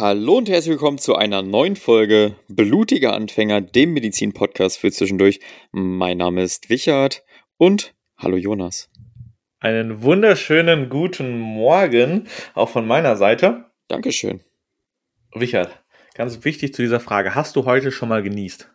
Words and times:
Hallo 0.00 0.38
und 0.38 0.48
herzlich 0.48 0.70
willkommen 0.70 0.96
zu 0.96 1.14
einer 1.14 1.42
neuen 1.42 1.76
Folge 1.76 2.34
Blutiger 2.48 3.12
Anfänger, 3.12 3.60
dem 3.60 3.92
Medizin-Podcast 3.92 4.78
für 4.78 4.90
zwischendurch. 4.90 5.40
Mein 5.72 6.16
Name 6.16 6.42
ist 6.42 6.70
Wichard 6.70 7.22
und 7.58 7.94
hallo 8.16 8.38
Jonas. 8.38 8.88
Einen 9.58 10.02
wunderschönen 10.02 10.88
guten 10.88 11.38
Morgen 11.38 12.28
auch 12.54 12.70
von 12.70 12.86
meiner 12.86 13.16
Seite. 13.16 13.66
Dankeschön. 13.88 14.42
Wichard, 15.34 15.84
ganz 16.14 16.46
wichtig 16.46 16.72
zu 16.72 16.80
dieser 16.80 17.00
Frage. 17.00 17.34
Hast 17.34 17.54
du 17.56 17.66
heute 17.66 17.92
schon 17.92 18.08
mal 18.08 18.22
genießt? 18.22 18.70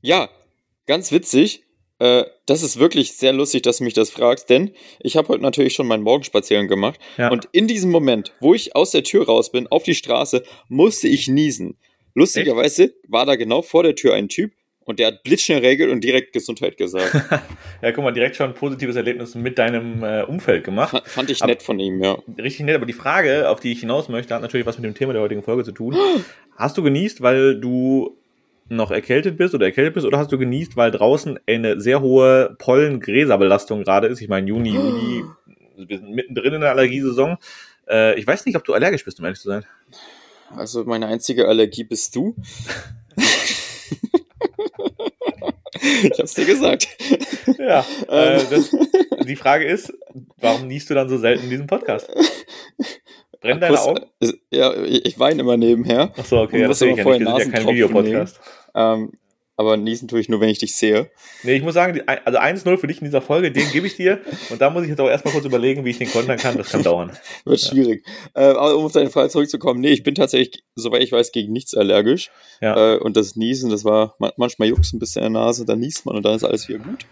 Ja, 0.00 0.30
ganz 0.86 1.12
witzig. 1.12 1.65
Äh, 1.98 2.24
das 2.44 2.62
ist 2.62 2.78
wirklich 2.78 3.12
sehr 3.14 3.32
lustig, 3.32 3.62
dass 3.62 3.78
du 3.78 3.84
mich 3.84 3.94
das 3.94 4.10
fragst, 4.10 4.50
denn 4.50 4.72
ich 5.00 5.16
habe 5.16 5.28
heute 5.28 5.42
natürlich 5.42 5.74
schon 5.74 5.86
meinen 5.86 6.02
Morgenspaziergang 6.02 6.68
gemacht 6.68 7.00
ja. 7.16 7.30
und 7.30 7.48
in 7.52 7.66
diesem 7.66 7.90
Moment, 7.90 8.32
wo 8.40 8.54
ich 8.54 8.76
aus 8.76 8.90
der 8.90 9.02
Tür 9.02 9.26
raus 9.26 9.50
bin, 9.50 9.66
auf 9.68 9.82
die 9.82 9.94
Straße, 9.94 10.42
musste 10.68 11.08
ich 11.08 11.28
niesen. 11.28 11.78
Lustigerweise 12.14 12.84
Echt? 12.84 12.94
war 13.08 13.26
da 13.26 13.36
genau 13.36 13.62
vor 13.62 13.82
der 13.82 13.94
Tür 13.94 14.14
ein 14.14 14.28
Typ 14.28 14.52
und 14.86 14.98
der 14.98 15.08
hat 15.08 15.22
blitzschnell 15.22 15.58
regelt 15.58 15.90
und 15.90 16.02
direkt 16.02 16.32
Gesundheit 16.32 16.76
gesagt. 16.76 17.12
ja, 17.82 17.92
guck 17.92 18.04
mal, 18.04 18.12
direkt 18.12 18.36
schon 18.36 18.50
ein 18.50 18.54
positives 18.54 18.96
Erlebnis 18.96 19.34
mit 19.34 19.58
deinem 19.58 20.02
äh, 20.02 20.22
Umfeld 20.22 20.64
gemacht. 20.64 20.90
Fand, 20.90 21.08
fand 21.08 21.30
ich 21.30 21.42
aber, 21.42 21.52
nett 21.52 21.62
von 21.62 21.78
ihm, 21.80 22.02
ja. 22.02 22.18
Richtig 22.38 22.64
nett, 22.64 22.76
aber 22.76 22.86
die 22.86 22.92
Frage, 22.92 23.50
auf 23.50 23.60
die 23.60 23.72
ich 23.72 23.80
hinaus 23.80 24.08
möchte, 24.08 24.34
hat 24.34 24.42
natürlich 24.42 24.66
was 24.66 24.78
mit 24.78 24.84
dem 24.84 24.94
Thema 24.94 25.12
der 25.12 25.22
heutigen 25.22 25.42
Folge 25.42 25.64
zu 25.64 25.72
tun. 25.72 25.96
Hast 26.56 26.78
du 26.78 26.82
genießt, 26.82 27.20
weil 27.20 27.60
du 27.60 28.16
noch 28.68 28.90
erkältet 28.90 29.36
bist 29.36 29.54
oder 29.54 29.66
erkältet 29.66 29.94
bist 29.94 30.06
oder 30.06 30.18
hast 30.18 30.32
du 30.32 30.38
genießt, 30.38 30.76
weil 30.76 30.90
draußen 30.90 31.38
eine 31.46 31.80
sehr 31.80 32.00
hohe 32.00 32.56
Pollen-Gräserbelastung 32.58 33.84
gerade 33.84 34.08
ist? 34.08 34.20
Ich 34.20 34.28
meine, 34.28 34.48
Juni, 34.48 34.74
Juli, 34.74 35.24
wir 35.76 35.98
sind 35.98 36.10
mittendrin 36.10 36.54
in 36.54 36.60
der 36.60 36.70
Allergiesaison. 36.70 37.36
Äh, 37.88 38.18
ich 38.18 38.26
weiß 38.26 38.44
nicht, 38.46 38.56
ob 38.56 38.64
du 38.64 38.74
allergisch 38.74 39.04
bist, 39.04 39.18
um 39.18 39.24
ehrlich 39.24 39.40
zu 39.40 39.48
sein. 39.48 39.64
Also 40.56 40.84
meine 40.84 41.06
einzige 41.06 41.48
Allergie 41.48 41.84
bist 41.84 42.14
du. 42.16 42.34
ich 46.02 46.18
hab's 46.18 46.34
dir 46.34 46.44
gesagt. 46.46 46.88
Ja, 47.58 47.84
äh, 48.08 48.44
das, 48.50 48.74
die 49.26 49.36
Frage 49.36 49.66
ist, 49.66 49.92
warum 50.38 50.66
niest 50.66 50.90
du 50.90 50.94
dann 50.94 51.08
so 51.08 51.18
selten 51.18 51.44
in 51.44 51.50
diesem 51.50 51.66
Podcast? 51.66 52.08
Brennen 53.46 53.60
deine 53.60 53.80
Augen? 53.80 54.00
Ja, 54.50 54.74
ich 54.84 55.18
weine 55.18 55.40
immer 55.40 55.56
nebenher. 55.56 56.12
Ach 56.16 56.24
so, 56.24 56.40
okay, 56.40 56.62
ja, 56.62 56.68
das 56.68 56.78
sehe 56.78 56.92
ich 56.92 56.98
ja 56.98 57.04
nicht. 57.04 57.26
Das 57.26 57.38
ist 57.38 57.46
ja 57.46 57.52
kein 57.52 57.68
Videopodcast. 57.68 58.40
Ähm, 58.74 59.12
aber 59.58 59.78
niesen 59.78 60.06
tue 60.06 60.20
ich 60.20 60.28
nur, 60.28 60.40
wenn 60.40 60.50
ich 60.50 60.58
dich 60.58 60.76
sehe. 60.76 61.10
Nee, 61.42 61.54
ich 61.54 61.62
muss 61.62 61.72
sagen, 61.72 62.02
also 62.06 62.38
1-0 62.38 62.76
für 62.76 62.86
dich 62.86 62.98
in 62.98 63.06
dieser 63.06 63.22
Folge, 63.22 63.50
den 63.50 63.70
gebe 63.72 63.86
ich 63.86 63.96
dir. 63.96 64.20
Und 64.50 64.60
da 64.60 64.68
muss 64.68 64.82
ich 64.82 64.90
jetzt 64.90 65.00
auch 65.00 65.08
erstmal 65.08 65.32
kurz 65.32 65.46
überlegen, 65.46 65.86
wie 65.86 65.90
ich 65.90 65.98
den 65.98 66.10
kontern 66.10 66.36
kann. 66.36 66.58
Das 66.58 66.68
kann 66.68 66.82
dauern. 66.84 67.12
Wird 67.44 67.62
ja. 67.62 67.68
schwierig. 67.70 68.06
Äh, 68.34 68.42
aber 68.42 68.76
um 68.76 68.84
auf 68.84 68.92
deine 68.92 69.08
Frage 69.08 69.30
zurückzukommen, 69.30 69.80
nee, 69.80 69.92
ich 69.92 70.02
bin 70.02 70.14
tatsächlich, 70.14 70.62
soweit 70.74 71.02
ich 71.02 71.10
weiß, 71.10 71.32
gegen 71.32 71.52
nichts 71.54 71.74
allergisch. 71.74 72.30
Ja. 72.60 72.94
Äh, 72.94 72.98
und 72.98 73.16
das 73.16 73.36
Niesen, 73.36 73.70
das 73.70 73.84
war, 73.84 74.14
manchmal 74.36 74.68
juckt 74.68 74.84
es 74.84 74.92
ein 74.92 74.98
bisschen 74.98 75.24
in 75.24 75.32
der 75.32 75.42
Nase, 75.42 75.64
dann 75.64 75.78
niest 75.78 76.04
man 76.04 76.16
und 76.16 76.22
dann 76.22 76.36
ist 76.36 76.44
alles 76.44 76.68
wieder 76.68 76.80
gut. 76.80 77.06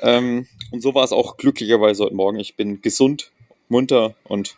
Ähm, 0.00 0.46
und 0.70 0.82
so 0.82 0.94
war 0.94 1.02
es 1.02 1.12
auch 1.12 1.38
glücklicherweise 1.38 2.04
heute 2.04 2.14
Morgen. 2.14 2.38
Ich 2.38 2.54
bin 2.54 2.82
gesund, 2.82 3.32
munter 3.68 4.14
und 4.24 4.54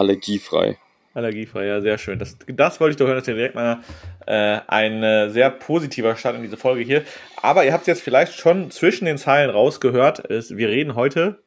allergiefrei. 0.00 0.78
Allergiefrei, 1.12 1.66
ja, 1.66 1.80
sehr 1.80 1.98
schön. 1.98 2.18
Das, 2.18 2.36
das 2.46 2.80
wollte 2.80 2.92
ich 2.92 2.96
doch 2.96 3.06
hören, 3.06 3.18
dass 3.18 3.26
ihr 3.26 3.34
direkt 3.34 3.56
mal 3.56 3.80
äh, 4.26 4.60
ein 4.68 5.02
äh, 5.02 5.28
sehr 5.30 5.50
positiver 5.50 6.14
Start 6.16 6.36
in 6.36 6.42
diese 6.42 6.56
Folge 6.56 6.82
hier. 6.82 7.02
Aber 7.42 7.64
ihr 7.64 7.72
habt 7.72 7.82
es 7.82 7.88
jetzt 7.88 8.02
vielleicht 8.02 8.34
schon 8.34 8.70
zwischen 8.70 9.06
den 9.06 9.18
Zeilen 9.18 9.50
rausgehört. 9.50 10.20
Ist, 10.20 10.56
wir 10.56 10.68
reden 10.68 10.94
heute 10.94 11.42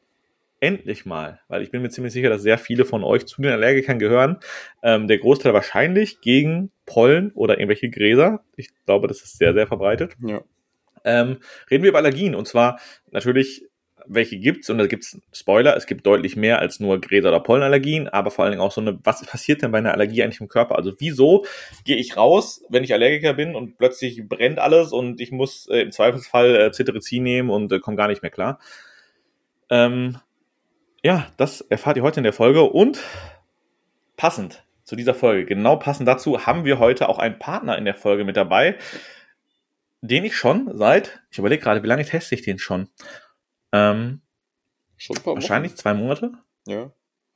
endlich 0.60 1.06
mal, 1.06 1.40
weil 1.48 1.62
ich 1.62 1.70
bin 1.70 1.82
mir 1.82 1.90
ziemlich 1.90 2.12
sicher, 2.12 2.28
dass 2.28 2.42
sehr 2.42 2.58
viele 2.58 2.84
von 2.84 3.04
euch 3.04 3.26
zu 3.26 3.40
den 3.40 3.52
Allergikern 3.52 3.98
gehören. 3.98 4.38
Ähm, 4.82 5.08
der 5.08 5.18
Großteil 5.18 5.54
wahrscheinlich 5.54 6.20
gegen 6.20 6.70
Pollen 6.86 7.32
oder 7.32 7.58
irgendwelche 7.58 7.90
Gräser. 7.90 8.40
Ich 8.56 8.68
glaube, 8.84 9.08
das 9.08 9.22
ist 9.22 9.38
sehr, 9.38 9.54
sehr 9.54 9.66
verbreitet. 9.66 10.12
Ja. 10.20 10.42
Ähm, 11.04 11.38
reden 11.70 11.82
wir 11.82 11.90
über 11.90 11.98
Allergien 11.98 12.34
und 12.34 12.48
zwar 12.48 12.80
natürlich 13.10 13.66
welche 14.06 14.38
gibt's 14.38 14.70
und 14.70 14.78
da 14.78 14.86
gibt's 14.86 15.18
Spoiler, 15.32 15.76
es 15.76 15.86
gibt 15.86 16.06
deutlich 16.06 16.36
mehr 16.36 16.58
als 16.58 16.80
nur 16.80 17.00
Gräser- 17.00 17.28
oder 17.28 17.40
Pollenallergien, 17.40 18.08
aber 18.08 18.30
vor 18.30 18.44
allen 18.44 18.52
Dingen 18.52 18.62
auch 18.62 18.72
so 18.72 18.80
eine, 18.80 18.98
was 19.04 19.24
passiert 19.24 19.62
denn 19.62 19.70
bei 19.70 19.78
einer 19.78 19.92
Allergie 19.92 20.22
eigentlich 20.22 20.40
im 20.40 20.48
Körper? 20.48 20.76
Also 20.76 20.92
wieso 20.98 21.44
gehe 21.84 21.96
ich 21.96 22.16
raus, 22.16 22.62
wenn 22.68 22.84
ich 22.84 22.92
Allergiker 22.92 23.34
bin 23.34 23.54
und 23.54 23.78
plötzlich 23.78 24.28
brennt 24.28 24.58
alles 24.58 24.92
und 24.92 25.20
ich 25.20 25.32
muss 25.32 25.66
äh, 25.68 25.80
im 25.80 25.92
Zweifelsfall 25.92 26.56
äh, 26.56 26.72
Cetirizin 26.72 27.22
nehmen 27.22 27.50
und 27.50 27.72
äh, 27.72 27.80
komme 27.80 27.96
gar 27.96 28.08
nicht 28.08 28.22
mehr 28.22 28.30
klar? 28.30 28.58
Ähm, 29.70 30.18
ja, 31.02 31.26
das 31.36 31.60
erfahrt 31.60 31.96
ihr 31.96 32.02
heute 32.02 32.20
in 32.20 32.24
der 32.24 32.32
Folge 32.32 32.62
und 32.62 32.98
passend 34.16 34.64
zu 34.84 34.96
dieser 34.96 35.14
Folge, 35.14 35.46
genau 35.46 35.76
passend 35.76 36.06
dazu, 36.06 36.46
haben 36.46 36.64
wir 36.64 36.78
heute 36.78 37.08
auch 37.08 37.18
einen 37.18 37.38
Partner 37.38 37.76
in 37.78 37.84
der 37.84 37.94
Folge 37.94 38.24
mit 38.24 38.36
dabei, 38.36 38.76
den 40.02 40.24
ich 40.24 40.36
schon 40.36 40.70
seit, 40.76 41.22
ich 41.30 41.38
überlege 41.38 41.62
gerade, 41.62 41.82
wie 41.82 41.86
lange 41.86 42.04
teste 42.04 42.34
ich 42.34 42.42
den 42.42 42.58
schon? 42.58 42.88
Ähm, 43.74 44.20
schon 44.96 45.16
ein 45.16 45.22
paar 45.22 45.34
Wahrscheinlich 45.34 45.74
zwei 45.74 45.94
Monate. 45.94 46.32
Ja. 46.66 46.92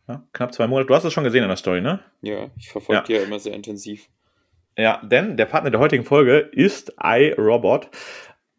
ja. 0.07 0.23
Knapp 0.33 0.55
zwei 0.55 0.69
Monate. 0.69 0.87
Du 0.87 0.95
hast 0.95 1.05
es 1.05 1.13
schon 1.13 1.25
gesehen 1.25 1.43
in 1.43 1.49
der 1.49 1.57
Story, 1.57 1.81
ne? 1.81 1.99
Ja, 2.23 2.51
ich 2.57 2.69
verfolge 2.69 3.01
ja. 3.01 3.05
die 3.05 3.13
ja 3.15 3.23
immer 3.23 3.41
sehr 3.41 3.55
intensiv. 3.55 4.09
Ja, 4.77 5.03
denn 5.05 5.37
der 5.37 5.47
Partner 5.47 5.73
der 5.73 5.81
heutigen 5.81 6.05
Folge 6.05 6.39
ist 6.39 6.93
iRobot. 7.03 7.89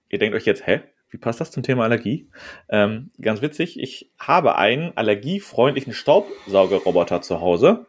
Ihr 0.09 0.19
denkt 0.19 0.35
euch 0.35 0.45
jetzt, 0.45 0.67
hä? 0.67 0.81
Wie 1.09 1.17
passt 1.17 1.39
das 1.39 1.51
zum 1.51 1.63
Thema 1.63 1.85
Allergie? 1.85 2.29
Ähm, 2.67 3.11
ganz 3.19 3.41
witzig, 3.41 3.79
ich 3.79 4.11
habe 4.19 4.57
einen 4.57 4.95
allergiefreundlichen 4.95 5.93
Staubsaugerroboter 5.93 7.21
zu 7.21 7.39
Hause, 7.39 7.87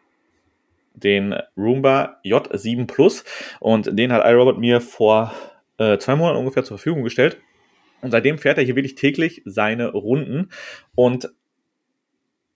den 0.94 1.34
Roomba 1.56 2.20
J7 2.24 2.86
Plus, 2.86 3.24
und 3.58 3.98
den 3.98 4.12
hat 4.12 4.24
iRobot 4.24 4.58
mir 4.58 4.80
vor 4.80 5.34
äh, 5.78 5.98
zwei 5.98 6.14
Monaten 6.14 6.38
ungefähr 6.38 6.64
zur 6.64 6.78
Verfügung 6.78 7.02
gestellt. 7.02 7.38
Und 8.02 8.10
seitdem 8.10 8.38
fährt 8.38 8.58
er 8.58 8.64
hier 8.64 8.76
wirklich 8.76 8.94
täglich 8.94 9.42
seine 9.44 9.88
Runden. 9.92 10.50
Und 10.94 11.30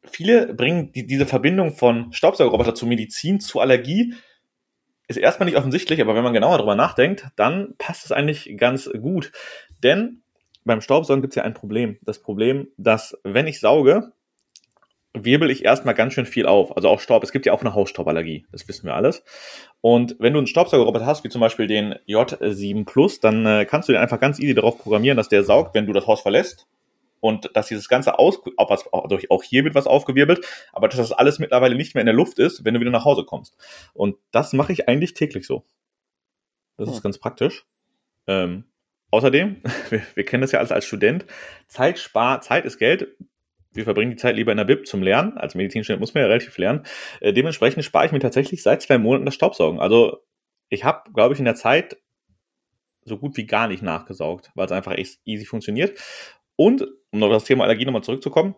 viele 0.04 0.54
bringen 0.54 0.92
die, 0.92 1.06
diese 1.06 1.26
Verbindung 1.26 1.74
von 1.74 2.12
Staubsaugerroboter 2.12 2.74
zu 2.74 2.86
Medizin, 2.86 3.40
zu 3.40 3.60
Allergie. 3.60 4.14
Ist 5.06 5.16
erstmal 5.18 5.46
nicht 5.46 5.58
offensichtlich, 5.58 6.00
aber 6.00 6.14
wenn 6.14 6.24
man 6.24 6.32
genauer 6.32 6.56
darüber 6.56 6.74
nachdenkt, 6.74 7.28
dann 7.36 7.74
passt 7.76 8.06
es 8.06 8.12
eigentlich 8.12 8.56
ganz 8.56 8.90
gut. 9.00 9.32
Denn 9.82 10.22
beim 10.64 10.80
Staubsaugen 10.80 11.20
gibt 11.20 11.32
es 11.32 11.36
ja 11.36 11.42
ein 11.42 11.52
Problem. 11.52 11.98
Das 12.00 12.22
Problem, 12.22 12.68
dass 12.78 13.18
wenn 13.22 13.46
ich 13.46 13.60
sauge, 13.60 14.13
wirbel 15.14 15.50
ich 15.50 15.64
erstmal 15.64 15.94
ganz 15.94 16.12
schön 16.12 16.26
viel 16.26 16.46
auf. 16.46 16.76
Also 16.76 16.88
auch 16.88 17.00
Staub. 17.00 17.22
Es 17.22 17.32
gibt 17.32 17.46
ja 17.46 17.52
auch 17.52 17.60
eine 17.60 17.74
Hausstauballergie. 17.74 18.46
Das 18.50 18.66
wissen 18.68 18.86
wir 18.86 18.94
alles. 18.94 19.22
Und 19.80 20.16
wenn 20.18 20.32
du 20.32 20.38
einen 20.38 20.48
Staubsaugerroboter 20.48 21.06
hast, 21.06 21.24
wie 21.24 21.28
zum 21.28 21.40
Beispiel 21.40 21.68
den 21.68 21.94
J7 22.08 22.84
Plus, 22.84 23.20
dann 23.20 23.46
äh, 23.46 23.64
kannst 23.64 23.88
du 23.88 23.92
den 23.92 24.02
einfach 24.02 24.20
ganz 24.20 24.40
easy 24.40 24.54
darauf 24.54 24.78
programmieren, 24.78 25.16
dass 25.16 25.28
der 25.28 25.44
saugt, 25.44 25.74
wenn 25.74 25.86
du 25.86 25.92
das 25.92 26.06
Haus 26.06 26.20
verlässt. 26.20 26.66
Und 27.20 27.50
dass 27.54 27.68
dieses 27.68 27.88
Ganze 27.88 28.18
aus, 28.18 28.40
auch, 28.58 28.68
was, 28.68 28.84
auch 28.92 29.42
hier 29.42 29.64
wird 29.64 29.74
was 29.74 29.86
aufgewirbelt, 29.86 30.44
aber 30.74 30.88
dass 30.88 30.98
das 30.98 31.12
alles 31.12 31.38
mittlerweile 31.38 31.74
nicht 31.74 31.94
mehr 31.94 32.02
in 32.02 32.06
der 32.06 32.14
Luft 32.14 32.38
ist, 32.38 32.66
wenn 32.66 32.74
du 32.74 32.80
wieder 32.80 32.90
nach 32.90 33.06
Hause 33.06 33.24
kommst. 33.24 33.56
Und 33.94 34.16
das 34.30 34.52
mache 34.52 34.74
ich 34.74 34.88
eigentlich 34.88 35.14
täglich 35.14 35.46
so. 35.46 35.64
Das 36.76 36.88
hm. 36.88 36.94
ist 36.96 37.02
ganz 37.02 37.18
praktisch. 37.18 37.64
Ähm, 38.26 38.64
außerdem, 39.10 39.62
wir, 39.88 40.02
wir 40.14 40.24
kennen 40.26 40.42
das 40.42 40.52
ja 40.52 40.58
alles 40.58 40.72
als 40.72 40.84
Student, 40.84 41.24
Zeit 41.66 41.98
spar, 41.98 42.42
Zeit 42.42 42.66
ist 42.66 42.78
Geld 42.78 43.16
wir 43.74 43.84
verbringen 43.84 44.12
die 44.12 44.16
Zeit 44.16 44.36
lieber 44.36 44.52
in 44.52 44.58
der 44.58 44.64
Bib 44.64 44.86
zum 44.86 45.02
Lernen. 45.02 45.36
Als 45.36 45.54
Medizinstudent 45.54 46.00
muss 46.00 46.14
man 46.14 46.22
ja 46.22 46.28
relativ 46.28 46.56
lernen. 46.58 46.84
Äh, 47.20 47.32
dementsprechend 47.32 47.84
spare 47.84 48.06
ich 48.06 48.12
mir 48.12 48.20
tatsächlich 48.20 48.62
seit 48.62 48.82
zwei 48.82 48.98
Monaten 48.98 49.26
das 49.26 49.34
Staubsaugen. 49.34 49.80
Also 49.80 50.22
ich 50.68 50.84
habe, 50.84 51.10
glaube 51.12 51.34
ich, 51.34 51.38
in 51.40 51.44
der 51.44 51.56
Zeit 51.56 51.96
so 53.04 53.18
gut 53.18 53.36
wie 53.36 53.46
gar 53.46 53.68
nicht 53.68 53.82
nachgesaugt, 53.82 54.50
weil 54.54 54.66
es 54.66 54.72
einfach 54.72 54.92
echt 54.92 55.20
easy 55.24 55.44
funktioniert. 55.44 55.98
Und, 56.56 56.86
um 57.10 57.22
auf 57.22 57.30
das 57.30 57.44
Thema 57.44 57.64
Allergie 57.64 57.84
nochmal 57.84 58.02
zurückzukommen, 58.02 58.54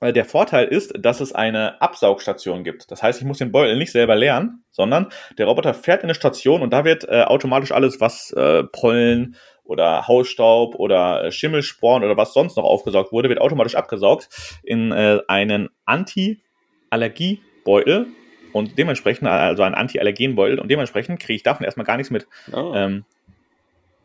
äh, 0.00 0.12
der 0.12 0.24
Vorteil 0.24 0.66
ist, 0.66 0.92
dass 0.98 1.20
es 1.20 1.32
eine 1.32 1.80
Absaugstation 1.80 2.64
gibt. 2.64 2.90
Das 2.90 3.02
heißt, 3.02 3.20
ich 3.20 3.26
muss 3.26 3.38
den 3.38 3.52
Beutel 3.52 3.76
nicht 3.76 3.92
selber 3.92 4.16
leeren, 4.16 4.64
sondern 4.70 5.08
der 5.38 5.46
Roboter 5.46 5.72
fährt 5.74 6.02
in 6.02 6.06
eine 6.06 6.14
Station 6.14 6.62
und 6.62 6.72
da 6.72 6.84
wird 6.84 7.04
äh, 7.04 7.22
automatisch 7.22 7.72
alles, 7.72 8.00
was 8.00 8.32
äh, 8.32 8.64
Pollen, 8.64 9.36
oder 9.64 10.06
Hausstaub 10.08 10.74
oder 10.76 11.24
äh, 11.24 11.32
Schimmelsporen 11.32 12.04
oder 12.04 12.16
was 12.16 12.32
sonst 12.34 12.56
noch 12.56 12.64
aufgesaugt 12.64 13.12
wurde, 13.12 13.28
wird 13.28 13.40
automatisch 13.40 13.74
abgesaugt 13.74 14.28
in 14.62 14.92
äh, 14.92 15.18
einen 15.28 15.68
Anti-Allergie-Beutel 15.84 18.06
und 18.52 18.78
dementsprechend, 18.78 19.28
also 19.28 19.62
einen 19.62 19.74
Anti-Allergen-Beutel 19.74 20.58
und 20.58 20.70
dementsprechend 20.70 21.20
kriege 21.20 21.36
ich 21.36 21.42
davon 21.42 21.64
erstmal 21.64 21.86
gar 21.86 21.96
nichts 21.96 22.10
mit. 22.10 22.26
Oh. 22.52 22.72
Ähm, 22.74 23.04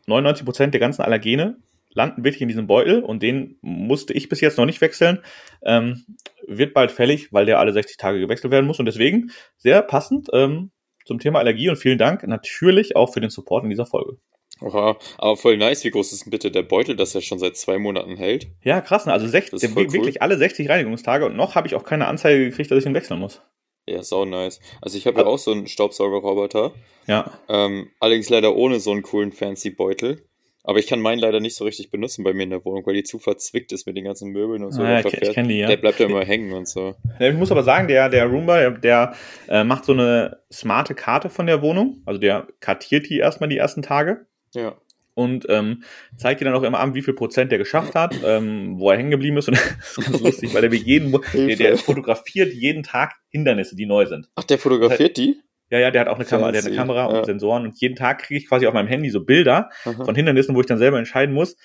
99% 0.06 0.68
der 0.68 0.80
ganzen 0.80 1.02
Allergene 1.02 1.56
landen 1.92 2.24
wirklich 2.24 2.42
in 2.42 2.48
diesem 2.48 2.66
Beutel 2.66 3.02
und 3.02 3.22
den 3.22 3.56
musste 3.60 4.14
ich 4.14 4.28
bis 4.28 4.40
jetzt 4.40 4.58
noch 4.58 4.66
nicht 4.66 4.80
wechseln. 4.80 5.20
Ähm, 5.62 6.04
wird 6.46 6.72
bald 6.72 6.92
fällig, 6.92 7.32
weil 7.32 7.46
der 7.46 7.58
alle 7.58 7.72
60 7.72 7.96
Tage 7.96 8.20
gewechselt 8.20 8.52
werden 8.52 8.66
muss 8.66 8.78
und 8.78 8.86
deswegen 8.86 9.30
sehr 9.58 9.82
passend 9.82 10.28
ähm, 10.32 10.70
zum 11.04 11.18
Thema 11.18 11.40
Allergie 11.40 11.68
und 11.68 11.76
vielen 11.76 11.98
Dank 11.98 12.26
natürlich 12.26 12.96
auch 12.96 13.12
für 13.12 13.20
den 13.20 13.30
Support 13.30 13.64
in 13.64 13.70
dieser 13.70 13.86
Folge. 13.86 14.18
Oha, 14.60 14.98
aber 15.18 15.36
voll 15.36 15.56
nice. 15.56 15.84
Wie 15.84 15.90
groß 15.90 16.12
ist 16.12 16.24
denn 16.24 16.30
bitte 16.30 16.50
der 16.50 16.62
Beutel, 16.62 16.96
dass 16.96 17.14
er 17.14 17.20
schon 17.20 17.38
seit 17.38 17.56
zwei 17.56 17.78
Monaten 17.78 18.16
hält? 18.16 18.48
Ja, 18.62 18.80
krass. 18.80 19.06
Ne? 19.06 19.12
Also 19.12 19.28
60, 19.28 19.76
wirklich 19.76 20.16
cool. 20.16 20.20
alle 20.20 20.36
60 20.36 20.68
Reinigungstage 20.68 21.26
und 21.26 21.36
noch 21.36 21.54
habe 21.54 21.66
ich 21.66 21.74
auch 21.74 21.84
keine 21.84 22.06
Anzeige 22.06 22.48
gekriegt, 22.48 22.70
dass 22.70 22.78
ich 22.78 22.86
ihn 22.86 22.94
wechseln 22.94 23.20
muss. 23.20 23.40
Ja, 23.88 24.02
sau 24.02 24.24
nice. 24.24 24.60
Also 24.82 24.98
ich 24.98 25.06
habe 25.06 25.20
ja 25.20 25.26
auch 25.26 25.38
so 25.38 25.52
einen 25.52 25.66
Staubsaugerroboter. 25.66 26.72
Ja. 27.06 27.32
Ähm, 27.48 27.90
allerdings 28.00 28.28
leider 28.28 28.54
ohne 28.54 28.80
so 28.80 28.90
einen 28.90 29.02
coolen 29.02 29.32
fancy 29.32 29.70
Beutel. 29.70 30.22
Aber 30.68 30.78
ich 30.78 30.86
kann 30.86 31.00
meinen 31.00 31.18
leider 31.18 31.40
nicht 31.40 31.56
so 31.56 31.64
richtig 31.64 31.90
benutzen 31.90 32.24
bei 32.24 32.34
mir 32.34 32.42
in 32.42 32.50
der 32.50 32.62
Wohnung, 32.62 32.84
weil 32.84 32.92
die 32.92 33.02
zu 33.02 33.18
verzwickt 33.18 33.72
ist 33.72 33.86
mit 33.86 33.96
den 33.96 34.04
ganzen 34.04 34.32
Möbeln 34.32 34.62
und 34.62 34.72
so. 34.72 34.82
Ah, 34.82 35.00
ich, 35.00 35.06
ich 35.06 35.32
kenne 35.32 35.48
die, 35.48 35.60
ja. 35.60 35.66
Der 35.66 35.78
bleibt 35.78 35.98
ja 35.98 36.04
immer 36.04 36.22
hängen 36.26 36.52
und 36.52 36.68
so. 36.68 36.94
Ich 37.18 37.32
muss 37.32 37.50
aber 37.50 37.62
sagen, 37.62 37.88
der, 37.88 38.10
der 38.10 38.26
Roomba, 38.26 38.58
der, 38.58 38.70
der 38.72 39.14
äh, 39.48 39.64
macht 39.64 39.86
so 39.86 39.94
eine 39.94 40.42
smarte 40.52 40.94
Karte 40.94 41.30
von 41.30 41.46
der 41.46 41.62
Wohnung. 41.62 42.02
Also 42.04 42.20
der 42.20 42.48
kartiert 42.60 43.08
die 43.08 43.16
erstmal 43.16 43.48
die 43.48 43.56
ersten 43.56 43.80
Tage. 43.80 44.26
Ja 44.54 44.76
und 45.18 45.46
ähm, 45.48 45.82
zeigt 46.16 46.40
dir 46.40 46.44
dann 46.44 46.54
auch 46.54 46.62
immer 46.62 46.78
an, 46.78 46.94
wie 46.94 47.02
viel 47.02 47.12
Prozent 47.12 47.50
der 47.50 47.58
geschafft 47.58 47.96
hat, 47.96 48.14
ähm, 48.24 48.78
wo 48.78 48.88
er 48.88 48.98
hängen 48.98 49.10
geblieben 49.10 49.36
ist. 49.36 49.48
Und 49.48 49.56
das 49.80 49.98
ist 49.98 50.04
ganz 50.04 50.20
lustig, 50.20 50.54
weil 50.54 50.60
der, 50.62 50.72
jeden, 50.72 51.10
der, 51.34 51.56
der, 51.56 51.76
fotografiert 51.76 52.52
jeden 52.52 52.84
Tag 52.84 53.16
Hindernisse, 53.30 53.74
die 53.74 53.84
neu 53.84 54.06
sind. 54.06 54.28
Ach, 54.36 54.44
der 54.44 54.58
fotografiert 54.58 55.16
die? 55.16 55.40
Ja, 55.70 55.80
ja, 55.80 55.90
der 55.90 56.02
hat 56.02 56.08
auch 56.08 56.14
eine 56.14 56.24
Kamera, 56.24 56.52
der 56.52 56.62
hat 56.62 56.68
eine 56.68 56.76
Kamera 56.76 57.06
und 57.06 57.26
Sensoren 57.26 57.64
und 57.64 57.80
jeden 57.80 57.96
Tag 57.96 58.20
kriege 58.20 58.38
ich 58.38 58.48
quasi 58.48 58.68
auf 58.68 58.74
meinem 58.74 58.86
Handy 58.86 59.10
so 59.10 59.24
Bilder 59.24 59.70
Aha. 59.84 60.04
von 60.04 60.14
Hindernissen, 60.14 60.54
wo 60.54 60.60
ich 60.60 60.66
dann 60.66 60.78
selber 60.78 60.98
entscheiden 60.98 61.34
muss, 61.34 61.56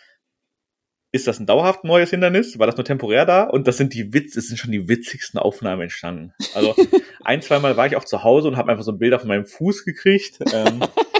ist 1.11 1.27
das 1.27 1.39
ein 1.39 1.45
dauerhaft 1.45 1.83
neues 1.83 2.09
Hindernis? 2.09 2.57
War 2.57 2.65
das 2.65 2.75
nur 2.75 2.85
temporär 2.85 3.27
da? 3.27 3.43
Und 3.43 3.67
das 3.67 3.77
sind 3.77 3.93
die 3.93 4.15
Witz, 4.15 4.35
es 4.35 4.47
sind 4.47 4.57
schon 4.57 4.71
die 4.71 4.89
witzigsten 4.89 5.39
Aufnahmen 5.39 5.83
entstanden. 5.83 6.33
Also 6.55 6.75
ein, 7.23 7.43
zweimal 7.43 7.77
war 7.77 7.85
ich 7.85 7.95
auch 7.95 8.03
zu 8.03 8.23
Hause 8.23 8.47
und 8.47 8.57
habe 8.57 8.71
einfach 8.71 8.83
so 8.83 8.91
ein 8.91 8.97
Bilder 8.97 9.19
von 9.19 9.27
meinem 9.27 9.45
Fuß 9.45 9.85
gekriegt. 9.85 10.39
Ähm, 10.51 10.79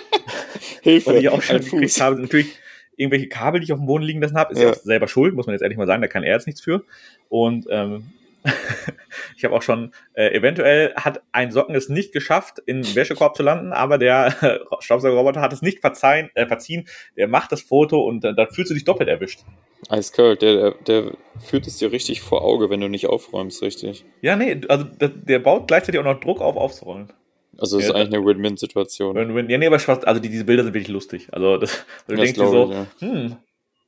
Hilfe. 0.84 1.12
Was 1.12 1.16
ich 1.16 1.30
auch 1.30 1.42
schon 1.42 1.60
gekriegt 1.60 2.02
habe. 2.02 2.22
Natürlich 2.22 2.60
irgendwelche 2.98 3.30
Kabel, 3.30 3.60
die 3.60 3.66
ich 3.66 3.74
auf 3.74 3.80
dem 3.80 3.88
Boden 3.88 4.04
liegen 4.04 4.22
lassen 4.22 4.38
habe, 4.38 4.54
ist 4.54 4.60
ja. 4.60 4.68
ja 4.68 4.74
selber 4.76 5.08
schuld, 5.08 5.34
muss 5.34 5.48
man 5.48 5.54
jetzt 5.54 5.62
ehrlich 5.62 5.78
mal 5.78 5.88
sagen, 5.88 6.02
da 6.02 6.08
kann 6.08 6.24
er 6.24 6.34
jetzt 6.34 6.46
nichts 6.46 6.62
für. 6.62 6.84
Und 7.30 7.66
ähm, 7.70 8.12
ich 9.38 9.46
habe 9.46 9.56
auch 9.56 9.62
schon, 9.62 9.94
äh, 10.14 10.36
eventuell 10.36 10.94
hat 10.96 11.22
ein 11.32 11.52
Socken 11.52 11.76
es 11.76 11.88
nicht 11.88 12.12
geschafft, 12.12 12.60
in 12.66 12.84
Wäschekorb 12.96 13.38
zu 13.38 13.44
landen, 13.44 13.72
aber 13.72 13.98
der 13.98 14.36
äh, 14.42 14.60
Staubsaugerroboter 14.80 15.42
hat 15.42 15.54
es 15.54 15.62
nicht 15.62 15.80
verzeihen, 15.80 16.30
äh, 16.36 16.46
verziehen. 16.46 16.88
Der 17.16 17.28
macht 17.28 17.52
das 17.54 17.62
Foto 17.62 18.02
und 18.02 18.26
äh, 18.26 18.36
dann 18.36 18.50
fühlst 18.52 18.70
du 18.70 18.74
dich 18.74 18.84
doppelt 18.84 19.08
erwischt. 19.08 19.46
Eiskalt, 19.90 20.42
der, 20.42 20.56
der, 20.56 20.72
der 20.88 21.12
führt 21.40 21.68
es 21.68 21.78
dir 21.78 21.92
richtig 21.92 22.22
vor 22.22 22.42
Auge, 22.42 22.70
wenn 22.70 22.82
du 22.82 22.90
nicht 22.90 23.08
aufräumst, 23.08 23.62
richtig. 23.62 24.06
Ja, 24.22 24.36
nee, 24.36 24.60
also 24.68 24.84
der, 24.84 25.10
der 25.10 25.40
baut 25.40 25.68
gleichzeitig 25.68 26.00
auch 26.00 26.06
noch 26.06 26.20
Druck 26.20 26.42
auf, 26.42 26.58
aufzuräumen. 26.58 27.12
Also 27.58 27.78
es 27.78 27.84
ja, 27.84 27.90
ist 27.90 27.96
eigentlich 27.96 28.16
eine 28.16 28.26
Win-Win-Situation. 28.26 29.16
Win-Win. 29.16 29.50
Ja, 29.50 29.58
nee, 29.58 29.68
aber 29.68 29.80
Spaß, 29.80 30.04
also 30.06 30.20
die, 30.20 30.30
diese 30.30 30.46
Bilder 30.46 30.64
sind 30.64 30.74
wirklich 30.74 30.92
lustig. 30.92 31.28
Also 31.32 31.58
das, 31.58 31.86
du 32.08 32.16
das 32.16 32.22
denkst 32.24 32.40
dir 32.40 32.48
so, 32.48 32.72
ich, 32.72 32.72
ja. 32.72 32.88
hm, 33.00 33.38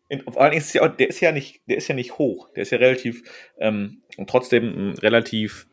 in, 0.07 0.21
vor 0.21 0.41
allem 0.41 0.53
ist 0.53 0.73
ja, 0.73 0.87
der 0.87 1.09
ist 1.09 1.19
ja 1.19 1.31
nicht, 1.31 1.61
der 1.67 1.77
ist 1.77 1.87
ja 1.87 1.95
nicht 1.95 2.17
hoch, 2.17 2.49
der 2.55 2.63
ist 2.63 2.71
ja 2.71 2.77
relativ 2.77 3.23
ähm, 3.57 4.01
und 4.17 4.29
trotzdem 4.29 4.93
äh, 4.93 4.99
relativ 4.99 5.67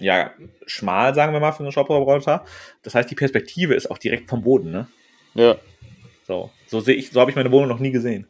ja 0.00 0.32
schmal, 0.66 1.14
sagen 1.14 1.32
wir 1.32 1.40
mal, 1.40 1.52
für 1.52 1.62
einen 1.62 1.72
Shop-Roboter. 1.72 2.44
Das 2.82 2.94
heißt, 2.94 3.10
die 3.10 3.14
Perspektive 3.14 3.74
ist 3.74 3.90
auch 3.90 3.98
direkt 3.98 4.28
vom 4.28 4.42
Boden, 4.42 4.70
ne? 4.70 4.88
Ja. 5.34 5.56
So, 6.26 6.50
so 6.66 6.80
sehe 6.80 6.94
ich, 6.94 7.10
so 7.10 7.20
habe 7.20 7.30
ich 7.30 7.36
meine 7.36 7.52
Wohnung 7.52 7.68
noch 7.68 7.78
nie 7.78 7.90
gesehen. 7.90 8.26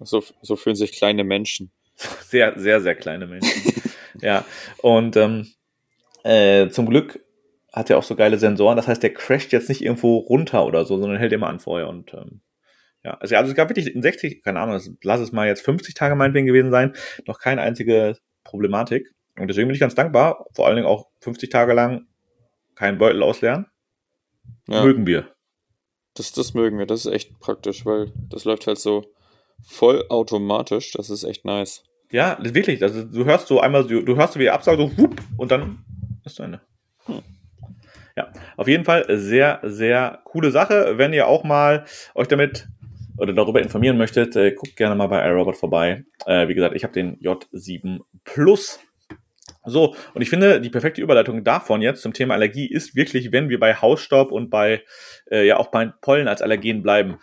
So, 0.00 0.22
so 0.42 0.56
fühlen 0.56 0.76
sich 0.76 0.92
kleine 0.92 1.24
Menschen. 1.24 1.70
Sehr, 2.22 2.58
sehr, 2.58 2.80
sehr 2.80 2.96
kleine 2.96 3.26
Menschen. 3.28 3.72
ja. 4.20 4.44
Und 4.78 5.16
ähm, 5.16 5.46
äh, 6.24 6.68
zum 6.70 6.86
Glück 6.86 7.23
hat 7.74 7.88
ja 7.88 7.96
auch 7.96 8.04
so 8.04 8.14
geile 8.14 8.38
Sensoren. 8.38 8.76
Das 8.76 8.86
heißt, 8.86 9.02
der 9.02 9.12
crasht 9.12 9.52
jetzt 9.52 9.68
nicht 9.68 9.82
irgendwo 9.82 10.18
runter 10.18 10.64
oder 10.64 10.84
so, 10.84 10.98
sondern 10.98 11.18
hält 11.18 11.32
immer 11.32 11.48
an 11.48 11.58
vorher. 11.58 11.88
Und 11.88 12.14
ähm, 12.14 12.40
ja, 13.02 13.14
also, 13.14 13.34
also 13.34 13.50
es 13.50 13.56
gab 13.56 13.68
wirklich 13.68 13.92
in 13.94 14.00
60, 14.00 14.42
keine 14.44 14.60
Ahnung, 14.60 14.80
lass 15.02 15.20
es 15.20 15.32
mal 15.32 15.48
jetzt 15.48 15.64
50 15.64 15.94
Tage 15.94 16.14
meinetwegen 16.14 16.46
gewesen 16.46 16.70
sein, 16.70 16.94
noch 17.26 17.40
keine 17.40 17.62
einzige 17.62 18.16
Problematik. 18.44 19.12
Und 19.36 19.48
deswegen 19.48 19.66
bin 19.66 19.74
ich 19.74 19.80
ganz 19.80 19.96
dankbar, 19.96 20.46
vor 20.54 20.66
allen 20.66 20.76
Dingen 20.76 20.86
auch 20.86 21.08
50 21.20 21.50
Tage 21.50 21.72
lang 21.72 22.06
keinen 22.76 22.98
Beutel 22.98 23.22
ausleeren. 23.22 23.66
Ja. 24.68 24.84
Mögen 24.84 25.06
wir. 25.06 25.28
Das, 26.14 26.32
das 26.32 26.54
mögen 26.54 26.78
wir, 26.78 26.86
das 26.86 27.04
ist 27.04 27.12
echt 27.12 27.40
praktisch, 27.40 27.84
weil 27.84 28.12
das 28.30 28.44
läuft 28.44 28.68
halt 28.68 28.78
so 28.78 29.04
voll 29.64 30.04
automatisch, 30.10 30.92
das 30.92 31.10
ist 31.10 31.24
echt 31.24 31.44
nice. 31.44 31.82
Ja, 32.12 32.38
wirklich, 32.40 32.80
also 32.84 33.02
du 33.02 33.24
hörst 33.24 33.48
so 33.48 33.60
einmal, 33.60 33.84
du, 33.84 34.00
du 34.02 34.14
hörst 34.14 34.34
so 34.34 34.40
wie 34.40 34.44
er 34.44 34.54
absaugt, 34.54 34.78
so 34.78 34.96
wupp, 34.96 35.20
und 35.36 35.50
dann 35.50 35.84
ist 36.24 36.36
zu 36.36 36.44
Ende. 36.44 36.60
Hm. 37.06 37.22
Ja, 38.16 38.32
auf 38.56 38.68
jeden 38.68 38.84
Fall 38.84 39.04
sehr, 39.08 39.60
sehr 39.64 40.20
coole 40.24 40.50
Sache. 40.52 40.98
Wenn 40.98 41.12
ihr 41.12 41.26
auch 41.26 41.42
mal 41.42 41.84
euch 42.14 42.28
damit 42.28 42.68
oder 43.16 43.32
darüber 43.32 43.60
informieren 43.60 43.96
möchtet, 43.96 44.36
äh, 44.36 44.52
guckt 44.52 44.76
gerne 44.76 44.94
mal 44.94 45.08
bei 45.08 45.26
iRobot 45.28 45.56
vorbei. 45.56 46.04
Äh, 46.26 46.48
wie 46.48 46.54
gesagt, 46.54 46.76
ich 46.76 46.84
habe 46.84 46.94
den 46.94 47.18
J7 47.20 48.00
Plus. 48.24 48.80
So, 49.66 49.96
und 50.14 50.22
ich 50.22 50.30
finde, 50.30 50.60
die 50.60 50.70
perfekte 50.70 51.00
Überleitung 51.00 51.42
davon 51.42 51.82
jetzt 51.82 52.02
zum 52.02 52.12
Thema 52.12 52.34
Allergie 52.34 52.66
ist 52.66 52.94
wirklich, 52.94 53.32
wenn 53.32 53.48
wir 53.48 53.58
bei 53.58 53.74
Hausstaub 53.74 54.30
und 54.30 54.50
bei, 54.50 54.82
äh, 55.30 55.46
ja, 55.46 55.56
auch 55.56 55.68
bei 55.68 55.86
Pollen 55.86 56.28
als 56.28 56.42
Allergen 56.42 56.82
bleiben. 56.82 57.18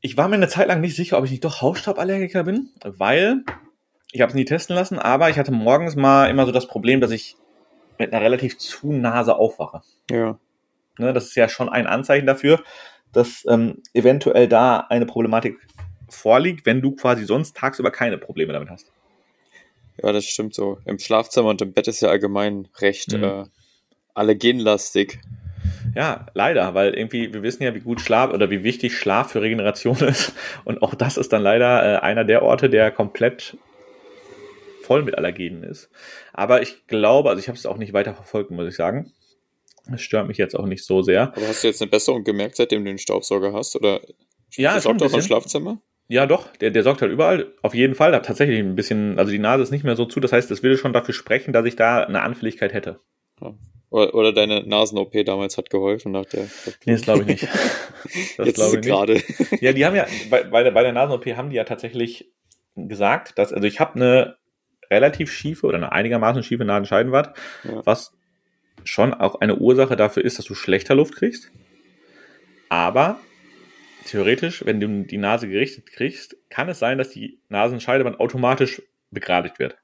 Ich 0.00 0.16
war 0.16 0.28
mir 0.28 0.36
eine 0.36 0.48
Zeit 0.48 0.68
lang 0.68 0.80
nicht 0.80 0.96
sicher, 0.96 1.18
ob 1.18 1.24
ich 1.24 1.30
nicht 1.30 1.44
doch 1.44 1.60
Hausstauballergiker 1.60 2.44
bin, 2.44 2.70
weil 2.82 3.42
ich 4.12 4.22
habe 4.22 4.30
es 4.30 4.34
nie 4.34 4.44
testen 4.44 4.74
lassen, 4.74 4.98
aber 4.98 5.28
ich 5.28 5.38
hatte 5.38 5.52
morgens 5.52 5.96
mal 5.96 6.30
immer 6.30 6.46
so 6.46 6.52
das 6.52 6.66
Problem, 6.66 7.00
dass 7.00 7.10
ich 7.10 7.36
mit 7.98 8.12
einer 8.12 8.24
relativ 8.24 8.58
zu 8.58 8.92
Nase 8.92 9.36
aufwache. 9.36 9.82
Ja. 10.10 10.38
Ne, 10.98 11.12
das 11.12 11.26
ist 11.26 11.36
ja 11.36 11.48
schon 11.48 11.68
ein 11.68 11.86
Anzeichen 11.86 12.26
dafür, 12.26 12.62
dass 13.12 13.46
ähm, 13.48 13.82
eventuell 13.94 14.48
da 14.48 14.78
eine 14.88 15.06
Problematik 15.06 15.58
vorliegt, 16.08 16.66
wenn 16.66 16.82
du 16.82 16.92
quasi 16.92 17.24
sonst 17.24 17.56
tagsüber 17.56 17.90
keine 17.90 18.18
Probleme 18.18 18.52
damit 18.52 18.70
hast. 18.70 18.90
Ja, 20.02 20.12
das 20.12 20.24
stimmt 20.24 20.54
so. 20.54 20.78
Im 20.84 20.98
Schlafzimmer 20.98 21.48
und 21.48 21.60
im 21.62 21.72
Bett 21.72 21.88
ist 21.88 22.00
ja 22.00 22.08
allgemein 22.08 22.68
recht 22.80 23.12
mhm. 23.12 23.24
äh, 23.24 23.44
allergenlastig. 24.14 25.20
Ja, 25.94 26.26
leider, 26.34 26.74
weil 26.74 26.94
irgendwie, 26.94 27.32
wir 27.32 27.42
wissen 27.42 27.62
ja, 27.62 27.74
wie 27.74 27.80
gut 27.80 28.00
Schlaf 28.00 28.32
oder 28.32 28.50
wie 28.50 28.62
wichtig 28.62 28.96
Schlaf 28.96 29.32
für 29.32 29.42
Regeneration 29.42 29.96
ist. 30.00 30.34
Und 30.64 30.82
auch 30.82 30.94
das 30.94 31.16
ist 31.16 31.32
dann 31.32 31.42
leider 31.42 31.82
äh, 31.82 31.98
einer 31.98 32.24
der 32.24 32.42
Orte, 32.42 32.68
der 32.68 32.90
komplett 32.90 33.56
voll 34.88 35.02
mit 35.02 35.18
Allergenen 35.18 35.64
ist. 35.64 35.90
Aber 36.32 36.62
ich 36.62 36.86
glaube, 36.86 37.28
also 37.28 37.40
ich 37.40 37.48
habe 37.48 37.58
es 37.58 37.66
auch 37.66 37.76
nicht 37.76 37.92
weiter 37.92 38.14
verfolgt, 38.14 38.50
muss 38.50 38.66
ich 38.66 38.74
sagen. 38.74 39.12
Es 39.92 40.00
stört 40.00 40.28
mich 40.28 40.38
jetzt 40.38 40.56
auch 40.56 40.64
nicht 40.64 40.82
so 40.82 41.02
sehr. 41.02 41.34
Aber 41.36 41.46
hast 41.46 41.62
du 41.62 41.68
jetzt 41.68 41.82
eine 41.82 41.90
Besserung 41.90 42.24
gemerkt, 42.24 42.56
seitdem 42.56 42.84
du 42.84 42.90
den 42.90 42.98
Staubsauger 42.98 43.52
hast? 43.52 43.76
Oder 43.76 44.00
ja, 44.56 44.80
sorgt 44.80 45.02
auch 45.02 45.12
im 45.12 45.20
Schlafzimmer? 45.20 45.82
Ja, 46.08 46.26
doch, 46.26 46.56
der, 46.56 46.70
der 46.70 46.82
sorgt 46.82 47.02
halt 47.02 47.12
überall. 47.12 47.52
Auf 47.60 47.74
jeden 47.74 47.94
Fall. 47.94 48.12
Da 48.12 48.20
tatsächlich 48.20 48.58
ein 48.60 48.76
bisschen, 48.76 49.18
also 49.18 49.30
die 49.30 49.38
Nase 49.38 49.62
ist 49.62 49.70
nicht 49.70 49.84
mehr 49.84 49.94
so 49.94 50.06
zu. 50.06 50.20
Das 50.20 50.32
heißt, 50.32 50.50
es 50.50 50.62
würde 50.62 50.78
schon 50.78 50.94
dafür 50.94 51.12
sprechen, 51.12 51.52
dass 51.52 51.66
ich 51.66 51.76
da 51.76 52.04
eine 52.04 52.22
Anfälligkeit 52.22 52.72
hätte. 52.72 53.00
Ja. 53.42 53.54
Oder, 53.90 54.14
oder, 54.14 54.32
deine 54.32 54.66
Nasen-OP 54.66 55.12
damals 55.24 55.58
hat 55.58 55.68
geholfen 55.68 56.12
nach 56.12 56.26
der. 56.26 56.46
Nee, 56.86 56.92
das 56.92 57.02
glaube 57.02 57.20
ich 57.20 57.26
nicht. 57.26 57.48
Das 58.36 58.46
Jetzt 58.46 58.56
glaube 58.56 58.76
ich 58.76 58.86
gerade. 58.86 59.22
Ja, 59.60 59.72
die 59.72 59.84
haben 59.84 59.96
ja, 59.96 60.06
bei, 60.30 60.44
bei 60.44 60.62
der, 60.62 60.70
bei 60.70 60.82
der 60.82 60.92
Nasen-OP 60.92 61.26
haben 61.36 61.50
die 61.50 61.56
ja 61.56 61.64
tatsächlich 61.64 62.30
gesagt, 62.86 63.38
dass, 63.38 63.52
also 63.52 63.66
ich 63.66 63.80
habe 63.80 63.96
eine 63.96 64.36
relativ 64.90 65.32
schiefe 65.32 65.66
oder 65.66 65.76
eine 65.76 65.92
einigermaßen 65.92 66.42
schiefe 66.42 66.64
Nasenscheidenwand, 66.64 67.30
ja. 67.64 67.86
was 67.86 68.12
schon 68.84 69.14
auch 69.14 69.40
eine 69.40 69.56
Ursache 69.56 69.96
dafür 69.96 70.24
ist, 70.24 70.38
dass 70.38 70.46
du 70.46 70.54
schlechter 70.54 70.94
Luft 70.94 71.16
kriegst. 71.16 71.50
Aber 72.68 73.20
theoretisch, 74.06 74.64
wenn 74.64 74.80
du 74.80 75.04
die 75.04 75.18
Nase 75.18 75.48
gerichtet 75.48 75.86
kriegst, 75.90 76.36
kann 76.50 76.68
es 76.68 76.78
sein, 76.78 76.98
dass 76.98 77.10
die 77.10 77.40
Nasenscheidewand 77.48 78.20
automatisch 78.20 78.82
begradigt 79.10 79.58
wird. 79.58 79.76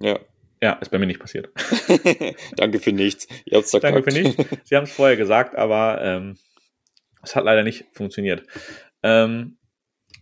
Ja. 0.00 0.18
Ja, 0.62 0.72
ist 0.74 0.90
bei 0.90 0.98
mir 0.98 1.06
nicht 1.06 1.20
passiert. 1.20 1.50
Danke 2.56 2.78
für 2.78 2.92
nichts. 2.92 3.28
Ihr 3.44 3.58
habt's 3.58 3.72
Danke 3.72 4.02
für 4.02 4.10
nichts. 4.10 4.42
Sie 4.64 4.74
haben 4.74 4.84
es 4.84 4.92
vorher 4.92 5.16
gesagt, 5.16 5.54
aber 5.54 6.00
ähm, 6.02 6.38
es 7.22 7.36
hat 7.36 7.44
leider 7.44 7.62
nicht 7.62 7.84
funktioniert. 7.92 8.46
Ähm, 9.02 9.58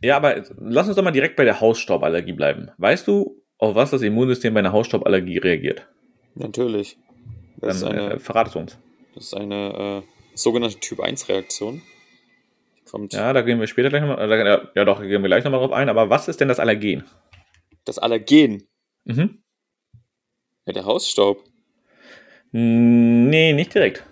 ja, 0.02 0.16
aber 0.16 0.42
lass 0.58 0.88
uns 0.88 0.96
doch 0.96 1.04
mal 1.04 1.12
direkt 1.12 1.36
bei 1.36 1.44
der 1.44 1.60
Hausstauballergie 1.60 2.32
bleiben. 2.32 2.70
Weißt 2.78 3.06
du, 3.06 3.43
auf 3.64 3.74
was 3.74 3.90
das 3.90 4.02
Immunsystem 4.02 4.54
bei 4.54 4.60
einer 4.60 4.72
Hausstauballergie 4.72 5.38
reagiert? 5.38 5.86
Natürlich. 6.34 6.96
Das 7.56 7.80
Dann, 7.80 7.92
ist 7.92 7.98
eine, 7.98 8.14
äh, 8.14 8.18
verrat 8.18 8.48
es 8.48 8.56
uns. 8.56 8.78
Das 9.14 9.24
ist 9.24 9.34
eine 9.34 10.02
äh, 10.04 10.36
sogenannte 10.36 10.78
Typ-1-Reaktion. 10.80 11.82
Ja, 13.10 13.32
da 13.32 13.42
gehen 13.42 13.58
wir 13.58 13.66
später 13.66 13.88
gleich 13.88 14.02
nochmal, 14.02 14.30
äh, 14.30 14.60
ja 14.74 14.84
doch, 14.84 15.00
gehen 15.00 15.22
wir 15.22 15.28
gleich 15.28 15.42
nochmal 15.42 15.60
drauf 15.60 15.72
ein, 15.72 15.88
aber 15.88 16.10
was 16.10 16.28
ist 16.28 16.40
denn 16.40 16.48
das 16.48 16.60
Allergen? 16.60 17.04
Das 17.84 17.98
Allergen? 17.98 18.68
Mhm. 19.04 19.42
Ja, 20.66 20.72
der 20.72 20.84
Hausstaub. 20.84 21.42
Nee, 22.52 23.52
nicht 23.52 23.74
direkt. 23.74 24.04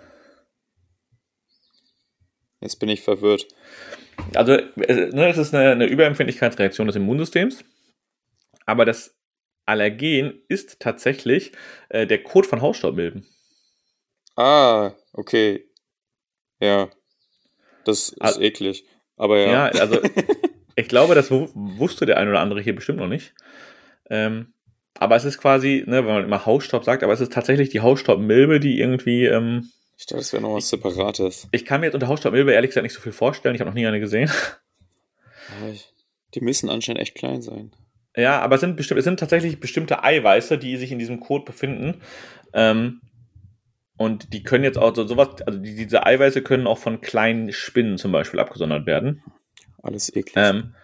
Jetzt 2.60 2.76
bin 2.76 2.88
ich 2.88 3.02
verwirrt. 3.02 3.46
Also, 4.34 4.56
ne, 4.56 5.28
es 5.28 5.38
ist 5.38 5.54
eine, 5.54 5.70
eine 5.72 5.86
Überempfindlichkeitsreaktion 5.86 6.86
des 6.86 6.96
Immunsystems, 6.96 7.64
aber 8.66 8.84
das 8.84 9.14
Allergen 9.64 10.42
ist 10.48 10.80
tatsächlich 10.80 11.52
äh, 11.88 12.06
der 12.06 12.22
Kot 12.22 12.46
von 12.46 12.60
Hausstaubmilben. 12.60 13.26
Ah, 14.36 14.92
okay. 15.12 15.64
Ja. 16.60 16.90
Das 17.84 18.10
ist 18.10 18.22
also, 18.22 18.40
eklig. 18.40 18.84
Aber 19.16 19.38
ja. 19.38 19.70
Ja, 19.72 19.80
also 19.80 20.00
ich 20.76 20.88
glaube, 20.88 21.14
das 21.14 21.30
wusste 21.30 22.06
der 22.06 22.18
ein 22.18 22.28
oder 22.28 22.40
andere 22.40 22.60
hier 22.60 22.74
bestimmt 22.74 22.98
noch 22.98 23.08
nicht. 23.08 23.34
Ähm, 24.10 24.52
aber 24.98 25.16
es 25.16 25.24
ist 25.24 25.38
quasi, 25.38 25.84
ne, 25.86 26.04
wenn 26.06 26.14
man 26.14 26.24
immer 26.24 26.46
Hausstaub 26.46 26.84
sagt, 26.84 27.02
aber 27.02 27.12
es 27.12 27.20
ist 27.20 27.32
tatsächlich 27.32 27.70
die 27.70 27.80
Hausstaubmilbe, 27.80 28.60
die 28.60 28.78
irgendwie. 28.78 29.26
Ähm, 29.26 29.70
ich 29.96 30.06
dachte, 30.06 30.18
das 30.18 30.32
wäre 30.32 30.42
noch 30.42 30.54
was 30.54 30.68
Separates. 30.68 31.48
Ich 31.52 31.64
kann 31.64 31.80
mir 31.80 31.86
jetzt 31.86 31.94
unter 31.94 32.08
Hausstaubmilbe 32.08 32.52
ehrlich 32.52 32.70
gesagt 32.70 32.82
nicht 32.82 32.94
so 32.94 33.00
viel 33.00 33.12
vorstellen. 33.12 33.54
Ich 33.54 33.60
habe 33.60 33.70
noch 33.70 33.74
nie 33.74 33.86
eine 33.86 34.00
gesehen. 34.00 34.30
Die 36.34 36.40
müssen 36.40 36.70
anscheinend 36.70 37.02
echt 37.02 37.14
klein 37.14 37.42
sein. 37.42 37.72
Ja, 38.16 38.40
aber 38.40 38.56
es 38.56 38.60
sind, 38.60 38.76
bestimmt, 38.76 38.98
es 38.98 39.04
sind 39.04 39.18
tatsächlich 39.18 39.58
bestimmte 39.60 40.04
Eiweiße, 40.04 40.58
die 40.58 40.76
sich 40.76 40.92
in 40.92 40.98
diesem 40.98 41.20
Code 41.20 41.44
befinden. 41.44 42.02
Ähm, 42.52 43.00
und 43.96 44.32
die 44.32 44.42
können 44.42 44.64
jetzt 44.64 44.78
auch 44.78 44.94
so 44.94 45.06
sowas, 45.06 45.42
also 45.46 45.58
die, 45.58 45.74
diese 45.74 46.04
Eiweiße 46.04 46.42
können 46.42 46.66
auch 46.66 46.78
von 46.78 47.00
kleinen 47.00 47.52
Spinnen 47.52 47.98
zum 47.98 48.12
Beispiel 48.12 48.40
abgesondert 48.40 48.86
werden. 48.86 49.22
Alles 49.82 50.14
eklig. 50.14 50.34
Ähm, 50.36 50.74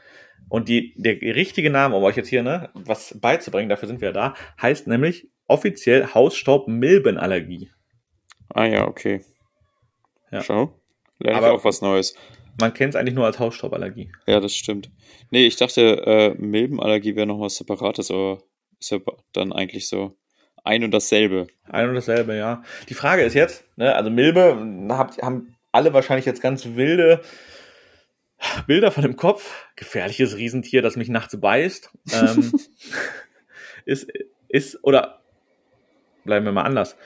und 0.49 0.69
die, 0.69 0.95
der 0.97 1.21
richtige 1.21 1.71
Name, 1.71 1.97
um 1.97 2.03
euch 2.05 2.17
jetzt 2.17 2.29
hier 2.29 2.43
ne, 2.43 2.71
was 2.75 3.19
beizubringen, 3.21 3.69
dafür 3.69 3.89
sind 3.89 4.01
wir 4.01 4.13
da, 4.13 4.35
heißt 4.61 4.87
nämlich 4.87 5.29
offiziell 5.47 6.07
Hausstaub-Milbenallergie. 6.15 7.71
Ah 8.49 8.65
ja, 8.65 8.87
okay. 8.87 9.23
Ja. 10.31 10.43
Schau. 10.43 10.81
Lerne 11.19 11.39
Aber 11.39 11.53
auch 11.53 11.65
was 11.65 11.83
Neues. 11.83 12.15
Man 12.61 12.75
kennt 12.75 12.95
es 12.95 13.01
eigentlich 13.01 13.15
nur 13.15 13.27
als 13.27 13.39
Hausstauballergie. 13.39 14.11
Ja, 14.27 14.41
das 14.41 14.55
stimmt. 14.55 14.91
Nee, 15.31 15.47
ich 15.47 15.57
dachte, 15.57 16.03
äh, 16.07 16.35
Milbenallergie 16.39 17.15
wäre 17.15 17.27
noch 17.27 17.41
was 17.41 17.57
Separates, 17.57 18.11
aber 18.11 18.43
ist 18.81 18.91
ja 18.91 18.99
dann 19.33 19.53
eigentlich 19.53 19.89
so 19.89 20.17
ein 20.65 20.85
und 20.85 20.91
dasselbe. 20.91 21.47
Ein 21.65 21.89
und 21.89 21.95
dasselbe, 21.95 22.37
ja. 22.37 22.63
Die 22.89 22.95
Frage 22.95 23.23
ist 23.23 23.35
jetzt, 23.35 23.65
ne, 23.77 23.95
also 23.95 24.11
Milbe 24.11 24.87
habt, 24.91 25.23
haben 25.23 25.55
alle 25.73 25.93
wahrscheinlich 25.93 26.27
jetzt 26.27 26.43
ganz 26.43 26.67
wilde 26.75 27.23
Bilder 28.67 28.91
von 28.91 29.03
dem 29.03 29.17
Kopf. 29.17 29.67
Gefährliches 29.77 30.37
Riesentier, 30.37 30.83
das 30.83 30.97
mich 30.97 31.09
nachts 31.09 31.39
beißt. 31.41 31.91
Ähm, 32.13 32.53
ist, 33.85 34.09
ist, 34.49 34.83
oder 34.83 35.21
bleiben 36.25 36.45
wir 36.45 36.53
mal 36.53 36.63
anders. 36.63 36.97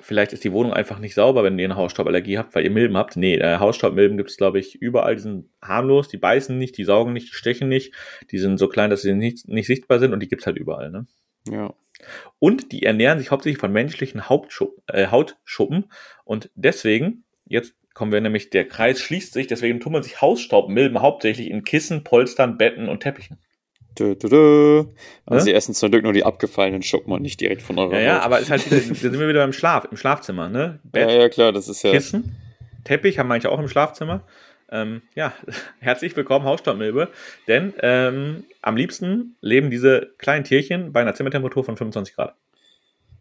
Vielleicht 0.00 0.32
ist 0.32 0.44
die 0.44 0.52
Wohnung 0.52 0.72
einfach 0.72 0.98
nicht 0.98 1.14
sauber, 1.14 1.42
wenn 1.42 1.58
ihr 1.58 1.64
eine 1.64 1.76
Hausstauballergie 1.76 2.38
habt, 2.38 2.54
weil 2.54 2.64
ihr 2.64 2.70
Milben 2.70 2.96
habt. 2.96 3.16
Nee, 3.16 3.36
äh, 3.36 3.58
Hausstaubmilben 3.58 4.16
gibt 4.16 4.30
es, 4.30 4.36
glaube 4.36 4.58
ich, 4.58 4.76
überall. 4.76 5.16
Die 5.16 5.22
sind 5.22 5.50
harmlos, 5.60 6.08
die 6.08 6.18
beißen 6.18 6.56
nicht, 6.56 6.78
die 6.78 6.84
saugen 6.84 7.12
nicht, 7.12 7.30
die 7.30 7.34
stechen 7.34 7.68
nicht. 7.68 7.94
Die 8.30 8.38
sind 8.38 8.58
so 8.58 8.68
klein, 8.68 8.90
dass 8.90 9.02
sie 9.02 9.14
nicht, 9.14 9.48
nicht 9.48 9.66
sichtbar 9.66 9.98
sind 9.98 10.12
und 10.12 10.20
die 10.20 10.28
gibt 10.28 10.42
es 10.42 10.46
halt 10.46 10.56
überall. 10.56 10.90
Ne? 10.90 11.06
Ja. 11.50 11.74
Und 12.38 12.70
die 12.72 12.84
ernähren 12.84 13.18
sich 13.18 13.30
hauptsächlich 13.30 13.60
von 13.60 13.72
menschlichen 13.72 14.28
Hauptschuppen, 14.28 14.82
äh, 14.86 15.08
Hautschuppen. 15.08 15.90
Und 16.24 16.50
deswegen, 16.54 17.24
jetzt 17.44 17.74
kommen 17.94 18.12
wir 18.12 18.20
nämlich, 18.20 18.50
der 18.50 18.68
Kreis 18.68 19.00
schließt 19.00 19.32
sich, 19.32 19.48
deswegen 19.48 19.80
tummeln 19.80 20.04
sich 20.04 20.20
Hausstaubmilben 20.20 21.02
hauptsächlich 21.02 21.50
in 21.50 21.64
Kissen, 21.64 22.04
Polstern, 22.04 22.56
Betten 22.56 22.88
und 22.88 23.00
Teppichen. 23.00 23.38
Dö, 23.98 24.14
dö, 24.14 24.28
dö. 24.28 24.84
Also 25.26 25.44
sie 25.44 25.52
essen 25.52 25.74
zum 25.74 25.90
Glück 25.90 26.04
nur 26.04 26.12
die 26.12 26.24
abgefallenen 26.24 26.82
Schuppen 26.82 27.12
und 27.12 27.22
nicht 27.22 27.40
direkt 27.40 27.62
von 27.62 27.78
eurer 27.78 27.94
Ja, 27.94 28.00
ja, 28.00 28.20
aber 28.20 28.38
ist 28.38 28.50
halt 28.50 28.70
da 28.70 28.76
sind 28.76 29.18
wir 29.18 29.28
wieder 29.28 29.44
im 29.44 29.52
Schlaf, 29.52 29.88
im 29.90 29.96
Schlafzimmer, 29.96 30.48
ne? 30.48 30.80
Bett, 30.84 31.10
ja, 31.10 31.16
ja, 31.16 31.28
klar, 31.28 31.52
das 31.52 31.68
ist 31.68 31.82
ja. 31.82 31.90
Kissen, 31.90 32.36
Teppich 32.84 33.18
haben 33.18 33.28
manche 33.28 33.50
auch 33.50 33.58
im 33.58 33.68
Schlafzimmer. 33.68 34.24
Ähm, 34.70 35.02
ja, 35.14 35.32
herzlich 35.80 36.14
willkommen, 36.16 36.44
Hausstaubmilbe. 36.44 37.08
Denn 37.48 37.74
ähm, 37.80 38.44
am 38.62 38.76
liebsten 38.76 39.36
leben 39.40 39.70
diese 39.70 40.12
kleinen 40.18 40.44
Tierchen 40.44 40.92
bei 40.92 41.00
einer 41.00 41.14
Zimmertemperatur 41.14 41.64
von 41.64 41.76
25 41.76 42.14
Grad. 42.14 42.34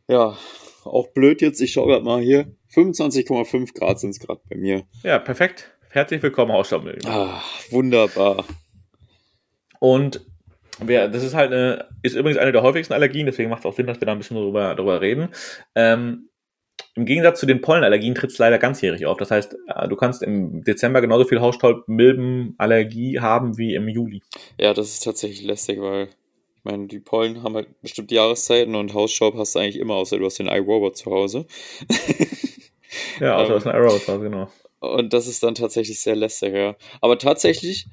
Ja, 0.08 0.38
auch 0.84 1.08
blöd 1.10 1.42
jetzt. 1.42 1.60
Ich 1.62 1.74
schaue 1.74 1.88
gerade 1.88 2.06
mal 2.06 2.22
hier. 2.22 2.48
25,5 2.74 3.74
Grad 3.74 4.00
sind 4.00 4.12
es 4.12 4.20
gerade 4.20 4.42
bei 4.50 4.56
mir. 4.56 4.84
Ja, 5.04 5.20
perfekt. 5.20 5.72
Herzlich 5.90 6.22
willkommen, 6.22 6.52
Hausstaubmilbe. 6.52 7.08
Ah, 7.08 7.42
wunderbar. 7.72 8.46
Und 9.80 10.22
wir, 10.80 11.08
das 11.08 11.24
ist 11.24 11.34
halt 11.34 11.52
eine, 11.52 11.86
ist 12.04 12.16
übrigens 12.16 12.38
eine 12.38 12.52
der 12.52 12.62
häufigsten 12.62 12.94
Allergien, 12.94 13.26
deswegen 13.26 13.50
macht 13.50 13.62
es 13.62 13.66
auch 13.66 13.74
Sinn, 13.74 13.88
dass 13.88 14.00
wir 14.00 14.06
da 14.06 14.12
ein 14.12 14.18
bisschen 14.18 14.38
drüber, 14.38 14.76
drüber 14.76 15.02
reden. 15.02 15.30
Ähm, 15.76 16.30
im 16.96 17.06
Gegensatz 17.06 17.40
zu 17.40 17.46
den 17.46 17.62
Pollenallergien 17.62 18.16
tritt 18.16 18.32
es 18.32 18.38
leider 18.38 18.58
ganzjährig 18.58 19.06
auf. 19.06 19.18
Das 19.18 19.32
heißt, 19.32 19.56
äh, 19.68 19.88
du 19.88 19.96
kannst 19.96 20.24
im 20.24 20.64
Dezember 20.64 21.02
genauso 21.02 21.26
viel 21.26 21.42
Hausstaub-Milbenallergie 21.42 23.20
haben 23.20 23.58
wie 23.58 23.76
im 23.76 23.88
Juli. 23.88 24.24
Ja, 24.60 24.74
das 24.74 24.90
ist 24.90 25.04
tatsächlich 25.04 25.44
lästig, 25.44 25.80
weil 25.80 26.06
ich 26.06 26.64
meine, 26.64 26.88
die 26.88 27.00
Pollen 27.00 27.44
haben 27.44 27.56
halt 27.56 27.82
bestimmte 27.82 28.16
Jahreszeiten 28.16 28.76
und 28.76 28.94
Hausstaub 28.94 29.36
hast 29.36 29.56
du 29.56 29.60
eigentlich 29.60 29.80
immer, 29.80 29.96
außer 29.96 30.18
du 30.18 30.26
hast 30.26 30.40
den 30.40 30.48
iRobot 30.48 30.98
zu 30.98 31.12
Hause. 31.12 31.46
ja, 33.20 33.36
außer 33.38 33.50
du 33.50 33.56
hast 33.56 33.68
einen 33.68 33.80
iRobot 33.80 34.02
zu 34.02 34.14
Hause, 34.14 34.24
genau. 34.24 34.50
Und 34.80 35.14
das 35.14 35.28
ist 35.28 35.44
dann 35.44 35.56
tatsächlich 35.56 36.00
sehr 36.00 36.16
lästig, 36.16 36.54
ja. 36.54 36.76
Aber 37.02 37.18
tatsächlich 37.18 37.88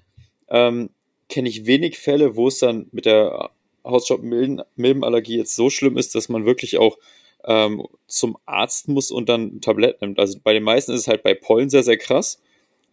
ähm, 0.49 0.91
kenne 1.29 1.49
ich 1.49 1.67
wenig 1.67 1.99
Fälle, 1.99 2.37
wo 2.37 2.49
es 2.49 2.59
dann 2.59 2.87
mit 2.93 3.07
der 3.07 3.51
Hausstaub-Milbenallergie 3.85 5.37
jetzt 5.37 5.55
so 5.55 5.71
schlimm 5.71 5.97
ist, 5.97 6.15
dass 6.15 6.29
man 6.29 6.47
wirklich 6.47 6.79
auch 6.79 6.99
ähm, 7.47 7.87
zum 8.07 8.39
Arzt 8.47 8.89
muss 8.89 9.11
und 9.11 9.29
dann 9.29 9.57
ein 9.57 9.61
Tablett 9.61 10.01
nimmt. 10.01 10.19
Also 10.19 10.39
bei 10.43 10.53
den 10.53 10.63
meisten 10.63 10.93
ist 10.93 11.03
es 11.03 11.09
halt 11.09 11.23
bei 11.23 11.35
Pollen 11.35 11.69
sehr, 11.69 11.83
sehr 11.83 11.99
krass. 11.99 12.41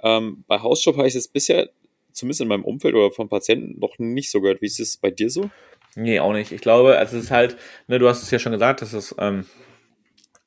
Ähm, 0.03 0.43
bei 0.47 0.59
Hausstaub 0.59 0.97
habe 0.97 1.07
ich 1.07 1.15
es 1.15 1.27
bisher, 1.27 1.69
zumindest 2.11 2.41
in 2.41 2.47
meinem 2.47 2.65
Umfeld 2.65 2.95
oder 2.95 3.11
vom 3.11 3.29
Patienten, 3.29 3.79
noch 3.79 3.97
nicht 3.97 4.29
so 4.29 4.41
gehört. 4.41 4.61
Wie 4.61 4.65
ist 4.65 4.79
es 4.79 4.97
bei 4.97 5.11
dir 5.11 5.29
so? 5.29 5.50
Nee, 5.95 6.19
auch 6.19 6.33
nicht. 6.33 6.51
Ich 6.51 6.61
glaube, 6.61 6.97
also 6.97 7.17
es 7.17 7.25
ist 7.25 7.31
halt, 7.31 7.57
ne, 7.88 8.00
du 8.00 8.07
hast 8.07 8.23
es 8.23 8.31
ja 8.31 8.39
schon 8.39 8.51
gesagt, 8.51 8.81
das 8.81 8.93
ist 8.93 9.15
ähm, 9.19 9.45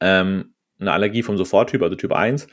ähm, 0.00 0.54
eine 0.78 0.92
Allergie 0.92 1.22
vom 1.22 1.36
Soforttyp, 1.36 1.82
also 1.82 1.96
Typ 1.96 2.12
1. 2.12 2.46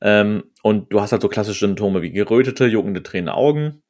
Ähm, 0.00 0.44
und 0.62 0.92
du 0.92 1.00
hast 1.00 1.12
halt 1.12 1.22
so 1.22 1.28
klassische 1.28 1.66
Symptome 1.66 2.02
wie 2.02 2.10
gerötete, 2.10 2.66
juckende, 2.66 3.02
tränende 3.02 3.34
Augen, 3.34 3.82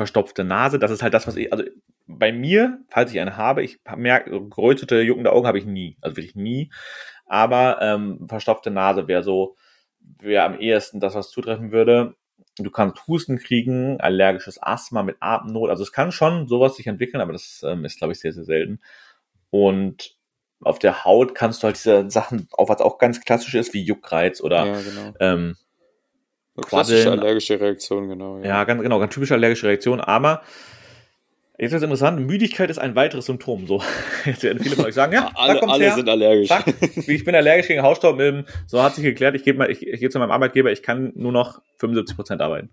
verstopfte 0.00 0.44
Nase. 0.44 0.78
Das 0.78 0.90
ist 0.90 1.02
halt 1.02 1.12
das, 1.12 1.26
was 1.26 1.36
ich, 1.36 1.52
also 1.52 1.62
bei 2.06 2.32
mir, 2.32 2.78
falls 2.88 3.12
ich 3.12 3.20
eine 3.20 3.36
habe, 3.36 3.62
ich 3.62 3.80
merke, 3.98 4.30
gerötete, 4.48 5.02
juckende 5.02 5.30
Augen 5.30 5.46
habe 5.46 5.58
ich 5.58 5.66
nie. 5.66 5.98
Also 6.00 6.16
wirklich 6.16 6.34
nie. 6.34 6.72
Aber 7.26 7.82
ähm, 7.82 8.26
verstopfte 8.26 8.70
Nase 8.70 9.08
wäre 9.08 9.22
so, 9.22 9.56
wäre 10.18 10.44
am 10.44 10.58
ehesten 10.58 11.00
das, 11.00 11.14
was 11.14 11.28
zutreffen 11.28 11.70
würde. 11.70 12.14
Du 12.56 12.70
kannst 12.70 13.06
Husten 13.06 13.36
kriegen, 13.36 14.00
allergisches 14.00 14.58
Asthma 14.62 15.02
mit 15.02 15.18
Atemnot. 15.20 15.68
Also 15.68 15.82
es 15.82 15.92
kann 15.92 16.12
schon 16.12 16.48
sowas 16.48 16.76
sich 16.76 16.86
entwickeln, 16.86 17.20
aber 17.20 17.34
das 17.34 17.62
ähm, 17.62 17.84
ist, 17.84 17.98
glaube 17.98 18.14
ich, 18.14 18.20
sehr, 18.20 18.32
sehr 18.32 18.44
selten. 18.44 18.80
Und 19.50 20.16
auf 20.62 20.78
der 20.78 21.04
Haut 21.04 21.34
kannst 21.34 21.62
du 21.62 21.66
halt 21.66 21.76
diese 21.76 22.08
Sachen, 22.10 22.48
auch 22.52 22.70
was 22.70 22.80
auch 22.80 22.96
ganz 22.96 23.20
klassisch 23.20 23.54
ist, 23.54 23.74
wie 23.74 23.82
Juckreiz 23.82 24.40
oder 24.40 24.64
ja, 24.64 24.80
genau. 24.80 25.14
ähm, 25.20 25.56
Klassische 26.56 27.10
allergische 27.10 27.60
Reaktion, 27.60 28.08
genau. 28.08 28.38
Ja. 28.38 28.46
ja, 28.46 28.64
ganz 28.64 28.82
genau, 28.82 28.98
ganz 28.98 29.14
typische 29.14 29.34
allergische 29.34 29.68
Reaktion. 29.68 30.00
Aber 30.00 30.42
Jetzt 31.60 31.74
ist 31.74 31.82
interessant, 31.82 32.26
Müdigkeit 32.26 32.70
ist 32.70 32.78
ein 32.78 32.96
weiteres 32.96 33.26
Symptom. 33.26 33.66
So, 33.66 33.82
jetzt 34.24 34.42
werden 34.42 34.62
viele 34.62 34.76
von 34.76 34.86
euch 34.86 34.94
sagen, 34.94 35.12
ja, 35.12 35.30
alle, 35.34 35.62
alle 35.62 35.84
her. 35.84 35.94
sind 35.94 36.08
allergisch. 36.08 36.48
Zack, 36.48 36.64
ich 37.06 37.22
bin 37.22 37.34
allergisch 37.34 37.66
gegen 37.66 37.82
Hausstaubmilben. 37.82 38.46
So 38.66 38.82
hat 38.82 38.94
sich 38.94 39.04
geklärt. 39.04 39.34
Ich 39.34 39.44
gehe 39.44 39.52
mal, 39.52 39.70
ich, 39.70 39.86
ich 39.86 40.00
gehe 40.00 40.08
zu 40.08 40.18
meinem 40.18 40.30
Arbeitgeber. 40.30 40.72
Ich 40.72 40.82
kann 40.82 41.12
nur 41.16 41.32
noch 41.32 41.60
75 41.76 42.16
Prozent 42.16 42.40
arbeiten. 42.40 42.70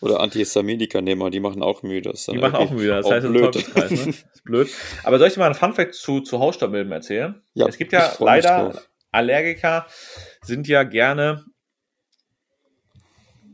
Oder 0.00 0.20
Antihistaminika 0.20 1.02
nehmen, 1.02 1.30
die 1.30 1.40
machen 1.40 1.62
auch 1.62 1.82
müde. 1.82 2.14
die 2.26 2.38
machen 2.38 2.54
auch 2.54 2.70
müde. 2.70 2.88
Das 2.88 3.10
heißt, 3.10 3.26
blöd. 3.26 3.54
das 3.54 3.62
ist 3.64 3.76
ne? 3.76 3.82
Das 3.82 4.06
ist 4.06 4.44
blöd. 4.44 4.70
Aber 5.04 5.18
soll 5.18 5.28
ich 5.28 5.34
dir 5.34 5.40
mal 5.40 5.46
einen 5.46 5.54
Funfact 5.54 5.94
zu, 5.94 6.20
zu 6.20 6.40
Hausstaubmilben 6.40 6.92
erzählen? 6.92 7.42
Ja. 7.52 7.66
Es 7.66 7.76
gibt 7.76 7.92
ja 7.92 8.10
leider 8.18 8.80
Allergiker 9.12 9.86
sind 10.40 10.68
ja 10.68 10.84
gerne 10.84 11.44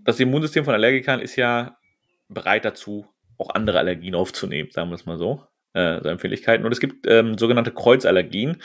das 0.06 0.20
Immunsystem 0.20 0.64
von 0.64 0.75
Allergikern 0.75 1.20
ist 1.20 1.36
ja 1.36 1.76
bereit 2.28 2.64
dazu, 2.64 3.06
auch 3.38 3.50
andere 3.50 3.78
Allergien 3.78 4.14
aufzunehmen, 4.14 4.70
sagen 4.70 4.88
wir 4.90 4.94
es 4.94 5.04
mal 5.04 5.18
so, 5.18 5.44
äh, 5.75 6.00
so 6.00 6.08
Empfindlichkeiten. 6.08 6.64
Und 6.64 6.72
es 6.72 6.80
gibt 6.80 7.06
ähm, 7.06 7.36
sogenannte 7.36 7.72
Kreuzallergien. 7.72 8.62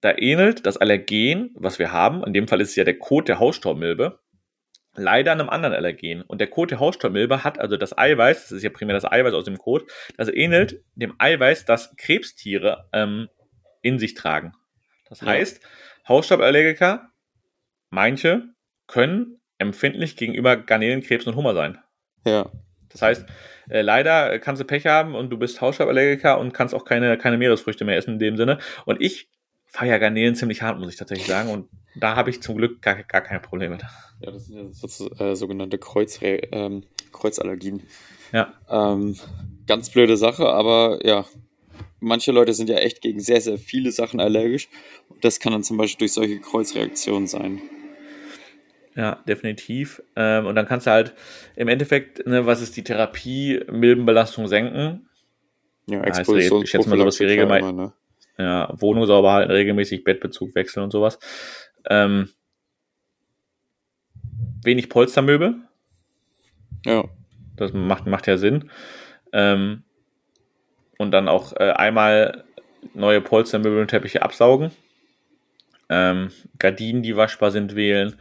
Da 0.00 0.14
ähnelt 0.16 0.66
das 0.66 0.78
Allergen, 0.78 1.50
was 1.54 1.78
wir 1.78 1.92
haben, 1.92 2.24
in 2.24 2.32
dem 2.32 2.48
Fall 2.48 2.60
ist 2.60 2.70
es 2.70 2.76
ja 2.76 2.84
der 2.84 2.98
Kot 2.98 3.28
der 3.28 3.38
Hausstaubmilbe, 3.38 4.18
leider 4.94 5.32
einem 5.32 5.48
anderen 5.48 5.74
Allergen. 5.74 6.22
Und 6.22 6.40
der 6.40 6.48
Kot 6.48 6.70
der 6.70 6.80
Hausstaubmilbe 6.80 7.44
hat 7.44 7.60
also 7.60 7.76
das 7.76 7.96
Eiweiß, 7.96 8.42
das 8.42 8.52
ist 8.52 8.62
ja 8.64 8.70
primär 8.70 8.94
das 8.94 9.04
Eiweiß 9.04 9.34
aus 9.34 9.44
dem 9.44 9.58
Kot, 9.58 9.90
das 10.16 10.28
ähnelt 10.28 10.82
dem 10.94 11.14
Eiweiß, 11.18 11.66
das 11.66 11.94
Krebstiere 11.96 12.88
ähm, 12.92 13.28
in 13.82 13.98
sich 13.98 14.14
tragen. 14.14 14.54
Das 15.08 15.22
heißt, 15.22 15.60
Hausstauballergiker, 16.08 17.10
manche 17.90 18.44
können 18.86 19.41
empfindlich 19.62 20.16
gegenüber 20.16 20.56
Garnelenkrebs 20.56 21.26
und 21.26 21.36
Hummer 21.36 21.54
sein. 21.54 21.78
Ja. 22.26 22.50
Das 22.90 23.02
heißt, 23.02 23.26
äh, 23.70 23.80
leider 23.80 24.38
kannst 24.38 24.60
du 24.60 24.66
Pech 24.66 24.86
haben 24.86 25.14
und 25.14 25.30
du 25.30 25.38
bist 25.38 25.60
Hausstauballergiker 25.60 26.38
und 26.38 26.52
kannst 26.52 26.74
auch 26.74 26.84
keine, 26.84 27.16
keine 27.16 27.38
Meeresfrüchte 27.38 27.84
mehr 27.84 27.96
essen 27.96 28.14
in 28.14 28.18
dem 28.18 28.36
Sinne. 28.36 28.58
Und 28.84 29.00
ich 29.00 29.28
feiere 29.66 29.98
Garnelen 29.98 30.34
ziemlich 30.34 30.60
hart, 30.60 30.78
muss 30.78 30.90
ich 30.90 30.96
tatsächlich 30.96 31.26
sagen. 31.26 31.50
Und 31.50 31.68
da 31.94 32.14
habe 32.14 32.30
ich 32.30 32.42
zum 32.42 32.56
Glück 32.56 32.82
gar, 32.82 33.02
gar 33.02 33.22
keine 33.22 33.40
Probleme. 33.40 33.78
Ja, 34.20 34.30
das 34.30 34.46
sind 34.46 34.56
ja 34.58 34.64
so, 34.70 35.10
äh, 35.14 35.34
sogenannte 35.34 35.78
Kreuz, 35.78 36.18
ähm, 36.22 36.84
Kreuzallergien. 37.12 37.82
Ja. 38.32 38.52
Ähm, 38.68 39.16
ganz 39.66 39.90
blöde 39.90 40.16
Sache, 40.16 40.46
aber 40.46 41.00
ja, 41.04 41.24
manche 42.00 42.32
Leute 42.32 42.52
sind 42.52 42.68
ja 42.68 42.76
echt 42.76 43.00
gegen 43.00 43.20
sehr, 43.20 43.40
sehr 43.40 43.58
viele 43.58 43.92
Sachen 43.92 44.20
allergisch. 44.20 44.68
Und 45.08 45.24
das 45.24 45.40
kann 45.40 45.52
dann 45.52 45.64
zum 45.64 45.78
Beispiel 45.78 46.00
durch 46.00 46.12
solche 46.12 46.40
Kreuzreaktionen 46.40 47.26
sein. 47.26 47.62
Ja, 48.94 49.22
definitiv. 49.26 50.02
Ähm, 50.16 50.46
und 50.46 50.54
dann 50.54 50.66
kannst 50.66 50.86
du 50.86 50.90
halt 50.90 51.14
im 51.56 51.68
Endeffekt, 51.68 52.26
ne, 52.26 52.46
was 52.46 52.60
ist 52.60 52.76
die 52.76 52.84
Therapie, 52.84 53.64
Milbenbelastung 53.70 54.46
senken. 54.48 55.08
Ja, 55.86 56.02
Exposition. 56.02 56.62
Ich 56.62 56.70
schätze 56.70 56.88
mal 56.88 56.98
sowas 56.98 57.18
wie 57.18 57.24
regelmäßig. 57.24 57.72
Ne? 57.72 57.92
Ja, 58.38 58.68
Wohnung 58.80 59.06
sauber 59.06 59.32
halten, 59.32 59.50
regelmäßig 59.50 60.04
Bettbezug 60.04 60.54
wechseln 60.54 60.82
und 60.82 60.90
sowas. 60.90 61.18
Ähm, 61.88 62.28
wenig 64.62 64.88
Polstermöbel. 64.88 65.56
Ja. 66.84 67.04
Das 67.56 67.72
macht, 67.72 68.06
macht 68.06 68.26
ja 68.26 68.36
Sinn. 68.36 68.70
Ähm, 69.32 69.84
und 70.98 71.10
dann 71.10 71.28
auch 71.28 71.52
äh, 71.54 71.72
einmal 71.72 72.44
neue 72.94 73.20
Polstermöbel 73.20 73.80
und 73.80 73.88
Teppiche 73.88 74.22
absaugen. 74.22 74.70
Ähm, 75.88 76.30
Gardinen, 76.58 77.02
die 77.02 77.16
waschbar 77.16 77.50
sind, 77.50 77.74
wählen. 77.74 78.16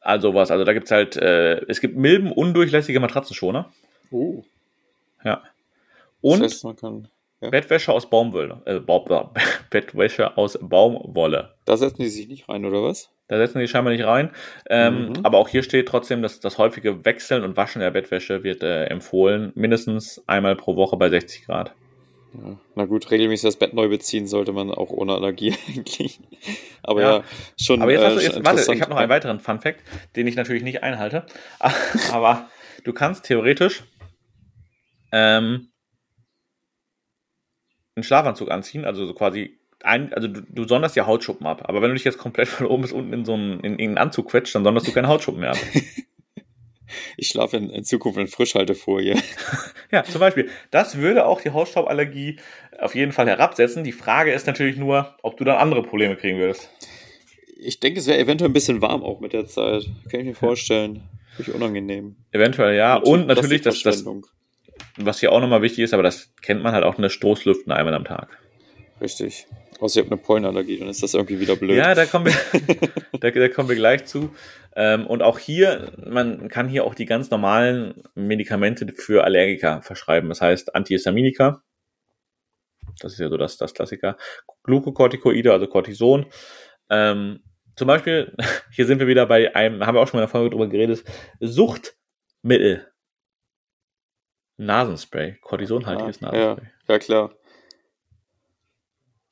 Also 0.00 0.34
was. 0.34 0.50
Also 0.50 0.64
da 0.64 0.72
gibt 0.72 0.86
es 0.86 0.90
halt, 0.90 1.16
äh, 1.16 1.60
es 1.66 1.80
gibt 1.80 1.96
milben, 1.96 2.32
undurchlässige 2.32 3.00
Matratzenschoner. 3.00 3.70
Oh. 4.10 4.44
Ja. 5.24 5.42
Und 6.20 6.40
das 6.42 6.52
heißt, 6.52 6.64
man 6.64 6.76
kann, 6.76 7.08
ja. 7.40 7.50
Bettwäsche 7.50 7.92
aus 7.92 8.08
Baumwolle. 8.08 8.60
Äh, 8.66 8.80
ba 8.80 9.32
Bettwäsche 9.70 10.36
aus 10.36 10.58
Baumwolle. 10.60 11.54
Da 11.64 11.76
setzen 11.76 12.02
die 12.02 12.08
sich 12.08 12.28
nicht 12.28 12.48
rein, 12.48 12.64
oder 12.64 12.82
was? 12.82 13.10
Da 13.28 13.38
setzen 13.38 13.60
die 13.60 13.68
scheinbar 13.68 13.92
nicht 13.92 14.04
rein. 14.04 14.30
Ähm, 14.68 15.08
mhm. 15.08 15.12
Aber 15.22 15.38
auch 15.38 15.48
hier 15.48 15.62
steht 15.62 15.88
trotzdem, 15.88 16.20
dass 16.20 16.40
das 16.40 16.58
häufige 16.58 17.04
Wechseln 17.04 17.44
und 17.44 17.56
Waschen 17.56 17.80
der 17.80 17.92
Bettwäsche 17.92 18.42
wird 18.42 18.62
äh, 18.62 18.86
empfohlen. 18.86 19.52
Mindestens 19.54 20.22
einmal 20.26 20.56
pro 20.56 20.76
Woche 20.76 20.96
bei 20.96 21.08
60 21.08 21.46
Grad. 21.46 21.72
Ja, 22.32 22.58
na 22.76 22.84
gut, 22.84 23.10
regelmäßig 23.10 23.48
das 23.48 23.56
Bett 23.56 23.74
neu 23.74 23.88
beziehen 23.88 24.26
sollte 24.26 24.52
man 24.52 24.70
auch 24.70 24.90
ohne 24.90 25.14
Allergie 25.14 25.54
eigentlich. 25.68 26.20
Aber 26.82 27.02
ja, 27.02 27.16
ja 27.18 27.24
schon. 27.60 27.82
Aber 27.82 27.92
jetzt 27.92 28.04
hast 28.04 28.16
du, 28.16 28.20
jetzt, 28.20 28.36
äh, 28.36 28.44
warte, 28.44 28.72
ich 28.72 28.80
habe 28.80 28.90
noch 28.90 28.98
einen 28.98 29.10
weiteren 29.10 29.40
Fun 29.40 29.60
Fact, 29.60 29.80
den 30.16 30.26
ich 30.26 30.36
natürlich 30.36 30.62
nicht 30.62 30.82
einhalte. 30.82 31.26
Aber 32.12 32.48
du 32.84 32.92
kannst 32.92 33.24
theoretisch 33.24 33.82
ähm, 35.12 35.70
einen 37.96 38.04
Schlafanzug 38.04 38.50
anziehen, 38.50 38.84
also 38.84 39.06
so 39.06 39.14
quasi 39.14 39.58
ein, 39.82 40.12
also 40.12 40.28
du, 40.28 40.42
du 40.42 40.68
sonderst 40.68 40.94
ja 40.94 41.06
Hautschuppen 41.06 41.46
ab. 41.46 41.62
Aber 41.68 41.82
wenn 41.82 41.88
du 41.88 41.94
dich 41.94 42.04
jetzt 42.04 42.18
komplett 42.18 42.48
von 42.48 42.66
oben 42.66 42.82
bis 42.82 42.92
unten 42.92 43.12
in 43.12 43.24
so 43.24 43.34
einen, 43.34 43.60
in, 43.60 43.78
in 43.78 43.88
einen 43.90 43.98
Anzug 43.98 44.28
quetscht, 44.30 44.54
dann 44.54 44.64
sonderst 44.64 44.86
du 44.86 44.92
keine 44.92 45.08
Hautschuppen 45.08 45.40
mehr 45.40 45.50
ab. 45.50 45.58
Ich 47.16 47.28
schlafe 47.28 47.56
in, 47.56 47.70
in, 47.70 47.84
Zukunft 47.84 48.18
in 48.18 48.26
Frischhaltefolie. 48.26 49.16
ja, 49.90 50.04
zum 50.04 50.20
Beispiel. 50.20 50.48
Das 50.70 50.96
würde 50.96 51.26
auch 51.26 51.40
die 51.40 51.50
Hausstauballergie 51.50 52.38
auf 52.78 52.94
jeden 52.94 53.12
Fall 53.12 53.26
herabsetzen. 53.26 53.84
Die 53.84 53.92
Frage 53.92 54.32
ist 54.32 54.46
natürlich 54.46 54.76
nur, 54.76 55.16
ob 55.22 55.36
du 55.36 55.44
dann 55.44 55.56
andere 55.56 55.82
Probleme 55.82 56.16
kriegen 56.16 56.38
würdest. 56.38 56.70
Ich 57.58 57.80
denke, 57.80 58.00
es 58.00 58.06
wäre 58.06 58.18
eventuell 58.18 58.50
ein 58.50 58.54
bisschen 58.54 58.80
warm 58.80 59.02
auch 59.02 59.20
mit 59.20 59.32
der 59.32 59.46
Zeit. 59.46 59.84
Kann 60.10 60.20
ich 60.20 60.26
mir 60.26 60.34
vorstellen. 60.34 61.02
Wirklich 61.36 61.54
unangenehm. 61.54 62.16
Eventuell, 62.32 62.76
ja. 62.76 62.96
Und, 62.96 63.22
Und 63.22 63.26
natürlich 63.26 63.62
das, 63.62 63.82
das, 63.82 64.04
was 64.96 65.20
hier 65.20 65.32
auch 65.32 65.40
nochmal 65.40 65.62
wichtig 65.62 65.84
ist, 65.84 65.94
aber 65.94 66.02
das 66.02 66.32
kennt 66.42 66.62
man 66.62 66.72
halt 66.72 66.84
auch, 66.84 66.98
eine 66.98 67.10
Stoßlüften 67.10 67.72
einmal 67.72 67.94
am 67.94 68.04
Tag. 68.04 68.38
Richtig. 69.00 69.46
Außer 69.80 70.00
ihr 70.00 70.04
habt 70.04 70.12
eine 70.12 70.20
Pollenallergie, 70.20 70.78
dann 70.78 70.88
ist 70.88 71.02
das 71.02 71.14
irgendwie 71.14 71.40
wieder 71.40 71.56
blöd. 71.56 71.76
Ja, 71.76 71.94
da 71.94 72.06
kommen 72.06 72.26
wir, 72.26 72.32
da, 73.20 73.30
da 73.30 73.48
kommen 73.48 73.68
wir 73.68 73.76
gleich 73.76 74.04
zu. 74.04 74.30
Ähm, 74.76 75.06
und 75.06 75.22
auch 75.22 75.38
hier, 75.38 75.92
man 76.06 76.48
kann 76.48 76.68
hier 76.68 76.84
auch 76.84 76.94
die 76.94 77.06
ganz 77.06 77.30
normalen 77.30 78.02
Medikamente 78.14 78.86
für 78.94 79.24
Allergiker 79.24 79.82
verschreiben. 79.82 80.28
Das 80.28 80.40
heißt 80.40 80.74
Antihistaminika. 80.74 81.62
Das 83.00 83.14
ist 83.14 83.18
ja 83.18 83.28
so 83.28 83.36
das, 83.36 83.56
das 83.56 83.74
Klassiker. 83.74 84.16
Glukokortikoide, 84.64 85.52
also 85.52 85.66
Cortison. 85.66 86.26
Ähm, 86.90 87.40
zum 87.76 87.86
Beispiel, 87.86 88.36
hier 88.72 88.86
sind 88.86 88.98
wir 89.00 89.06
wieder 89.06 89.26
bei 89.26 89.54
einem, 89.54 89.86
haben 89.86 89.94
wir 89.94 90.02
auch 90.02 90.08
schon 90.08 90.18
mal 90.18 90.24
in 90.24 90.28
der 90.28 90.32
Folge 90.32 90.50
drüber 90.50 90.68
geredet, 90.68 91.04
Suchtmittel. 91.40 92.86
Nasenspray. 94.58 95.38
Cortisonhaltiges 95.40 96.22
ah, 96.22 96.26
Nasenspray. 96.26 96.66
Ja, 96.86 96.94
ja 96.94 96.98
klar. 96.98 97.39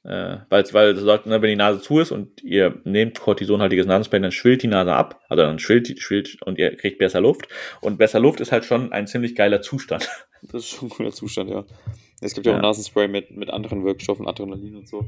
Äh, 0.08 0.38
weil, 0.48 0.64
weil 0.72 0.96
sagt, 0.96 1.26
ne, 1.26 1.42
wenn 1.42 1.50
die 1.50 1.56
Nase 1.56 1.82
zu 1.82 1.98
ist 1.98 2.12
und 2.12 2.42
ihr 2.42 2.80
nehmt 2.84 3.20
kortisonhaltiges 3.20 3.84
Nasenspray, 3.84 4.20
dann 4.20 4.32
schwillt 4.32 4.62
die 4.62 4.66
Nase 4.66 4.94
ab, 4.94 5.20
also 5.28 5.42
dann 5.42 5.58
schwillt, 5.58 6.00
schwillt 6.00 6.40
und 6.40 6.58
ihr 6.58 6.74
kriegt 6.76 6.98
besser 6.98 7.20
Luft. 7.20 7.46
Und 7.82 7.98
besser 7.98 8.18
Luft 8.18 8.40
ist 8.40 8.50
halt 8.50 8.64
schon 8.64 8.90
ein 8.90 9.06
ziemlich 9.06 9.34
geiler 9.34 9.60
Zustand. 9.60 10.08
Das 10.40 10.62
ist 10.62 10.68
schon 10.68 10.86
ein 10.86 10.90
cooler 10.90 11.10
Zustand, 11.10 11.50
ja. 11.50 11.64
Es 12.20 12.32
gibt 12.32 12.46
ja, 12.46 12.52
ja 12.52 12.58
auch 12.58 12.62
Nasenspray 12.62 13.08
mit, 13.08 13.32
mit 13.32 13.50
anderen 13.50 13.84
Wirkstoffen, 13.84 14.28
Adrenalin 14.28 14.76
und 14.76 14.88
so. 14.88 15.04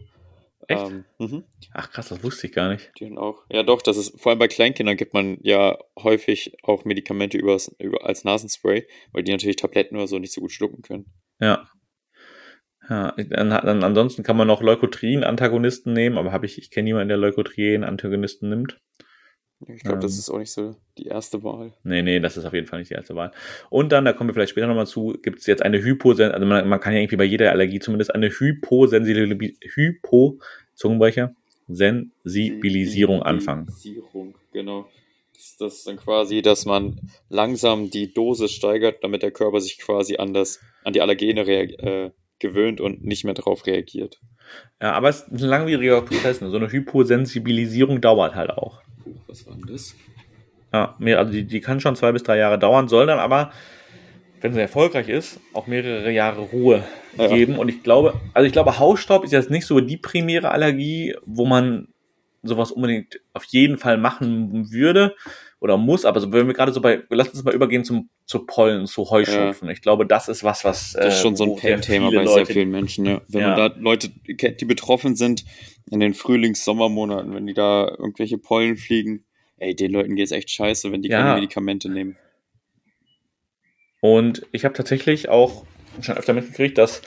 Echt? 0.67 0.83
Ähm, 0.83 1.05
mhm. 1.21 1.45
Ach 1.73 1.89
krass, 1.89 2.09
das 2.09 2.25
wusste 2.25 2.49
ich 2.49 2.53
gar 2.53 2.69
nicht. 2.69 2.91
Die 2.99 3.17
auch. 3.17 3.45
Ja, 3.49 3.63
doch, 3.63 3.81
das 3.81 3.97
ist, 3.97 4.21
vor 4.21 4.31
allem 4.31 4.41
bei 4.41 4.49
Kleinkindern 4.49 4.97
gibt 4.97 5.15
man 5.15 5.39
ja 5.43 5.79
häufig 5.97 6.57
auch 6.65 6.85
Medikamente 6.85 7.39
übers, 7.39 7.69
über, 7.79 8.05
als 8.05 8.25
Nasenspray, 8.25 8.89
weil 9.13 9.23
die 9.23 9.31
natürlich 9.31 9.55
Tabletten 9.55 9.95
oder 9.95 10.09
so 10.09 10.19
nicht 10.19 10.33
so 10.33 10.41
gut 10.41 10.51
schlucken 10.51 10.83
können. 10.83 11.07
Ja, 11.39 11.69
ja, 12.91 13.15
dann, 13.17 13.51
dann, 13.51 13.85
ansonsten 13.85 14.25
kann 14.25 14.37
man 14.37 14.49
noch 14.49 14.63
Leukotrien-Antagonisten 14.63 15.93
nehmen, 15.93 16.19
aber 16.19 16.33
habe 16.33 16.45
ich, 16.45 16.59
ich 16.59 16.71
kenne 16.71 16.87
niemanden, 16.87 17.09
der 17.09 17.19
Leukotrien-Antagonisten 17.19 18.49
nimmt. 18.49 18.81
Ich 19.69 19.83
glaube, 19.83 19.99
ähm, 19.99 20.01
das 20.01 20.19
ist 20.19 20.29
auch 20.29 20.39
nicht 20.39 20.51
so 20.51 20.75
die 20.99 21.07
erste 21.07 21.45
Wahl. 21.45 21.73
Nee, 21.85 22.03
nee, 22.03 22.19
das 22.19 22.37
ist 22.37 22.47
auf 22.47 22.53
jeden 22.53 22.67
Fall 22.67 22.81
nicht 22.81 22.91
die 22.91 22.95
erste 22.95 23.15
Wahl. 23.15 23.31
Und 23.69 23.93
dann, 23.93 24.05
da 24.05 24.13
kommen 24.13 24.31
wir 24.31 24.35
vielleicht 24.35 24.51
später 24.51 24.67
nochmal 24.67 24.89
zu, 24.89 25.17
gibt 25.23 25.39
es 25.39 25.47
jetzt 25.47 25.63
eine 25.63 25.81
Hyposen, 25.81 26.33
also 26.33 26.45
man, 26.45 26.69
man 26.69 26.81
kann 26.81 26.93
ja 26.93 26.99
irgendwie 26.99 27.17
bei 27.17 27.25
jeder 27.25 27.53
Allergie 27.53 27.79
zumindest 27.79 28.13
eine 28.13 28.29
Hyposensibilisierung, 28.29 29.57
Hypo, 29.75 30.41
Zungenbrecher, 30.75 31.33
Sensibilisierung 31.69 33.23
anfangen. 33.23 33.69
Sensibilisierung, 33.69 34.35
genau. 34.53 34.89
Das, 35.35 35.57
das 35.59 35.75
ist 35.77 35.87
dann 35.87 35.97
quasi, 35.97 36.43
dass 36.43 36.67
man 36.67 36.99
langsam 37.29 37.91
die 37.91 38.13
Dosis 38.13 38.51
steigert, 38.51 39.05
damit 39.05 39.23
der 39.23 39.31
Körper 39.31 39.61
sich 39.61 39.79
quasi 39.79 40.17
an 40.17 40.35
das, 40.35 40.59
an 40.83 40.93
die 40.93 41.03
Allergene 41.03 41.43
äh, 41.43 42.11
gewöhnt 42.41 42.81
und 42.81 43.05
nicht 43.05 43.25
mehr 43.25 43.35
darauf 43.35 43.67
reagiert. 43.67 44.21
Ja, 44.83 44.93
aber 44.93 45.09
es 45.09 45.23
ist 45.23 45.43
ein 45.43 45.49
langwieriger 45.49 46.03
Prozess. 46.03 46.41
Ne? 46.41 46.51
So 46.51 46.57
eine 46.57 46.71
Hyposensibilisierung 46.71 48.01
dauert 48.01 48.35
halt 48.35 48.51
auch. 48.51 48.83
Was 49.27 49.47
war 49.47 49.55
denn 49.55 49.67
das? 49.71 49.95
Ja, 50.73 50.97
also 51.17 51.33
die, 51.33 51.45
die 51.45 51.61
kann 51.61 51.81
schon 51.81 51.97
zwei 51.97 52.13
bis 52.13 52.23
drei 52.23 52.39
Jahre 52.39 52.59
dauern, 52.59 52.89
soll 52.89 53.07
dann 53.07 53.19
aber, 53.19 53.53
wenn 54.41 54.55
sie 54.55 54.61
erfolgreich 54.61 55.09
ist, 55.09 55.41
auch 55.53 55.67
mehrere 55.67 56.11
Jahre 56.11 56.41
Ruhe 56.43 56.85
ja. 57.17 57.27
geben. 57.29 57.59
Und 57.59 57.69
ich 57.69 57.83
glaube, 57.83 58.15
also 58.35 58.47
ich 58.47 58.53
glaube, 58.53 58.79
Hausstaub 58.79 59.25
ist 59.25 59.33
jetzt 59.33 59.51
nicht 59.51 59.67
so 59.67 59.81
die 59.81 59.97
primäre 59.97 60.51
Allergie, 60.51 61.17
wo 61.27 61.45
man 61.45 61.89
sowas 62.43 62.71
unbedingt 62.71 63.21
auf 63.35 63.45
jeden 63.45 63.79
Fall 63.79 63.99
machen 63.99 64.71
würde 64.71 65.15
oder 65.61 65.77
muss, 65.77 66.07
aber 66.07 66.21
so, 66.21 66.33
wenn 66.33 66.47
wir 66.47 66.55
gerade 66.55 66.73
so 66.73 66.81
bei, 66.81 67.03
lass 67.11 67.29
uns 67.29 67.45
mal 67.45 67.55
übergehen 67.55 67.85
zum, 67.85 68.09
zu 68.25 68.47
Pollen, 68.47 68.87
zu 68.87 69.11
Heuschnupfen. 69.11 69.69
Ja. 69.69 69.73
Ich 69.73 69.83
glaube, 69.83 70.07
das 70.07 70.29
ist 70.29 70.43
was, 70.43 70.65
was. 70.65 70.93
Das 70.95 71.15
ist 71.15 71.21
schon 71.21 71.35
äh, 71.35 71.37
so 71.37 71.45
ein 71.45 71.57
Pain-Thema 71.57 72.09
bei 72.09 72.25
Leute, 72.25 72.47
sehr 72.47 72.47
vielen 72.47 72.71
Menschen, 72.71 73.05
ja. 73.05 73.21
Wenn 73.29 73.43
ja. 73.43 73.49
man 73.49 73.57
da 73.57 73.77
Leute 73.79 74.11
kennt, 74.39 74.61
die 74.61 74.65
betroffen 74.65 75.17
sind 75.17 75.45
in 75.91 76.01
den 76.01 76.15
Frühlings-Sommermonaten, 76.15 77.35
wenn 77.35 77.47
die 77.47 77.55
da 77.55 77.89
irgendwelche 77.89 78.39
Pollen 78.39 78.79
fliegen, 78.79 79.25
ey, 79.59 79.77
den 79.77 79.93
Leuten 79.93 80.17
geht's 80.17 80.33
echt 80.33 80.51
scheiße, 80.51 80.91
wenn 80.93 81.03
die 81.03 81.11
ja. 81.11 81.21
keine 81.21 81.35
Medikamente 81.35 81.91
nehmen. 81.91 82.17
Und 84.01 84.47
ich 84.53 84.65
habe 84.65 84.73
tatsächlich 84.73 85.29
auch 85.29 85.67
schon 86.01 86.17
öfter 86.17 86.33
mitgekriegt, 86.33 86.79
dass 86.79 87.03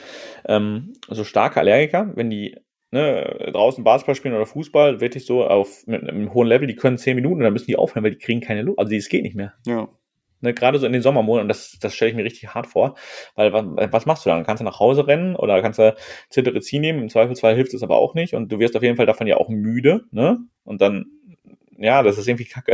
ähm, 0.46 0.94
so 1.10 1.24
starke 1.24 1.60
Allergiker, 1.60 2.12
wenn 2.16 2.30
die 2.30 2.56
ne, 2.93 3.49
draußen 3.51 3.84
Basketball 3.84 4.15
spielen 4.15 4.36
oder 4.36 4.45
Fußball, 4.45 5.01
wirklich 5.01 5.25
so 5.25 5.43
auf 5.43 5.86
mit 5.88 6.08
einem 6.08 6.34
hohen 6.34 6.47
Level, 6.47 6.67
die 6.67 6.75
können 6.75 6.97
zehn 6.97 7.15
Minuten 7.15 7.38
und 7.38 7.43
dann 7.43 7.53
müssen 7.53 7.65
die 7.65 7.75
aufhören, 7.75 8.03
weil 8.03 8.12
die 8.12 8.19
kriegen 8.19 8.39
keine 8.39 8.62
Luft. 8.62 8.79
Also 8.79 8.93
es 8.93 9.10
geht 9.10 9.23
nicht 9.23 9.36
mehr. 9.36 9.53
Ja. 9.65 9.89
Ne, 10.41 10.53
gerade 10.53 10.77
so 10.77 10.86
in 10.86 10.93
den 10.93 11.01
Sommermonaten, 11.01 11.47
das, 11.47 11.77
das 11.82 11.95
stelle 11.95 12.12
ich 12.12 12.17
mir 12.17 12.23
richtig 12.23 12.53
hart 12.53 12.67
vor, 12.67 12.95
weil 13.36 13.51
was, 13.51 13.65
was 13.91 14.06
machst 14.06 14.25
du 14.25 14.29
dann? 14.29 14.45
Kannst 14.45 14.62
du 14.62 14.65
nach 14.65 14.79
Hause 14.79 15.08
rennen 15.08 15.36
oder 15.36 15.62
kannst 15.62 15.79
du 15.79 15.95
Cetirizin 16.29 16.82
nehmen? 16.82 17.01
Im 17.01 17.10
Zweifelsfall 17.10 17.56
hilft 17.56 17.73
es 17.73 17.82
aber 17.82 17.97
auch 17.97 18.13
nicht 18.13 18.36
und 18.36 18.51
du 18.51 18.60
wirst 18.60 18.75
auf 18.75 18.84
jeden 18.84 18.97
Fall 18.97 19.06
davon 19.06 19.25
ja 19.25 19.38
auch 19.38 19.49
müde, 19.49 20.03
ne? 20.12 20.39
Und 20.63 20.82
dann, 20.82 21.06
ja, 21.77 22.03
das 22.03 22.17
ist 22.17 22.27
irgendwie 22.27 22.45
kacke. 22.45 22.73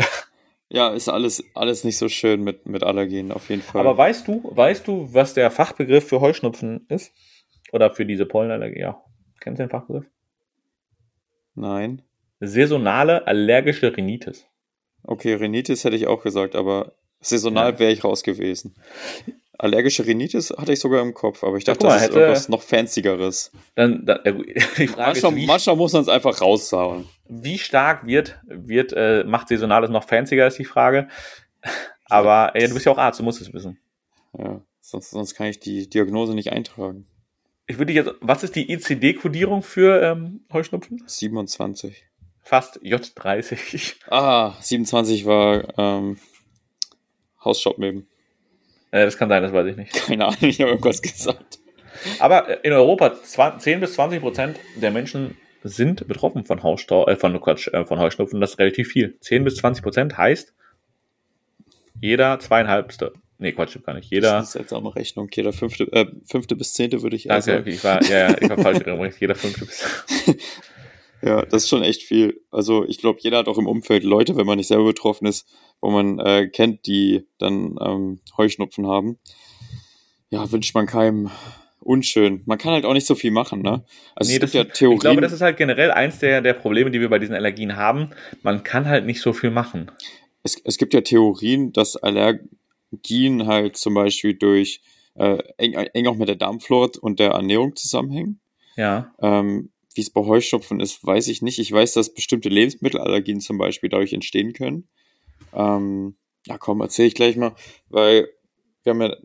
Ja, 0.72 0.90
ist 0.90 1.10
alles, 1.10 1.44
alles 1.56 1.84
nicht 1.84 1.98
so 1.98 2.10
schön 2.10 2.44
mit, 2.44 2.68
mit 2.68 2.84
Allergenen, 2.84 3.32
auf 3.32 3.50
jeden 3.50 3.64
Fall. 3.64 3.82
Aber 3.82 3.98
weißt 3.98 4.28
du, 4.28 4.52
weißt 4.54 4.88
du, 4.88 5.12
was 5.12 5.34
der 5.34 5.50
Fachbegriff 5.50 6.08
für 6.08 6.22
Heuschnupfen 6.22 6.86
ist? 6.90 7.12
Oder 7.72 7.92
für 7.92 8.06
diese 8.06 8.26
Pollenallergie? 8.26 8.80
Ja, 8.80 9.04
Kennst 9.40 9.60
du 9.60 9.64
den 9.64 9.70
Fachbegriff? 9.70 10.06
Nein. 11.56 12.02
Saisonale 12.40 13.28
allergische 13.28 13.96
Rhinitis. 13.96 14.46
Okay, 15.04 15.34
Rhinitis 15.34 15.84
hätte 15.84 15.96
ich 15.96 16.08
auch 16.08 16.24
gesagt, 16.24 16.56
aber 16.56 16.94
saisonal 17.20 17.74
ja. 17.74 17.80
wäre 17.80 17.92
ich 17.92 18.04
raus 18.04 18.24
gewesen. 18.24 18.76
Allergische 19.58 20.06
Rhinitis 20.06 20.52
hatte 20.58 20.72
ich 20.72 20.80
sogar 20.80 21.02
im 21.02 21.14
Kopf, 21.14 21.44
aber 21.44 21.58
ich 21.58 21.66
dachte, 21.66 21.86
ja, 21.86 21.90
mal, 21.90 21.96
das 22.00 22.08
ist 22.10 22.16
irgendwas 22.16 22.50
noch 22.50 22.62
fancyeres. 22.62 23.52
Dann, 23.76 24.06
dann 24.06 24.22
die 24.78 24.88
Frage 24.88 25.12
manchmal, 25.12 25.32
ist, 25.34 25.38
wie, 25.38 25.46
manchmal 25.46 25.76
muss 25.76 25.92
man 25.92 26.02
es 26.02 26.08
einfach 26.08 26.40
raushauen. 26.40 27.06
Wie 27.28 27.58
stark 27.58 28.06
wird, 28.06 28.40
wird 28.46 28.94
äh, 28.94 29.26
macht 29.26 29.50
Saisonales 29.50 29.90
noch 29.90 30.06
fancier, 30.06 30.48
ist 30.48 30.60
die 30.60 30.66
Frage. 30.66 31.10
Aber 32.06 32.58
ja, 32.58 32.68
du 32.68 32.74
bist 32.74 32.86
ja 32.86 32.94
auch 32.94 32.98
Arzt, 32.98 33.20
du 33.20 33.24
musst 33.24 33.42
es 33.42 33.52
wissen. 33.52 33.78
Ja, 34.38 34.62
sonst, 34.80 35.12
sonst 35.12 35.36
kann 35.36 35.48
ich 35.48 35.60
die 35.60 35.90
Diagnose 35.90 36.34
nicht 36.34 36.54
eintragen 36.54 37.06
ich 37.70 37.78
würde 37.78 37.94
jetzt, 37.94 38.12
was 38.20 38.44
ist 38.44 38.56
die 38.56 38.72
ICD-Kodierung 38.72 39.62
für 39.62 40.02
ähm, 40.02 40.42
Heuschnupfen? 40.52 41.04
27. 41.06 42.04
Fast 42.42 42.82
J30. 42.82 43.96
Ah, 44.10 44.56
27 44.60 45.26
war 45.28 45.78
ähm, 45.78 46.18
Hausstaubmilben. 47.46 48.08
Äh, 48.90 49.06
das 49.06 49.18
kann 49.20 49.30
sein, 49.30 49.44
das 49.44 49.54
weiß 49.54 49.68
ich 49.68 49.78
nicht. 49.78 49.94
Keine 49.94 50.26
Ahnung, 50.26 50.38
ich 50.42 50.60
habe 50.60 50.72
irgendwas 50.72 51.00
gesagt. 51.04 51.60
Aber 52.18 52.66
in 52.66 52.74
Europa 52.74 53.14
10 53.22 53.80
bis 53.80 53.94
20 53.94 54.20
Prozent 54.20 54.60
der 54.76 54.90
Menschen 54.90 55.38
sind 55.62 56.08
betroffen 56.08 56.46
von 56.46 56.64
Hausstau, 56.64 57.06
äh, 57.06 57.16
von 57.18 57.40
Quatsch, 57.40 57.68
äh, 57.68 57.86
von 57.86 58.00
Heuschnupfen. 58.00 58.42
Das 58.42 58.52
ist 58.52 58.60
relativ 58.60 58.88
viel. 58.88 59.20
10 59.20 59.44
bis 59.44 59.58
20 59.58 59.84
Prozent 59.84 60.18
heißt 60.18 60.56
jeder 62.02 62.40
zweieinhalbste. 62.40 63.14
Nee, 63.42 63.54
Quatsch, 63.54 63.78
gar 63.86 63.94
nicht. 63.94 64.12
Jeder. 64.12 64.34
Das 64.34 64.50
ist 64.50 64.56
jetzt 64.56 64.74
auch 64.74 64.82
eine 64.82 64.94
Rechnung. 64.94 65.30
Jeder 65.34 65.54
fünfte, 65.54 65.86
äh, 65.94 66.08
fünfte 66.26 66.58
bis 66.58 66.74
zehnte 66.74 67.02
würde 67.02 67.16
ich 67.16 67.26
eher 67.26 67.40
Danke, 67.40 67.46
sagen. 67.46 67.70
ich 67.70 67.84
war, 67.86 68.04
ja, 68.04 68.30
ja, 68.30 68.38
ich 68.40 68.50
war 68.50 68.58
falsch. 68.62 69.16
jeder 69.20 69.36
fünfte 69.36 69.66
bis. 69.66 69.82
ja, 71.22 71.46
das 71.46 71.64
ist 71.64 71.70
schon 71.70 71.82
echt 71.82 72.04
viel. 72.04 72.42
Also 72.52 72.86
ich 72.86 72.98
glaube, 72.98 73.20
jeder 73.22 73.38
hat 73.38 73.48
auch 73.48 73.58
im 73.58 73.66
Umfeld 73.66 74.04
Leute, 74.04 74.36
wenn 74.36 74.46
man 74.46 74.58
nicht 74.58 74.68
selber 74.68 74.84
betroffen 74.84 75.26
ist, 75.26 75.48
wo 75.80 75.90
man 75.90 76.20
äh, 76.20 76.50
kennt, 76.50 76.86
die 76.86 77.26
dann 77.38 77.78
ähm, 77.82 78.20
Heuschnupfen 78.38 78.86
haben. 78.88 79.18
Ja, 80.32 80.52
wünscht 80.52 80.76
man 80.76 80.86
keinem 80.86 81.32
unschön. 81.80 82.42
Man 82.46 82.58
kann 82.58 82.74
halt 82.74 82.84
auch 82.84 82.94
nicht 82.94 83.08
so 83.08 83.16
viel 83.16 83.32
machen, 83.32 83.62
ne? 83.62 83.86
Also 84.16 84.32
nee, 84.32 84.36
es 84.36 84.42
gibt 84.42 84.54
ja 84.54 84.66
Theorien. 84.66 84.98
Ich 84.98 85.02
glaube, 85.02 85.22
das 85.22 85.32
ist 85.32 85.42
halt 85.42 85.56
generell 85.56 85.92
eins 85.92 86.20
der, 86.20 86.42
der 86.42 86.54
Probleme, 86.54 86.92
die 86.92 87.00
wir 87.00 87.10
bei 87.10 87.20
diesen 87.20 87.36
Allergien 87.36 87.78
haben. 87.78 88.10
Man 88.44 88.64
kann 88.64 88.86
halt 88.86 89.06
nicht 89.06 89.22
so 89.22 89.32
viel 89.32 89.50
machen. 89.50 89.90
Es, 90.44 90.62
es 90.66 90.78
gibt 90.78 90.94
ja 90.94 91.00
Theorien, 91.00 91.72
dass 91.72 91.96
Allergien 92.92 93.48
halt 93.48 93.78
zum 93.78 93.94
Beispiel 93.94 94.34
durch 94.34 94.82
äh, 95.16 95.38
eng, 95.58 95.74
eng 95.74 96.08
auch 96.08 96.16
mit 96.16 96.30
der 96.30 96.36
Darmflora 96.36 96.90
und 97.02 97.20
der 97.20 97.32
Ernährung 97.32 97.76
zusammenhängen. 97.76 98.40
Ja. 98.76 99.14
Ähm, 99.22 99.72
Wie 99.94 100.02
es 100.02 100.10
bei 100.10 100.22
Heuschnupfen 100.22 100.80
ist, 100.80 101.06
weiß 101.06 101.28
ich 101.28 101.42
nicht. 101.42 101.60
Ich 101.60 101.72
weiß, 101.72 101.94
dass 101.94 102.14
bestimmte 102.14 102.50
Lebensmittelallergien 102.50 103.42
zum 103.42 103.58
Beispiel 103.58 103.90
dadurch 103.90 104.14
entstehen 104.14 104.54
können. 104.54 104.88
Ähm, 105.54 106.16
ja, 106.46 106.58
komm, 106.58 106.82
erzähle 106.82 107.08
ich 107.08 107.16
gleich 107.16 107.36
mal, 107.36 107.54
weil 107.90 108.30
wir 108.84 108.92
haben 108.92 109.02
ja 109.02 109.16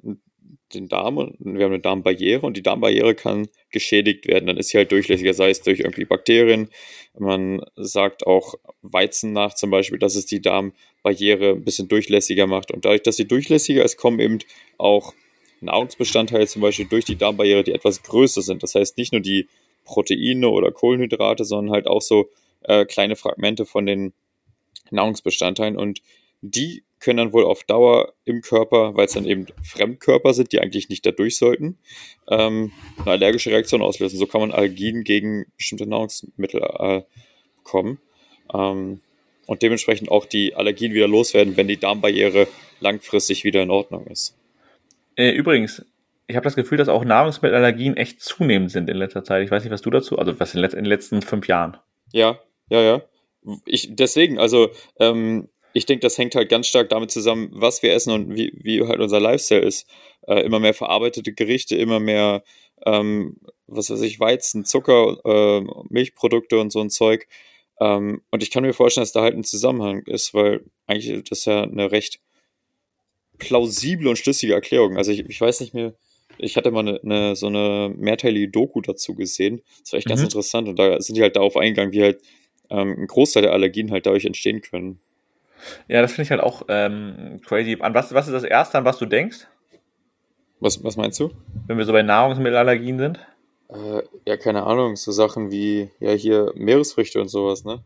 den 0.73 0.89
Darm 0.89 1.19
und 1.19 1.37
wir 1.41 1.65
haben 1.65 1.73
eine 1.73 1.81
Darmbarriere 1.81 2.47
und 2.47 2.57
die 2.57 2.63
Darmbarriere 2.63 3.15
kann 3.15 3.49
geschädigt 3.71 4.27
werden. 4.27 4.47
Dann 4.47 4.57
ist 4.57 4.69
sie 4.69 4.79
halt 4.79 4.93
durchlässiger, 4.93 5.35
sei 5.35 5.51
es 5.51 5.63
durch 5.63 5.81
irgendwie 5.81 6.05
Bakterien. 6.05 6.69
Man 7.19 7.63
sagt 7.77 8.27
auch 8.27 8.55
Weizen 8.83 9.33
nach 9.33 9.55
zum 9.55 9.71
Beispiel, 9.71 9.99
dass 9.99 10.15
es 10.15 10.27
die 10.27 10.41
Darmbarriere 10.41 11.51
ein 11.51 11.65
bisschen 11.65 11.89
durchlässiger 11.89 12.47
macht. 12.47 12.71
Und 12.71 12.85
dadurch, 12.85 13.03
dass 13.03 13.17
sie 13.17 13.29
durchlässiger 13.29 13.85
ist, 13.85 13.97
kommen 13.97 14.21
eben 14.21 14.39
auch 14.79 15.13
Nahrungsbestandteile 15.61 16.47
zum 16.47 16.63
Beispiel 16.63 16.87
durch 16.87 17.05
die 17.05 17.17
Darmbarriere, 17.17 17.65
die 17.65 17.73
etwas 17.73 18.03
größer 18.03 18.43
sind. 18.43 18.63
Das 18.63 18.75
heißt 18.75 18.97
nicht 18.97 19.13
nur 19.13 19.23
die 19.23 19.49
Proteine 19.85 20.49
oder 20.49 20.73
Kohlenhydrate, 20.73 21.45
sondern 21.45 21.75
halt 21.75 21.87
auch 21.87 22.03
so 22.03 22.29
äh, 22.63 22.85
kleine 22.85 23.17
Fragmente 23.17 23.67
von 23.67 23.87
den 23.87 24.13
Nahrungsbestandteilen. 24.91 25.77
Und 25.77 26.01
die 26.51 26.85
können 27.01 27.19
dann 27.19 27.33
wohl 27.33 27.45
auf 27.45 27.65
Dauer 27.65 28.15
im 28.25 28.41
Körper, 28.41 28.97
weil 28.97 29.07
es 29.07 29.13
dann 29.13 29.27
eben 29.27 29.47
Fremdkörper 29.63 30.33
sind, 30.33 30.53
die 30.53 30.61
eigentlich 30.61 30.89
nicht 30.89 31.05
dadurch 31.05 31.37
sollten, 31.37 31.79
ähm, 32.29 32.73
eine 32.99 33.13
allergische 33.13 33.51
Reaktion 33.51 33.83
auslösen. 33.83 34.19
So 34.19 34.27
kann 34.27 34.41
man 34.41 34.53
Allergien 34.53 35.05
gegen 35.05 35.47
bestimmte 35.57 35.87
Nahrungsmittel 35.87 36.63
äh, 36.63 37.03
bekommen. 37.59 37.99
Ähm, 38.53 39.01
und 39.47 39.63
dementsprechend 39.63 40.11
auch 40.11 40.25
die 40.25 40.55
Allergien 40.55 40.95
wieder 40.95 41.09
loswerden, 41.09 41.57
wenn 41.57 41.69
die 41.69 41.77
Darmbarriere 41.77 42.49
langfristig 42.81 43.45
wieder 43.45 43.63
in 43.63 43.71
Ordnung 43.71 44.07
ist. 44.07 44.37
Äh, 45.17 45.33
übrigens, 45.33 45.85
ich 46.27 46.37
habe 46.37 46.45
das 46.45 46.57
Gefühl, 46.57 46.79
dass 46.79 46.89
auch 46.89 47.05
Nahrungsmittelallergien 47.05 47.97
echt 47.97 48.23
zunehmend 48.23 48.71
sind 48.71 48.89
in 48.89 48.97
letzter 48.97 49.25
Zeit. 49.25 49.45
Ich 49.45 49.51
weiß 49.51 49.63
nicht, 49.63 49.73
was 49.73 49.83
du 49.83 49.91
dazu, 49.91 50.19
also 50.19 50.39
was 50.41 50.55
in, 50.55 50.65
in 50.65 50.71
den 50.71 50.85
letzten 50.87 51.21
fünf 51.21 51.49
Jahren. 51.49 51.77
Ja, 52.13 52.39
ja, 52.71 52.81
ja. 52.81 53.03
Ich, 53.67 53.95
deswegen, 53.95 54.39
also 54.39 54.71
ähm, 54.99 55.49
ich 55.75 55.87
denke, 55.87 56.01
das 56.01 56.17
hängt 56.17 56.37
halt 56.37 56.49
ganz 56.49 56.69
stark 56.69 56.89
damit 56.89 57.11
zusammen, 57.11 57.51
was 57.53 57.83
wir 57.83 57.93
essen 57.93 58.13
und 58.13 58.35
wie, 58.35 58.53
wie 58.55 58.87
halt 58.87 59.01
unser 59.01 59.21
Lifestyle 59.21 59.61
ist. 59.61 59.87
Äh, 60.27 60.41
immer 60.41 60.61
mehr 60.61 60.73
verarbeitete 60.73 61.33
Gerichte, 61.33 61.77
immer 61.77 61.99
mehr, 61.99 62.45
ähm, 62.87 63.37
was 63.67 63.91
weiß 63.91 64.01
ich, 64.03 64.21
Weizen, 64.21 64.65
Zucker, 64.65 65.19
äh, 65.25 65.67
Milchprodukte 65.91 66.61
und 66.61 66.71
so 66.71 66.81
ein 66.81 66.91
Zeug. 66.91 67.27
Ähm, 67.81 68.23
und 68.31 68.43
ich 68.43 68.53
kann 68.53 68.63
mir 68.63 68.73
vorstellen, 68.73 69.03
dass 69.03 69.13
da 69.13 69.23
halt 69.23 69.35
ein 69.35 69.43
Zusammenhang 69.43 70.03
ist, 70.07 70.33
weil 70.33 70.65
eigentlich 70.87 71.25
das 71.25 71.45
ja 71.45 71.65
eine 71.65 71.91
recht 71.91 72.21
plausible 73.39 74.09
und 74.09 74.17
schlüssige 74.17 74.55
Erklärung. 74.55 74.97
Also 74.97 75.11
ich, 75.11 75.29
ich 75.29 75.41
weiß 75.41 75.61
nicht 75.61 75.75
mehr, 75.75 75.95
ich 76.39 76.57
hatte 76.57 76.71
mal 76.71 76.81
eine, 76.81 77.01
eine, 77.03 77.37
so 77.37 77.49
eine 77.49 77.93
mehrteilige 77.97 78.49
Doku 78.49 78.81
dazu 78.81 79.17
gesehen. 79.17 79.61
Das 79.81 79.93
war 79.93 79.99
echt 79.99 80.07
mhm. 80.07 80.11
ganz 80.11 80.23
interessant. 80.23 80.69
Und 80.69 80.79
da 80.79 81.01
sind 81.01 81.17
die 81.17 81.23
halt 81.23 81.35
darauf 81.35 81.57
eingegangen, 81.57 81.93
wie 81.93 82.03
halt 82.03 82.23
ähm, 82.71 82.95
ein 82.97 83.07
Großteil 83.09 83.43
der 83.43 83.53
Allergien 83.53 83.91
halt 83.91 84.07
dadurch 84.07 84.25
entstehen 84.25 84.61
können. 84.61 85.01
Ja, 85.89 86.03
das 86.03 86.13
finde 86.13 86.23
ich 86.23 86.31
halt 86.31 86.41
auch 86.41 86.63
ähm, 86.69 87.41
crazy. 87.47 87.79
An 87.81 87.95
was, 87.95 88.13
was 88.15 88.27
ist 88.27 88.35
das 88.35 88.45
Erste, 88.45 88.79
an 88.79 88.85
was 88.85 88.99
du 88.99 89.07
denkst? 89.07 89.47
Was, 90.61 90.83
was 90.83 90.97
meinst 90.97 91.21
du? 91.21 91.31
Wenn 91.67 91.79
wir 91.79 91.85
so 91.85 91.93
bei 91.93 92.03
Nahrungsmittelallergien 92.03 92.99
sind? 92.99 93.19
Äh, 93.69 94.03
ja, 94.27 94.37
keine 94.37 94.65
Ahnung. 94.65 94.97
So 94.97 95.13
Sachen 95.13 95.51
wie, 95.51 95.91
ja, 96.01 96.13
hier 96.13 96.53
Meeresfrüchte 96.55 97.21
und 97.21 97.29
sowas, 97.29 97.65
ne? 97.65 97.83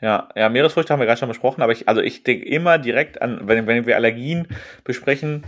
Ja, 0.00 0.28
ja, 0.36 0.48
Meeresfrüchte 0.48 0.92
haben 0.92 1.00
wir 1.00 1.06
gerade 1.06 1.18
schon 1.18 1.28
besprochen, 1.28 1.62
aber 1.62 1.72
ich, 1.72 1.88
also 1.88 2.00
ich 2.00 2.22
denke 2.22 2.46
immer 2.46 2.78
direkt 2.78 3.20
an, 3.20 3.48
wenn, 3.48 3.66
wenn 3.66 3.86
wir 3.86 3.96
Allergien 3.96 4.46
besprechen, 4.84 5.44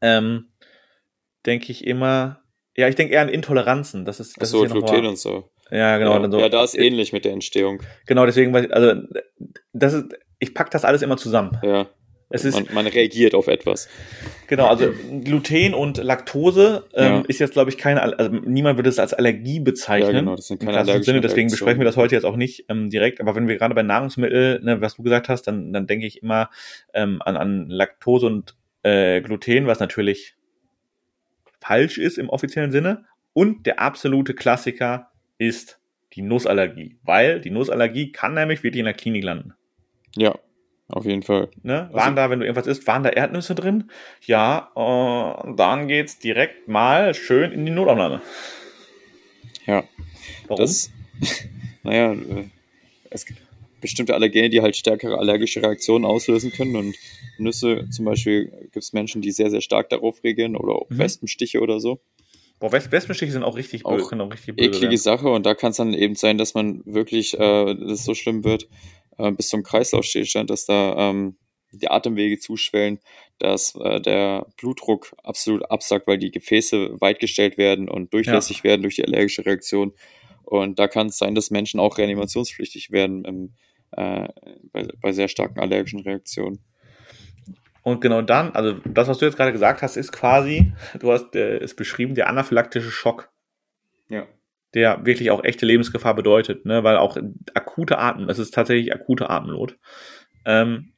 ähm, 0.00 0.48
denke 1.46 1.70
ich 1.70 1.86
immer, 1.86 2.42
ja, 2.76 2.88
ich 2.88 2.96
denke 2.96 3.14
eher 3.14 3.22
an 3.22 3.28
Intoleranzen. 3.28 4.04
Das 4.04 4.18
ist, 4.18 4.40
das 4.40 4.48
Ach 4.48 4.52
so, 4.52 4.64
ist 4.64 4.72
Gluten 4.72 5.06
und 5.06 5.18
so. 5.18 5.50
Ja, 5.70 5.98
genau. 5.98 6.20
Ja, 6.20 6.30
so. 6.30 6.38
ja, 6.40 6.48
da 6.48 6.64
ist 6.64 6.74
ähnlich 6.74 7.12
mit 7.12 7.24
der 7.24 7.32
Entstehung. 7.32 7.82
Genau, 8.06 8.26
deswegen, 8.26 8.54
also 8.72 9.02
das 9.72 9.92
ist, 9.92 10.06
ich 10.44 10.54
packe 10.54 10.70
das 10.70 10.84
alles 10.84 11.02
immer 11.02 11.16
zusammen. 11.16 11.58
Ja. 11.62 11.86
Es 12.30 12.44
ist, 12.44 12.54
man, 12.54 12.74
man, 12.74 12.86
reagiert 12.86 13.34
auf 13.34 13.48
etwas. 13.48 13.88
Genau, 14.48 14.66
also 14.66 14.92
Gluten 15.22 15.74
und 15.74 15.98
Laktose 15.98 16.84
ähm, 16.94 17.04
ja. 17.04 17.22
ist 17.28 17.38
jetzt, 17.38 17.52
glaube 17.52 17.70
ich, 17.70 17.78
keine, 17.78 18.02
also 18.02 18.28
niemand 18.28 18.78
würde 18.78 18.88
es 18.88 18.98
als 18.98 19.14
Allergie 19.14 19.60
bezeichnen. 19.60 20.14
Ja, 20.14 20.20
genau, 20.20 20.36
das 20.36 20.48
sind 20.48 20.60
keine 20.60 20.78
allergischen 20.78 21.04
Sinne, 21.04 21.20
deswegen 21.20 21.50
besprechen 21.50 21.80
wir 21.80 21.84
das 21.84 21.96
heute 21.96 22.14
jetzt 22.14 22.24
auch 22.24 22.36
nicht 22.36 22.64
ähm, 22.68 22.90
direkt. 22.90 23.20
Aber 23.20 23.36
wenn 23.36 23.46
wir 23.46 23.56
gerade 23.56 23.74
bei 23.74 23.82
Nahrungsmitteln, 23.82 24.64
ne, 24.64 24.80
was 24.80 24.96
du 24.96 25.02
gesagt 25.02 25.28
hast, 25.28 25.42
dann, 25.42 25.72
dann 25.72 25.86
denke 25.86 26.06
ich 26.06 26.22
immer 26.22 26.50
ähm, 26.92 27.20
an, 27.22 27.36
an 27.36 27.68
Laktose 27.68 28.26
und 28.26 28.56
äh, 28.82 29.20
Gluten, 29.20 29.66
was 29.66 29.78
natürlich 29.78 30.34
falsch 31.60 31.98
ist 31.98 32.18
im 32.18 32.30
offiziellen 32.30 32.72
Sinne. 32.72 33.04
Und 33.32 33.66
der 33.66 33.80
absolute 33.80 34.34
Klassiker 34.34 35.10
ist 35.38 35.78
die 36.14 36.22
Nussallergie, 36.22 36.96
weil 37.02 37.40
die 37.40 37.50
Nussallergie 37.50 38.12
kann 38.12 38.34
nämlich 38.34 38.62
wirklich 38.62 38.80
in 38.80 38.86
der 38.86 38.94
Klinik 38.94 39.24
landen. 39.24 39.54
Ja, 40.16 40.38
auf 40.88 41.04
jeden 41.04 41.22
Fall. 41.22 41.50
Ne? 41.62 41.88
Waren 41.92 42.00
also, 42.00 42.14
da, 42.16 42.30
wenn 42.30 42.40
du 42.40 42.46
irgendwas 42.46 42.66
isst, 42.66 42.86
waren 42.86 43.02
da 43.02 43.10
Erdnüsse 43.10 43.54
drin? 43.54 43.90
Ja, 44.26 44.70
äh, 44.76 45.54
dann 45.56 45.88
geht's 45.88 46.18
direkt 46.18 46.68
mal 46.68 47.14
schön 47.14 47.52
in 47.52 47.64
die 47.64 47.72
Notaufnahme. 47.72 48.20
Ja. 49.66 49.84
Warum? 50.46 50.60
Das, 50.60 50.90
naja, 51.82 52.12
äh, 52.12 52.48
es 53.10 53.26
gibt 53.26 53.40
bestimmte 53.80 54.14
Allergene, 54.14 54.48
die 54.48 54.62
halt 54.62 54.76
stärkere 54.76 55.18
allergische 55.18 55.62
Reaktionen 55.62 56.06
auslösen 56.06 56.50
können 56.52 56.74
und 56.74 56.96
Nüsse 57.36 57.86
zum 57.90 58.06
Beispiel 58.06 58.46
gibt 58.72 58.76
es 58.76 58.94
Menschen, 58.94 59.20
die 59.20 59.30
sehr, 59.30 59.50
sehr 59.50 59.60
stark 59.60 59.90
darauf 59.90 60.24
reagieren 60.24 60.56
oder 60.56 60.74
auch 60.74 60.88
mhm. 60.88 60.98
Wespenstiche 60.98 61.60
oder 61.60 61.80
so. 61.80 62.00
Boah, 62.60 62.72
Wespenstiche 62.72 63.30
sind 63.30 63.42
auch 63.42 63.56
richtig 63.56 63.82
böse. 63.82 64.06
Auch, 64.06 64.20
auch 64.20 64.32
richtig 64.32 64.56
böse 64.56 64.68
eklige 64.68 64.84
werden. 64.84 64.96
Sache 64.96 65.28
und 65.28 65.44
da 65.44 65.54
kann 65.54 65.72
es 65.72 65.76
dann 65.76 65.92
eben 65.92 66.14
sein, 66.14 66.38
dass 66.38 66.54
man 66.54 66.80
wirklich, 66.86 67.34
äh, 67.34 67.74
das 67.74 68.04
so 68.04 68.14
schlimm 68.14 68.42
wird, 68.42 68.68
äh, 69.18 69.30
bis 69.32 69.48
zum 69.48 69.62
Kreislaufstillstand, 69.62 70.50
dass 70.50 70.66
da 70.66 71.10
ähm, 71.10 71.36
die 71.72 71.90
Atemwege 71.90 72.38
zuschwellen, 72.38 73.00
dass 73.38 73.74
äh, 73.74 74.00
der 74.00 74.46
Blutdruck 74.56 75.14
absolut 75.22 75.70
absackt, 75.70 76.06
weil 76.06 76.18
die 76.18 76.30
Gefäße 76.30 77.00
weitgestellt 77.00 77.58
werden 77.58 77.88
und 77.88 78.12
durchlässig 78.12 78.58
ja. 78.58 78.64
werden 78.64 78.82
durch 78.82 78.96
die 78.96 79.04
allergische 79.04 79.44
Reaktion. 79.44 79.92
Und 80.44 80.78
da 80.78 80.88
kann 80.88 81.08
es 81.08 81.18
sein, 81.18 81.34
dass 81.34 81.50
Menschen 81.50 81.80
auch 81.80 81.98
reanimationspflichtig 81.98 82.90
werden 82.90 83.24
im, 83.24 83.54
äh, 83.92 84.28
bei, 84.72 84.86
bei 85.00 85.12
sehr 85.12 85.28
starken 85.28 85.58
allergischen 85.58 86.00
Reaktionen. 86.00 86.60
Und 87.82 88.00
genau 88.00 88.22
dann, 88.22 88.52
also 88.52 88.72
das, 88.84 89.08
was 89.08 89.18
du 89.18 89.26
jetzt 89.26 89.36
gerade 89.36 89.52
gesagt 89.52 89.82
hast, 89.82 89.96
ist 89.96 90.10
quasi, 90.10 90.72
du 90.98 91.12
hast 91.12 91.34
äh, 91.34 91.58
es 91.58 91.74
beschrieben, 91.74 92.14
der 92.14 92.28
anaphylaktische 92.28 92.90
Schock. 92.90 93.30
Ja. 94.08 94.26
Der 94.74 95.06
wirklich 95.06 95.30
auch 95.30 95.44
echte 95.44 95.66
Lebensgefahr 95.66 96.14
bedeutet, 96.14 96.66
ne? 96.66 96.82
weil 96.84 96.96
auch 96.96 97.16
akute 97.54 97.98
Atem, 97.98 98.26
das 98.26 98.38
ist 98.38 98.52
tatsächlich 98.52 98.92
akute 98.92 99.30
Atemnot. 99.30 99.76
Ähm, 100.44 100.92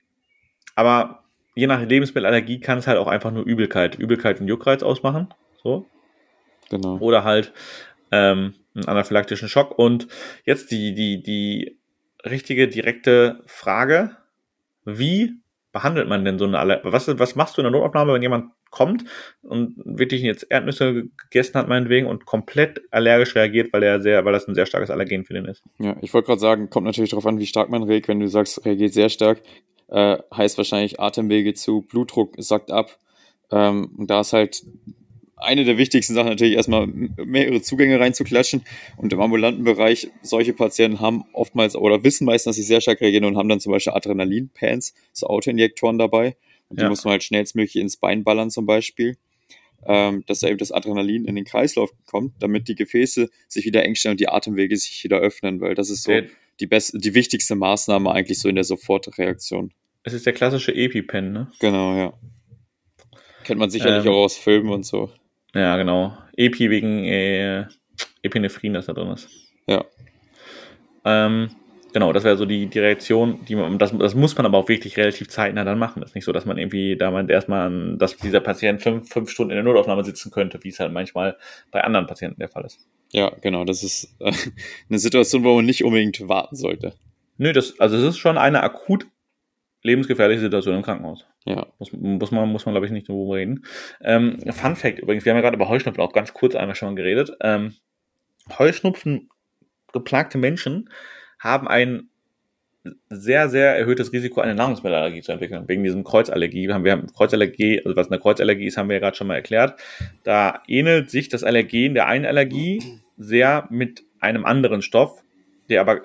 aber 0.75 1.25
je 1.55 1.67
nach 1.67 1.83
Lebensmittelallergie 1.83 2.61
kann 2.61 2.79
es 2.79 2.87
halt 2.87 2.99
auch 2.99 3.07
einfach 3.07 3.33
nur 3.33 3.45
Übelkeit, 3.45 3.99
Übelkeit 3.99 4.41
und 4.41 4.49
Juckreiz 4.49 4.83
ausmachen. 4.83 5.29
So. 5.63 5.87
Genau. 6.71 6.99
Oder 6.99 7.25
halt 7.25 7.53
ähm, 8.13 8.55
einen 8.75 8.87
anaphylaktischen 8.87 9.49
Schock. 9.49 9.79
Und 9.79 10.09
jetzt 10.45 10.71
die, 10.71 10.95
die, 10.95 11.23
die 11.23 11.79
richtige, 12.25 12.69
direkte 12.69 13.43
Frage, 13.47 14.17
wie 14.85 15.41
behandelt 15.73 16.09
man 16.09 16.25
denn 16.25 16.39
so 16.39 16.45
eine 16.45 16.59
Allergie? 16.59 16.93
Was, 16.93 17.19
was 17.19 17.37
machst 17.37 17.57
du 17.57 17.63
in 17.63 17.65
der 17.65 17.73
Notaufnahme, 17.73 18.15
wenn 18.15 18.23
jemand 18.23 18.53
kommt 18.71 19.05
und 19.43 19.75
wirklich 19.85 20.23
jetzt 20.23 20.47
Erdnüsse 20.51 21.09
gegessen 21.17 21.55
hat, 21.55 21.69
meinetwegen, 21.69 22.07
und 22.07 22.27
komplett 22.27 22.83
allergisch 22.91 23.35
reagiert, 23.35 23.73
weil 23.73 23.83
er 23.83 24.01
sehr, 24.01 24.25
weil 24.25 24.33
das 24.33 24.49
ein 24.49 24.55
sehr 24.55 24.67
starkes 24.67 24.91
Allergen 24.91 25.25
für 25.25 25.35
den 25.35 25.47
ist? 25.47 25.63
Ja, 25.79 25.97
ich 26.03 26.13
wollte 26.13 26.27
gerade 26.27 26.41
sagen, 26.41 26.71
kommt 26.71 26.87
natürlich 26.87 27.11
darauf 27.11 27.27
an, 27.27 27.39
wie 27.39 27.47
stark 27.47 27.69
man 27.71 27.83
reagiert. 27.83 28.09
Wenn 28.09 28.21
du 28.21 28.29
sagst, 28.29 28.65
reagiert 28.65 28.93
sehr 28.93 29.09
stark, 29.09 29.41
äh, 29.89 30.19
heißt 30.35 30.59
wahrscheinlich 30.59 31.01
Atemwege 31.01 31.55
zu, 31.55 31.83
Blutdruck 31.83 32.35
sackt 32.39 32.71
ab. 32.71 32.99
Ähm, 33.51 33.91
und 33.97 34.11
da 34.11 34.21
ist 34.21 34.33
halt 34.33 34.63
eine 35.37 35.65
der 35.65 35.77
wichtigsten 35.77 36.15
Sachen 36.15 36.31
natürlich 36.31 36.57
erstmal 36.57 36.87
mehrere 36.87 37.61
Zugänge 37.61 38.01
reinzuklatschen. 38.01 38.65
Und 38.97 39.13
im 39.13 39.21
ambulanten 39.21 39.65
Bereich, 39.65 40.09
solche 40.23 40.55
Patienten 40.55 41.01
haben 41.01 41.25
oftmals 41.33 41.77
oder 41.77 42.03
wissen 42.05 42.25
meistens, 42.25 42.51
dass 42.51 42.57
sie 42.57 42.63
sehr 42.63 42.81
stark 42.81 43.01
reagieren 43.01 43.25
und 43.25 43.37
haben 43.37 43.49
dann 43.49 43.61
zum 43.61 43.73
Beispiel 43.73 43.93
Adrenalin-Pans, 43.93 44.95
so 45.13 45.27
Autoinjektoren 45.27 45.99
dabei. 45.99 46.37
Und 46.69 46.79
die 46.81 46.83
ja. 46.83 46.89
muss 46.89 47.05
man 47.05 47.13
halt 47.13 47.25
schnellstmöglich 47.25 47.77
ins 47.77 47.97
Bein 47.97 48.25
ballern 48.25 48.51
zum 48.51 48.67
Beispiel, 48.67 49.17
ähm, 49.87 50.25
dass 50.27 50.41
da 50.41 50.49
eben 50.49 50.59
das 50.59 50.73
Adrenalin 50.73 51.25
in 51.25 51.37
den 51.37 51.45
Kreislauf 51.45 51.91
kommt, 52.07 52.35
damit 52.41 52.69
die 52.69 52.75
Gefäße 52.75 53.31
sich 53.49 53.65
wieder 53.65 53.85
eng 53.85 53.95
stellen 53.95 54.13
und 54.13 54.21
die 54.21 54.29
Atemwege 54.29 54.77
sich 54.77 55.03
wieder 55.05 55.19
öffnen, 55.19 55.61
weil 55.61 55.75
das 55.75 55.91
ist 55.91 56.03
so 56.03 56.13
okay. 56.13 56.31
die, 56.61 56.67
best 56.67 56.93
die 56.95 57.15
wichtigste 57.15 57.55
Maßnahme 57.55 58.11
eigentlich 58.11 58.41
so 58.41 58.49
in 58.49 58.57
der 58.57 58.65
Sofortreaktion. 58.65 59.73
Es 60.03 60.13
ist 60.13 60.27
der 60.27 60.33
klassische 60.33 60.75
EpiPen, 60.75 61.33
ne? 61.33 61.51
Genau, 61.59 61.97
ja. 61.97 62.13
Kennt 63.45 63.61
man 63.61 63.71
sicherlich 63.71 64.05
ähm, 64.05 64.13
auch 64.13 64.25
aus 64.25 64.37
Filmen 64.37 64.71
und 64.71 64.85
so. 64.85 65.11
Ja, 65.55 65.77
genau. 65.77 66.17
Epi 66.37 66.71
wegen 66.71 67.05
äh, 67.05 67.67
Epinephrin, 68.23 68.75
das 68.75 68.87
da 68.87 68.93
drin 68.93 69.09
ist. 69.09 69.29
Ja. 69.67 69.85
Ähm, 71.05 71.51
genau, 71.97 72.13
das 72.13 72.25
wäre 72.25 72.37
so 72.37 72.45
die, 72.45 72.67
die 72.67 72.79
Reaktion, 72.79 73.43
die 73.47 73.57
man, 73.57 73.79
das, 73.79 73.97
das 73.97 74.15
muss 74.15 74.37
man 74.37 74.45
aber 74.45 74.59
auch 74.59 74.69
wirklich 74.69 74.99
relativ 74.99 75.29
zeitnah 75.29 75.65
dann 75.65 75.79
machen. 75.79 76.03
Das 76.03 76.11
ist 76.11 76.15
nicht 76.15 76.27
so, 76.27 76.33
dass 76.33 76.45
man 76.45 76.59
irgendwie 76.59 76.95
da 76.95 77.11
man 77.11 77.27
erstmal, 77.31 77.97
dass 77.97 78.19
dieser 78.19 78.41
Patient 78.41 78.83
fünf, 78.83 79.09
fünf 79.09 79.31
Stunden 79.31 79.53
in 79.53 79.57
der 79.57 79.65
Notaufnahme 79.65 80.05
sitzen 80.05 80.31
könnte, 80.31 80.63
wie 80.63 80.69
es 80.69 80.79
halt 80.79 80.93
manchmal 80.93 81.39
bei 81.71 81.83
anderen 81.83 82.07
Patienten 82.07 82.39
der 82.39 82.51
Fall 82.51 82.67
ist. 82.67 82.87
Ja, 83.13 83.33
genau, 83.41 83.65
das 83.65 83.83
ist 83.83 84.15
äh, 84.19 84.31
eine 84.91 84.99
Situation, 84.99 85.43
wo 85.43 85.55
man 85.55 85.65
nicht 85.65 85.85
unbedingt 85.85 86.29
warten 86.29 86.55
sollte. 86.55 86.93
Nö, 87.39 87.55
das, 87.55 87.81
also 87.81 87.97
es 87.97 88.03
ist 88.03 88.19
schon 88.19 88.37
eine 88.37 88.63
akut 88.63 89.07
lebensgefährliche 89.83 90.43
Situation 90.43 90.77
im 90.77 90.83
Krankenhaus. 90.83 91.25
Ja. 91.47 91.67
Muss, 91.79 91.95
muss 91.95 92.31
man, 92.31 92.47
muss 92.51 92.67
man 92.67 92.75
glaube 92.75 92.85
ich, 92.85 92.93
nicht 92.93 93.09
drüber 93.09 93.37
reden. 93.37 93.65
Ähm, 94.03 94.39
Fun 94.53 94.77
Fact 94.77 94.99
übrigens, 94.99 95.25
wir 95.25 95.33
haben 95.33 95.39
ja 95.39 95.43
gerade 95.43 95.57
über 95.57 95.71
Heuschnupfen 95.71 96.03
auch 96.03 96.13
ganz 96.13 96.35
kurz 96.35 96.55
einmal 96.57 96.77
schon 96.77 96.95
geredet. 96.95 97.31
Ähm, 97.41 97.75
Heuschnupfen 98.59 99.31
geplagte 99.95 100.37
Menschen 100.37 100.91
haben 101.47 101.69
ein 101.69 102.09
sehr, 103.11 103.49
sehr 103.49 103.77
erhöhtes 103.77 104.13
Risiko, 104.13 104.41
eine 104.41 104.55
Nahrungsmittelallergie 104.55 105.23
zu 105.23 105.33
entwickeln. 105.33 105.65
Wegen 105.67 105.83
diesem 105.83 106.05
Kreuzallergie. 106.05 106.73
Haben, 106.73 106.85
wir 106.85 106.93
haben 106.93 107.13
Kreuzallergie, 107.13 107.83
also 107.85 107.97
was 107.97 108.11
eine 108.11 108.21
Kreuzallergie 108.21 108.67
ist, 108.67 108.77
haben 108.77 108.89
wir 108.89 108.95
ja 108.95 109.01
gerade 109.01 109.17
schon 109.17 109.27
mal 109.27 109.35
erklärt. 109.35 109.79
Da 110.23 110.63
ähnelt 110.69 111.11
sich 111.11 111.29
das 111.29 111.43
Allergen 111.43 111.95
der 111.95 112.07
einen 112.07 112.27
Allergie 112.27 112.83
sehr 113.17 113.67
mit 113.71 114.05
einem 114.21 114.45
anderen 114.45 114.83
Stoff, 114.83 115.23
der 115.69 115.81
aber 115.81 116.03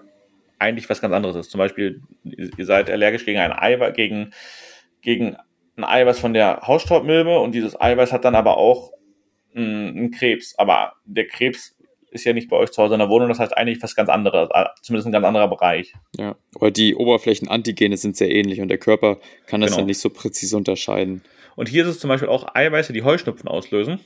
eigentlich 0.59 0.89
was 0.89 1.01
ganz 1.01 1.13
anderes 1.13 1.35
ist. 1.35 1.51
Zum 1.51 1.59
Beispiel, 1.59 2.01
ihr 2.23 2.65
seid 2.65 2.89
allergisch 2.89 3.25
gegen 3.25 3.39
ein 3.39 3.51
Eiweiß, 3.51 3.93
gegen, 3.95 4.31
gegen 5.01 5.35
ein 5.75 5.83
Eiweiß 5.83 6.19
von 6.19 6.33
der 6.33 6.61
Hausstaubmilbe 6.61 7.39
und 7.39 7.53
dieses 7.53 7.79
Eiweiß 7.79 8.11
hat 8.11 8.25
dann 8.25 8.35
aber 8.35 8.57
auch 8.57 8.91
einen 9.55 10.11
Krebs. 10.11 10.57
Aber 10.57 10.93
der 11.05 11.27
Krebs 11.27 11.75
ist 12.11 12.25
ja 12.25 12.33
nicht 12.33 12.49
bei 12.49 12.57
euch 12.57 12.71
zu 12.71 12.81
Hause 12.81 12.93
in 12.93 12.99
der 12.99 13.09
Wohnung, 13.09 13.29
das 13.29 13.39
heißt 13.39 13.57
eigentlich 13.57 13.81
was 13.81 13.95
ganz 13.95 14.09
anderes, 14.09 14.49
äh, 14.53 14.65
zumindest 14.81 15.07
ein 15.07 15.11
ganz 15.11 15.25
anderer 15.25 15.47
Bereich. 15.47 15.93
Ja, 16.17 16.35
aber 16.55 16.71
die 16.71 16.95
Oberflächenantigene 16.95 17.97
sind 17.97 18.15
sehr 18.15 18.29
ähnlich 18.29 18.61
und 18.61 18.67
der 18.67 18.77
Körper 18.77 19.17
kann 19.47 19.61
das 19.61 19.71
genau. 19.71 19.79
dann 19.79 19.87
nicht 19.87 19.99
so 19.99 20.09
präzise 20.09 20.55
unterscheiden. 20.55 21.23
Und 21.55 21.69
hier 21.69 21.83
ist 21.83 21.89
es 21.89 21.99
zum 21.99 22.09
Beispiel 22.09 22.29
auch 22.29 22.53
Eiweiße, 22.53 22.93
die 22.93 23.03
Heuschnupfen 23.03 23.49
auslösen 23.49 23.99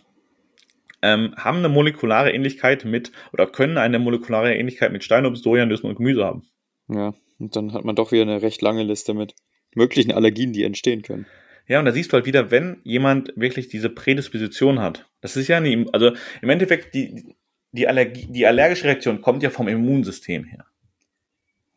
ähm, 1.05 1.35
haben 1.37 1.59
eine 1.59 1.69
molekulare 1.69 2.31
Ähnlichkeit 2.31 2.83
mit 2.83 3.11
oder 3.31 3.45
können 3.45 3.77
eine 3.77 3.99
molekulare 3.99 4.55
Ähnlichkeit 4.55 4.91
mit 4.91 5.03
Steinobst, 5.03 5.45
Nüssen 5.45 5.87
und 5.87 5.95
Gemüse 5.95 6.25
haben. 6.25 6.43
Ja, 6.89 7.13
und 7.39 7.55
dann 7.55 7.73
hat 7.73 7.85
man 7.85 7.95
doch 7.95 8.11
wieder 8.11 8.23
eine 8.23 8.41
recht 8.41 8.61
lange 8.61 8.83
Liste 8.83 9.13
mit 9.13 9.35
möglichen 9.75 10.11
Allergien, 10.11 10.51
die 10.51 10.63
entstehen 10.63 11.03
können. 11.03 11.27
Ja, 11.67 11.79
und 11.79 11.85
da 11.85 11.91
siehst 11.91 12.11
du 12.11 12.15
halt 12.15 12.25
wieder, 12.25 12.49
wenn 12.49 12.77
jemand 12.83 13.33
wirklich 13.35 13.67
diese 13.67 13.89
Prädisposition 13.89 14.79
hat. 14.79 15.07
Das 15.21 15.35
ist 15.35 15.47
ja 15.47 15.59
nie, 15.59 15.85
also 15.91 16.11
im 16.41 16.49
Endeffekt, 16.49 16.93
die, 16.93 17.35
die, 17.75 17.87
Allergie, 17.87 18.27
die 18.29 18.47
allergische 18.47 18.85
Reaktion 18.85 19.21
kommt 19.21 19.43
ja 19.43 19.49
vom 19.49 19.67
Immunsystem 19.67 20.45
her. 20.45 20.65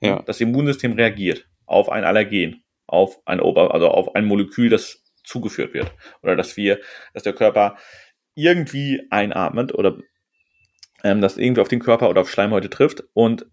Ja. 0.01 0.23
Das 0.23 0.41
Immunsystem 0.41 0.93
reagiert 0.93 1.47
auf 1.67 1.91
ein 1.91 2.05
Allergen, 2.05 2.63
auf 2.87 3.19
ein 3.27 3.41
Ober, 3.41 3.75
also 3.75 3.89
auf 3.89 4.15
ein 4.15 4.25
Molekül, 4.25 4.71
das 4.71 5.03
zugeführt 5.25 5.75
wird. 5.75 5.93
Oder 6.23 6.37
dass 6.37 6.57
wir, 6.57 6.79
dass 7.15 7.25
der 7.25 7.33
Körper 7.33 7.77
irgendwie 8.35 9.03
einatmet 9.11 9.75
oder 9.75 9.99
ähm, 11.03 11.21
das 11.21 11.37
irgendwie 11.37 11.61
auf 11.61 11.69
den 11.69 11.81
Körper 11.81 12.09
oder 12.09 12.21
auf 12.21 12.31
Schleimhäute 12.31 12.71
trifft. 12.71 13.03
Und 13.13 13.47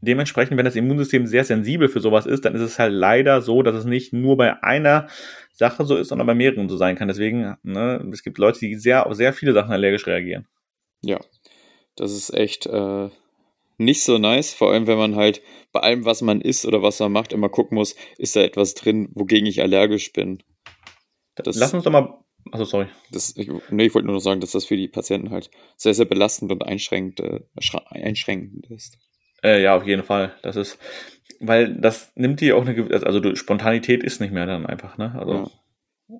dementsprechend, 0.00 0.56
wenn 0.58 0.64
das 0.64 0.76
Immunsystem 0.76 1.26
sehr 1.26 1.44
sensibel 1.44 1.88
für 1.88 2.00
sowas 2.00 2.26
ist, 2.26 2.44
dann 2.44 2.56
ist 2.56 2.62
es 2.62 2.80
halt 2.80 2.92
leider 2.92 3.40
so, 3.40 3.62
dass 3.62 3.76
es 3.76 3.84
nicht 3.84 4.12
nur 4.12 4.36
bei 4.36 4.60
einer 4.62 5.06
Sache 5.52 5.84
so 5.84 5.96
ist, 5.96 6.08
sondern 6.08 6.26
bei 6.26 6.34
mehreren 6.34 6.68
so 6.68 6.76
sein 6.76 6.96
kann. 6.96 7.06
Deswegen, 7.06 7.56
ne, 7.62 8.04
es 8.12 8.24
gibt 8.24 8.38
Leute, 8.38 8.58
die 8.58 8.74
sehr 8.74 9.06
auf 9.06 9.14
sehr 9.14 9.32
viele 9.32 9.52
Sachen 9.52 9.70
allergisch 9.70 10.06
reagieren. 10.08 10.48
Ja, 11.04 11.20
das 11.96 12.12
ist 12.12 12.32
echt 12.34 12.66
äh, 12.66 13.10
nicht 13.78 14.02
so 14.02 14.18
nice, 14.18 14.54
vor 14.54 14.72
allem 14.72 14.86
wenn 14.86 14.98
man 14.98 15.16
halt 15.16 15.42
bei 15.72 15.80
allem, 15.80 16.04
was 16.04 16.22
man 16.22 16.40
isst 16.40 16.66
oder 16.66 16.82
was 16.82 17.00
man 17.00 17.12
macht, 17.12 17.32
immer 17.32 17.48
gucken 17.48 17.76
muss, 17.76 17.96
ist 18.18 18.36
da 18.36 18.40
etwas 18.40 18.74
drin, 18.74 19.08
wogegen 19.14 19.46
ich 19.46 19.62
allergisch 19.62 20.12
bin. 20.12 20.42
Das 21.34 21.56
Lass 21.56 21.72
uns 21.72 21.84
doch 21.84 21.90
mal 21.90 22.22
Achso, 22.50 22.64
sorry. 22.64 22.86
Das, 23.10 23.36
ich, 23.36 23.48
nee, 23.70 23.86
ich 23.86 23.94
wollte 23.94 24.06
nur 24.06 24.16
noch 24.16 24.22
sagen, 24.22 24.40
dass 24.40 24.50
das 24.50 24.64
für 24.64 24.76
die 24.76 24.88
Patienten 24.88 25.30
halt 25.30 25.50
sehr, 25.76 25.94
sehr 25.94 26.06
belastend 26.06 26.50
und 26.50 26.64
einschränkend, 26.64 27.20
äh, 27.20 27.40
einschränkend 27.90 28.66
ist. 28.70 28.98
Äh, 29.44 29.62
ja, 29.62 29.76
auf 29.76 29.86
jeden 29.86 30.02
Fall. 30.02 30.34
Das 30.42 30.56
ist, 30.56 30.78
weil 31.40 31.74
das 31.74 32.12
nimmt 32.16 32.40
dir 32.40 32.56
auch 32.56 32.62
eine 32.62 32.74
gewisse, 32.74 33.06
also 33.06 33.34
Spontanität 33.34 34.02
ist 34.02 34.20
nicht 34.20 34.32
mehr 34.32 34.46
dann 34.46 34.66
einfach, 34.66 34.98
ne? 34.98 35.14
Also. 35.16 35.50
Ja. 36.08 36.18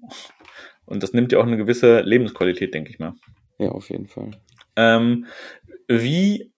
Und 0.84 1.02
das 1.02 1.12
nimmt 1.12 1.32
dir 1.32 1.40
auch 1.40 1.46
eine 1.46 1.56
gewisse 1.56 2.00
Lebensqualität, 2.00 2.74
denke 2.74 2.90
ich 2.90 2.98
mal. 2.98 3.14
Ja, 3.58 3.70
auf 3.70 3.90
jeden 3.90 4.06
Fall. 4.06 4.30
Ähm, 4.76 5.26
wie 5.88 6.52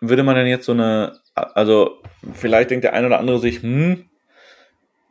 würde 0.00 0.22
man 0.22 0.36
denn 0.36 0.46
jetzt 0.46 0.66
so 0.66 0.72
eine, 0.72 1.20
also 1.34 2.02
vielleicht 2.32 2.70
denkt 2.70 2.84
der 2.84 2.94
eine 2.94 3.06
oder 3.06 3.18
andere 3.18 3.38
sich, 3.38 3.62
hm, 3.62 4.08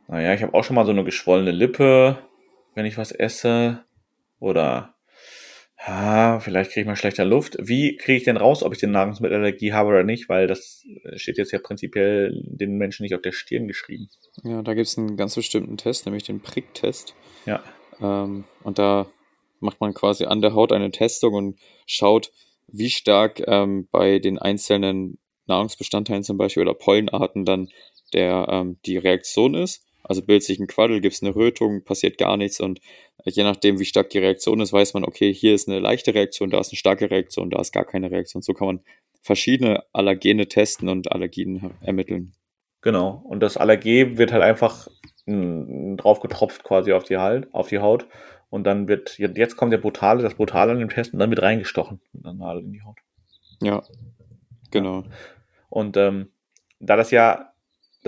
naja, 0.08 0.32
ich 0.32 0.42
habe 0.42 0.54
auch 0.54 0.64
schon 0.64 0.76
mal 0.76 0.86
so 0.86 0.92
eine 0.92 1.04
geschwollene 1.04 1.50
Lippe, 1.50 2.18
wenn 2.74 2.86
ich 2.86 2.96
was 2.96 3.12
esse 3.12 3.84
oder 4.40 4.94
ja, 5.86 6.40
vielleicht 6.40 6.72
kriege 6.72 6.82
ich 6.82 6.86
mal 6.86 6.96
schlechter 6.96 7.24
Luft. 7.24 7.56
Wie 7.60 7.96
kriege 7.96 8.18
ich 8.18 8.24
denn 8.24 8.36
raus, 8.36 8.62
ob 8.62 8.74
ich 8.74 8.82
eine 8.82 8.92
Nahrungsmittelallergie 8.92 9.72
habe 9.72 9.90
oder 9.90 10.02
nicht? 10.02 10.28
Weil 10.28 10.46
das 10.46 10.84
steht 11.14 11.38
jetzt 11.38 11.52
ja 11.52 11.60
prinzipiell 11.60 12.42
den 12.44 12.76
Menschen 12.76 13.04
nicht 13.04 13.14
auf 13.14 13.22
der 13.22 13.32
Stirn 13.32 13.68
geschrieben. 13.68 14.08
Ja, 14.42 14.62
da 14.62 14.74
gibt 14.74 14.88
es 14.88 14.98
einen 14.98 15.16
ganz 15.16 15.36
bestimmten 15.36 15.76
Test, 15.76 16.04
nämlich 16.04 16.24
den 16.24 16.40
Pricktest. 16.40 17.14
Ja. 17.46 17.62
Ähm, 18.00 18.44
und 18.64 18.78
da 18.78 19.06
macht 19.60 19.80
man 19.80 19.94
quasi 19.94 20.24
an 20.24 20.40
der 20.40 20.54
Haut 20.54 20.72
eine 20.72 20.90
Testung 20.90 21.34
und 21.34 21.58
schaut, 21.86 22.32
wie 22.66 22.90
stark 22.90 23.42
ähm, 23.46 23.88
bei 23.90 24.18
den 24.18 24.38
einzelnen 24.38 25.18
Nahrungsbestandteilen 25.46 26.24
zum 26.24 26.36
Beispiel 26.36 26.62
oder 26.62 26.74
Pollenarten 26.74 27.44
dann 27.44 27.68
der, 28.12 28.46
ähm, 28.50 28.78
die 28.84 28.98
Reaktion 28.98 29.54
ist. 29.54 29.84
Also 30.04 30.22
bildet 30.22 30.44
sich 30.44 30.58
ein 30.58 30.66
Quaddel, 30.66 31.00
gibt 31.00 31.14
es 31.14 31.22
eine 31.22 31.34
Rötung, 31.34 31.84
passiert 31.84 32.18
gar 32.18 32.36
nichts 32.36 32.60
und 32.60 32.80
je 33.24 33.42
nachdem, 33.42 33.78
wie 33.78 33.84
stark 33.84 34.10
die 34.10 34.18
Reaktion 34.18 34.60
ist, 34.60 34.72
weiß 34.72 34.94
man, 34.94 35.04
okay, 35.04 35.32
hier 35.34 35.54
ist 35.54 35.68
eine 35.68 35.80
leichte 35.80 36.14
Reaktion, 36.14 36.50
da 36.50 36.60
ist 36.60 36.72
eine 36.72 36.78
starke 36.78 37.10
Reaktion, 37.10 37.50
da 37.50 37.60
ist 37.60 37.72
gar 37.72 37.84
keine 37.84 38.10
Reaktion. 38.10 38.42
So 38.42 38.54
kann 38.54 38.66
man 38.66 38.80
verschiedene 39.20 39.84
Allergene 39.92 40.48
testen 40.48 40.88
und 40.88 41.12
Allergien 41.12 41.72
ermitteln. 41.82 42.32
Genau. 42.80 43.22
Und 43.28 43.40
das 43.40 43.56
Allergen 43.56 44.18
wird 44.18 44.32
halt 44.32 44.42
einfach 44.42 44.88
drauf 45.26 46.20
getropft 46.20 46.64
quasi 46.64 46.92
auf 46.92 47.04
die, 47.04 47.16
auf 47.16 47.68
die 47.68 47.80
Haut. 47.80 48.06
Und 48.50 48.64
dann 48.64 48.88
wird, 48.88 49.18
jetzt 49.18 49.56
kommt 49.56 49.72
der 49.72 49.78
Brutale, 49.78 50.22
das 50.22 50.34
Brutale 50.34 50.72
an 50.72 50.78
dem 50.78 50.88
Test 50.88 51.12
und 51.12 51.18
dann 51.18 51.30
wird 51.30 51.42
reingestochen. 51.42 52.00
Und 52.14 52.26
dann 52.26 52.38
Nadel 52.38 52.64
in 52.64 52.72
die 52.72 52.82
Haut. 52.82 52.98
Ja, 53.62 53.82
genau. 54.70 55.04
Und 55.68 55.96
ähm, 55.96 56.30
da 56.80 56.96
das 56.96 57.10
ja 57.10 57.52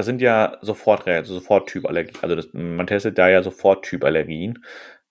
das 0.01 0.07
sind 0.07 0.21
ja 0.21 0.59
sofort, 0.63 1.07
also 1.07 1.35
sofort 1.35 1.69
Typallergien. 1.69 2.17
Also 2.23 2.37
das, 2.37 2.49
man 2.53 2.87
testet 2.87 3.19
da 3.19 3.29
ja 3.29 3.43
sofort 3.43 3.85
Typallergien. 3.85 4.65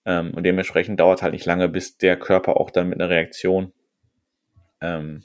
Ähm, 0.06 0.34
und 0.34 0.44
dementsprechend 0.44 1.00
dauert 1.00 1.20
es 1.20 1.24
halt 1.24 1.34
nicht 1.34 1.46
lange, 1.46 1.70
bis 1.70 1.98
der 1.98 2.18
Körper 2.18 2.58
auch 2.58 2.72
dann 2.72 2.90
mit 2.90 3.00
einer 3.00 3.10
Reaktion 3.10 3.74
ähm, 4.82 5.24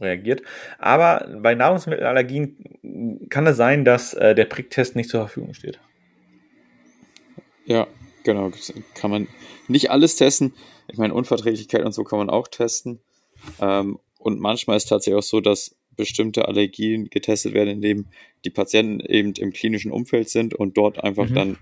reagiert. 0.00 0.42
Aber 0.78 1.28
bei 1.40 1.54
Nahrungsmittelallergien 1.54 3.28
kann 3.28 3.46
es 3.46 3.56
sein, 3.56 3.84
dass 3.84 4.14
äh, 4.14 4.34
der 4.34 4.46
Pricktest 4.46 4.96
nicht 4.96 5.10
zur 5.10 5.20
Verfügung 5.20 5.54
steht. 5.54 5.78
Ja, 7.66 7.86
genau. 8.26 8.50
Kann 8.94 9.10
man 9.10 9.28
nicht 9.68 9.90
alles 9.90 10.16
testen. 10.16 10.52
Ich 10.88 10.98
meine, 10.98 11.14
Unverträglichkeit 11.14 11.84
und 11.84 11.92
so 11.92 12.04
kann 12.04 12.18
man 12.18 12.28
auch 12.28 12.48
testen. 12.48 13.00
Ähm, 13.60 13.98
und 14.18 14.40
manchmal 14.40 14.76
ist 14.76 14.84
es 14.84 14.88
tatsächlich 14.90 15.18
auch 15.18 15.22
so, 15.22 15.40
dass 15.40 15.74
bestimmte 15.96 16.46
Allergien 16.46 17.08
getestet 17.08 17.54
werden, 17.54 17.70
indem 17.70 18.06
die 18.44 18.50
Patienten 18.50 19.00
eben 19.00 19.32
im 19.34 19.52
klinischen 19.52 19.90
Umfeld 19.90 20.28
sind 20.28 20.52
und 20.52 20.76
dort 20.76 21.02
einfach 21.02 21.30
mhm. 21.30 21.34
dann 21.34 21.58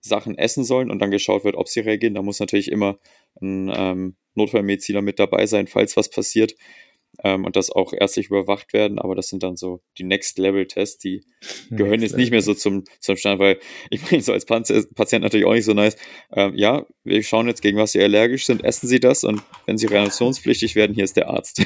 Sachen 0.00 0.36
essen 0.36 0.64
sollen 0.64 0.90
und 0.90 0.98
dann 0.98 1.10
geschaut 1.10 1.44
wird, 1.44 1.54
ob 1.56 1.68
sie 1.68 1.80
reagieren. 1.80 2.14
Da 2.14 2.22
muss 2.22 2.40
natürlich 2.40 2.70
immer 2.70 2.98
ein 3.40 3.72
ähm, 3.74 4.16
Notfallmediziner 4.34 5.00
mit 5.00 5.18
dabei 5.18 5.46
sein, 5.46 5.68
falls 5.68 5.96
was 5.96 6.10
passiert. 6.10 6.54
Ähm, 7.22 7.44
und 7.44 7.56
das 7.56 7.70
auch 7.70 7.92
ärztlich 7.92 8.28
überwacht 8.28 8.72
werden, 8.72 8.98
aber 8.98 9.14
das 9.14 9.28
sind 9.28 9.42
dann 9.42 9.56
so 9.56 9.80
die 9.98 10.04
Next-Level-Tests, 10.04 10.98
die 10.98 11.24
gehören 11.70 12.00
Next 12.00 12.12
jetzt 12.12 12.16
nicht 12.16 12.30
mehr 12.30 12.42
so 12.42 12.54
zum, 12.54 12.84
zum 13.00 13.16
Stand, 13.16 13.38
weil 13.38 13.58
ich 13.90 14.10
meine, 14.10 14.22
so 14.22 14.32
als 14.32 14.46
Patient 14.46 15.22
natürlich 15.22 15.46
auch 15.46 15.52
nicht 15.52 15.64
so 15.64 15.74
nice. 15.74 15.96
Ähm, 16.32 16.54
ja, 16.54 16.86
wir 17.04 17.22
schauen 17.22 17.48
jetzt, 17.48 17.62
gegen 17.62 17.78
was 17.78 17.92
Sie 17.92 18.02
allergisch 18.02 18.46
sind, 18.46 18.64
essen 18.64 18.88
Sie 18.88 19.00
das 19.00 19.24
und 19.24 19.42
wenn 19.66 19.78
Sie 19.78 19.86
reanimationspflichtig 19.86 20.74
werden, 20.74 20.94
hier 20.94 21.04
ist 21.04 21.16
der 21.16 21.28
Arzt. 21.28 21.62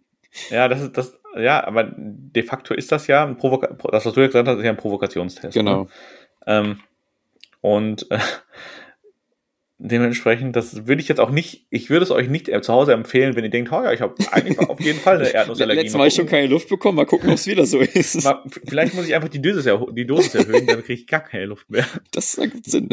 ja, 0.50 0.68
das 0.68 0.82
ist 0.82 0.96
das, 0.96 1.18
ja, 1.36 1.64
aber 1.64 1.92
de 1.96 2.42
facto 2.42 2.74
ist 2.74 2.92
das 2.92 3.06
ja 3.06 3.24
ein 3.24 3.36
Provoka 3.36 3.68
das, 3.90 4.04
was 4.04 4.12
du 4.12 4.20
ja 4.20 4.26
gesagt 4.26 4.48
hast, 4.48 4.58
ist 4.58 4.64
ja 4.64 4.70
ein 4.70 4.76
Provokationstest. 4.76 5.54
Genau. 5.54 5.84
Ne? 5.84 5.88
Ähm, 6.46 6.80
und 7.60 8.10
äh, 8.10 8.18
dementsprechend, 9.84 10.54
das 10.54 10.86
würde 10.86 11.02
ich 11.02 11.08
jetzt 11.08 11.18
auch 11.18 11.30
nicht, 11.30 11.66
ich 11.70 11.90
würde 11.90 12.04
es 12.04 12.12
euch 12.12 12.28
nicht 12.28 12.46
zu 12.46 12.72
Hause 12.72 12.92
empfehlen, 12.92 13.34
wenn 13.34 13.42
ihr 13.42 13.50
denkt, 13.50 13.72
oh 13.72 13.82
ja, 13.82 13.92
ich 13.92 14.00
habe 14.00 14.14
eigentlich 14.30 14.58
auf 14.58 14.80
jeden 14.80 15.00
Fall 15.00 15.16
eine 15.18 15.28
Erdnussallergie. 15.34 15.82
Letztes 15.82 15.98
Mal 15.98 16.10
schon 16.10 16.26
keine 16.26 16.46
Luft 16.46 16.68
bekommen, 16.68 16.96
mal 16.96 17.04
gucken, 17.04 17.30
ob 17.30 17.34
es 17.34 17.46
wieder 17.48 17.66
so 17.66 17.80
ist. 17.80 18.22
Mal, 18.22 18.42
vielleicht 18.64 18.94
muss 18.94 19.06
ich 19.06 19.14
einfach 19.14 19.28
die 19.28 19.42
Dosis, 19.42 19.68
die 19.92 20.06
Dosis 20.06 20.34
erhöhen, 20.36 20.66
dann 20.66 20.82
kriege 20.82 21.00
ich 21.00 21.06
gar 21.06 21.20
keine 21.20 21.46
Luft 21.46 21.68
mehr. 21.68 21.84
Das 22.12 22.36
ergibt 22.36 22.66
Sinn. 22.66 22.88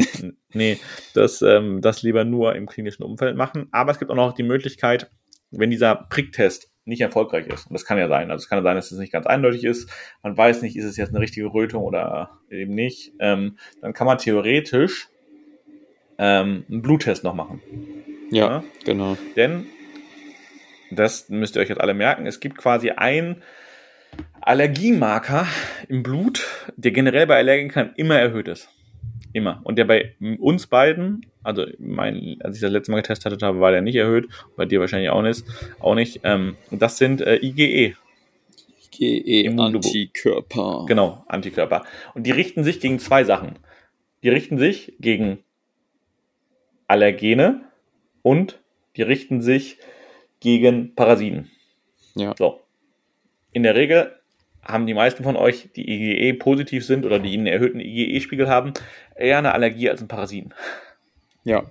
Nee, 0.54 0.78
das, 1.14 1.42
ähm, 1.42 1.82
das 1.82 2.04
lieber 2.04 2.24
nur 2.24 2.56
im 2.56 2.68
klinischen 2.68 3.04
Umfeld 3.04 3.36
machen. 3.36 3.68
Aber 3.72 3.92
es 3.92 4.00
gibt 4.00 4.10
auch 4.10 4.16
noch 4.16 4.34
die 4.34 4.44
Möglichkeit, 4.44 5.12
wenn 5.52 5.70
dieser 5.70 5.96
Pricktest 5.96 6.72
nicht 6.86 7.02
erfolgreich 7.02 7.48
ist, 7.48 7.68
und 7.68 7.74
das 7.74 7.86
kann 7.86 7.98
ja 7.98 8.08
sein, 8.08 8.32
also 8.32 8.42
es 8.42 8.50
kann 8.50 8.60
ja 8.60 8.64
sein, 8.64 8.76
dass 8.76 8.92
es 8.92 8.98
nicht 8.98 9.12
ganz 9.12 9.28
eindeutig 9.28 9.64
ist, 9.64 9.92
man 10.24 10.36
weiß 10.36 10.64
nicht, 10.64 10.76
ist 10.76 10.86
es 10.86 10.98
jetzt 10.98 11.10
eine 11.10 11.20
richtige 11.20 11.48
Rötung 11.48 11.84
oder 11.84 12.40
eben 12.50 12.74
nicht, 12.74 13.14
ähm, 13.20 13.58
dann 13.82 13.94
kann 13.94 14.08
man 14.08 14.18
theoretisch 14.18 15.10
ähm, 16.20 16.66
einen 16.70 16.82
Bluttest 16.82 17.24
noch 17.24 17.34
machen. 17.34 17.62
Ja, 18.30 18.48
ja, 18.48 18.64
genau. 18.86 19.18
Denn, 19.36 19.66
das 20.92 21.30
müsst 21.30 21.56
ihr 21.56 21.62
euch 21.62 21.70
jetzt 21.70 21.82
alle 21.82 21.96
merken, 21.96 22.28
es 22.28 22.40
gibt 22.40 22.58
quasi 22.58 22.92
einen 22.92 23.42
Allergiemarker 24.42 25.48
im 25.88 26.04
Blut, 26.04 26.46
der 26.76 26.92
generell 26.92 27.26
bei 27.26 27.38
Allergikern 27.38 27.94
immer 27.96 28.20
erhöht 28.20 28.48
ist. 28.48 28.70
Immer. 29.32 29.62
Und 29.64 29.78
der 29.78 29.86
bei 29.86 30.16
uns 30.40 30.66
beiden, 30.68 31.26
also 31.44 31.66
mein, 31.78 32.38
als 32.44 32.56
ich 32.56 32.62
das 32.62 32.72
letzte 32.72 32.92
Mal 32.92 33.02
getestet 33.02 33.32
hatte, 33.32 33.60
war 33.60 33.72
der 33.72 33.82
nicht 33.82 33.96
erhöht, 33.96 34.28
bei 34.56 34.66
dir 34.66 34.80
wahrscheinlich 34.80 35.12
auch 35.12 35.22
nicht. 35.22 35.44
Auch 35.80 35.94
nicht. 35.94 36.22
Ähm, 36.24 36.56
das 36.72 36.98
sind 36.98 37.22
äh, 37.22 37.38
IgE. 37.38 37.96
IgE-Antikörper. 39.00 40.86
Genau, 40.88 41.24
Antikörper. 41.28 41.84
Und 42.16 42.26
die 42.26 42.32
richten 42.32 42.64
sich 42.64 42.80
gegen 42.80 42.98
zwei 43.00 43.24
Sachen. 43.24 43.60
Die 44.24 44.30
richten 44.30 44.58
sich 44.58 44.94
gegen 45.00 45.44
Allergene 46.90 47.62
und 48.22 48.60
die 48.96 49.04
richten 49.04 49.42
sich 49.42 49.78
gegen 50.40 50.96
Parasiten. 50.96 51.50
Ja. 52.16 52.34
So. 52.38 52.62
In 53.52 53.64
der 53.64 53.76
Regel 53.76 54.16
haben 54.62 54.86
die 54.86 54.94
meisten 54.94 55.24
von 55.24 55.36
euch, 55.36 55.70
die 55.76 55.90
IgE 55.90 56.34
positiv 56.34 56.86
sind 56.86 57.06
oder 57.06 57.20
die 57.20 57.34
einen 57.34 57.48
erhöhten 57.48 57.80
IgE-Spiegel 57.80 58.50
haben, 58.50 58.74
eher 59.16 59.38
eine 59.38 59.54
Allergie 59.54 59.90
als 59.90 60.02
ein 60.02 60.08
Parasiten. 60.08 60.54
Ja. 61.44 61.64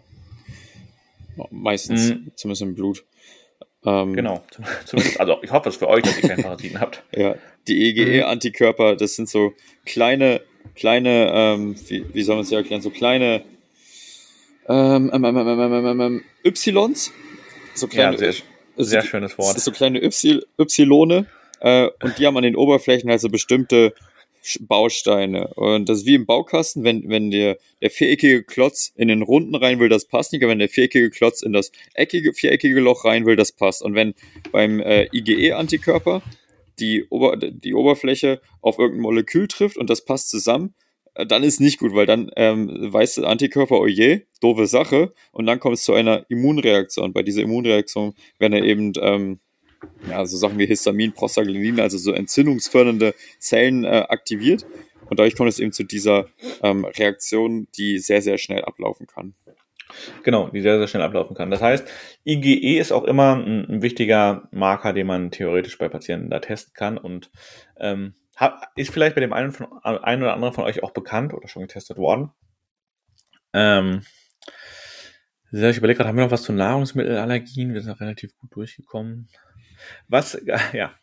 Meistens, 1.51 2.11
mhm. 2.11 2.33
zumindest 2.35 2.63
im 2.63 2.75
Blut. 2.75 3.05
Ähm, 3.85 4.15
genau. 4.15 4.43
Zumindest, 4.85 5.21
also 5.21 5.39
ich 5.43 5.53
hoffe 5.53 5.69
es 5.69 5.77
für 5.77 5.89
euch, 5.89 6.03
dass 6.03 6.21
ihr 6.21 6.29
keine 6.29 6.43
Parasiten 6.43 6.81
habt. 6.81 7.05
Ja, 7.15 7.37
die 7.69 7.91
IgE-Antikörper, 7.91 8.97
das 8.97 9.15
sind 9.15 9.29
so 9.29 9.53
kleine, 9.85 10.41
kleine, 10.75 11.31
ähm, 11.33 11.77
wie, 11.89 12.05
wie 12.13 12.23
soll 12.23 12.37
man 12.37 12.45
es 12.45 12.51
ja 12.51 12.59
erklären, 12.59 12.83
so 12.83 12.91
kleine 12.91 13.45
ähm, 14.69 15.11
ähm, 15.13 15.25
ähm, 15.25 16.01
ähm, 16.01 16.25
Ys, 16.45 17.13
so 17.75 17.87
kleine, 17.89 18.13
ja, 18.13 18.33
sehr, 18.33 18.35
sehr 18.77 19.03
schönes 19.03 19.39
Wort. 19.39 19.59
So 19.59 19.71
kleine 19.71 20.03
y, 20.03 20.43
Ylone 20.79 21.27
äh, 21.61 21.89
und 22.03 22.19
die 22.19 22.27
haben 22.27 22.37
an 22.37 22.43
den 22.43 22.57
Oberflächen 22.57 23.11
also 23.11 23.29
bestimmte 23.29 23.95
Bausteine. 24.61 25.49
Und 25.55 25.89
das 25.89 25.99
ist 25.99 26.07
wie 26.07 26.15
im 26.15 26.27
Baukasten, 26.27 26.85
wenn, 26.85 27.09
wenn 27.09 27.31
der, 27.31 27.59
der 27.83 27.91
viereckige 27.91 28.45
Klotz 28.45 28.93
in 28.97 29.09
den 29.09 29.23
runden 29.23 29.55
rein 29.55 29.81
will, 29.81 29.89
das 29.89 30.07
passt 30.07 30.33
nicht, 30.33 30.43
aber 30.43 30.53
wenn 30.53 30.59
der 30.59 30.69
viereckige 30.69 31.11
Klotz 31.11 31.43
in 31.43 31.53
das 31.53 31.73
eckige, 31.95 32.33
viereckige 32.33 32.81
Loch 32.81 33.05
rein 33.05 33.27
will, 33.27 33.37
das 33.37 33.53
passt. 33.53 33.83
Und 33.83 33.95
wenn 33.95 34.15
beim 34.53 34.81
äh, 34.81 35.09
IgE-Antikörper 35.13 36.23
die, 36.79 37.05
Ober, 37.09 37.37
die 37.37 37.75
Oberfläche 37.75 38.41
auf 38.61 38.79
irgendein 38.79 39.03
Molekül 39.03 39.49
trifft 39.49 39.77
und 39.77 39.91
das 39.91 40.05
passt 40.05 40.31
zusammen, 40.31 40.75
dann 41.27 41.43
ist 41.43 41.61
nicht 41.61 41.79
gut, 41.79 41.95
weil 41.95 42.07
dann 42.07 42.31
ähm, 42.37 42.93
weiß 42.93 43.17
der 43.17 43.25
Antikörper, 43.25 43.81
oh 43.81 43.87
je, 43.87 44.27
doofe 44.41 44.67
Sache, 44.67 45.13
und 45.33 45.47
dann 45.47 45.61
kommt 45.61 45.77
es 45.77 45.83
zu 45.83 45.93
einer 45.95 46.25
Immunreaktion. 46.29 47.13
Bei 47.13 47.23
dieser 47.23 47.43
Immunreaktion 47.43 48.15
werden 48.39 48.53
ja 48.55 48.65
eben 48.65 48.93
ähm, 49.01 49.41
ja, 50.09 50.25
so 50.27 50.37
Sachen 50.37 50.59
wie 50.59 50.67
Histamin, 50.67 51.13
Prostaglandin, 51.13 51.81
also 51.81 51.99
so 51.99 52.13
entzündungsfördernde 52.13 53.15
Zellen 53.39 53.85
äh, 53.85 54.05
aktiviert. 54.09 54.67
Und 55.09 55.19
dadurch 55.19 55.37
kommt 55.37 55.49
es 55.49 55.59
eben 55.59 55.73
zu 55.73 55.85
dieser 55.85 56.27
ähm, 56.63 56.85
Reaktion, 56.85 57.69
die 57.77 57.99
sehr, 57.99 58.23
sehr 58.23 58.39
schnell 58.39 58.63
ablaufen 58.65 59.07
kann. 59.07 59.35
Genau, 60.23 60.49
die 60.49 60.61
sehr, 60.61 60.79
sehr 60.79 60.87
schnell 60.87 61.03
ablaufen 61.03 61.35
kann. 61.35 61.51
Das 61.51 61.63
heißt, 61.63 61.89
IgE 62.27 62.79
ist 62.79 62.93
auch 62.93 63.05
immer 63.05 63.37
ein, 63.37 63.67
ein 63.69 63.83
wichtiger 63.83 64.49
Marker, 64.51 64.93
den 64.93 65.07
man 65.07 65.31
theoretisch 65.31 65.79
bei 65.79 65.89
Patienten 65.89 66.29
da 66.29 66.41
testen 66.41 66.75
kann 66.75 66.99
und 66.99 67.31
ähm, 67.81 68.15
ist 68.77 68.91
vielleicht 68.91 69.15
bei 69.15 69.21
dem 69.21 69.33
einen, 69.33 69.53
von, 69.53 69.67
einen 69.83 70.23
oder 70.23 70.35
anderen 70.35 70.55
von 70.55 70.65
euch 70.65 70.83
auch 70.83 70.93
bekannt 70.93 71.35
oder 71.35 71.49
schon 71.49 71.63
getestet 71.63 71.99
worden. 71.99 72.33
Ähm, 73.53 74.03
ich 75.51 75.79
überlege 75.79 75.97
gerade, 75.97 76.09
haben 76.09 76.17
wir 76.17 76.25
noch 76.25 76.31
was 76.31 76.43
zu 76.43 76.53
Nahrungsmittelallergien? 76.53 77.73
Wir 77.73 77.81
sind 77.81 78.01
relativ 78.01 78.37
gut 78.37 78.55
durchgekommen. 78.55 79.29
Was, 80.09 80.41
ja, 80.73 80.95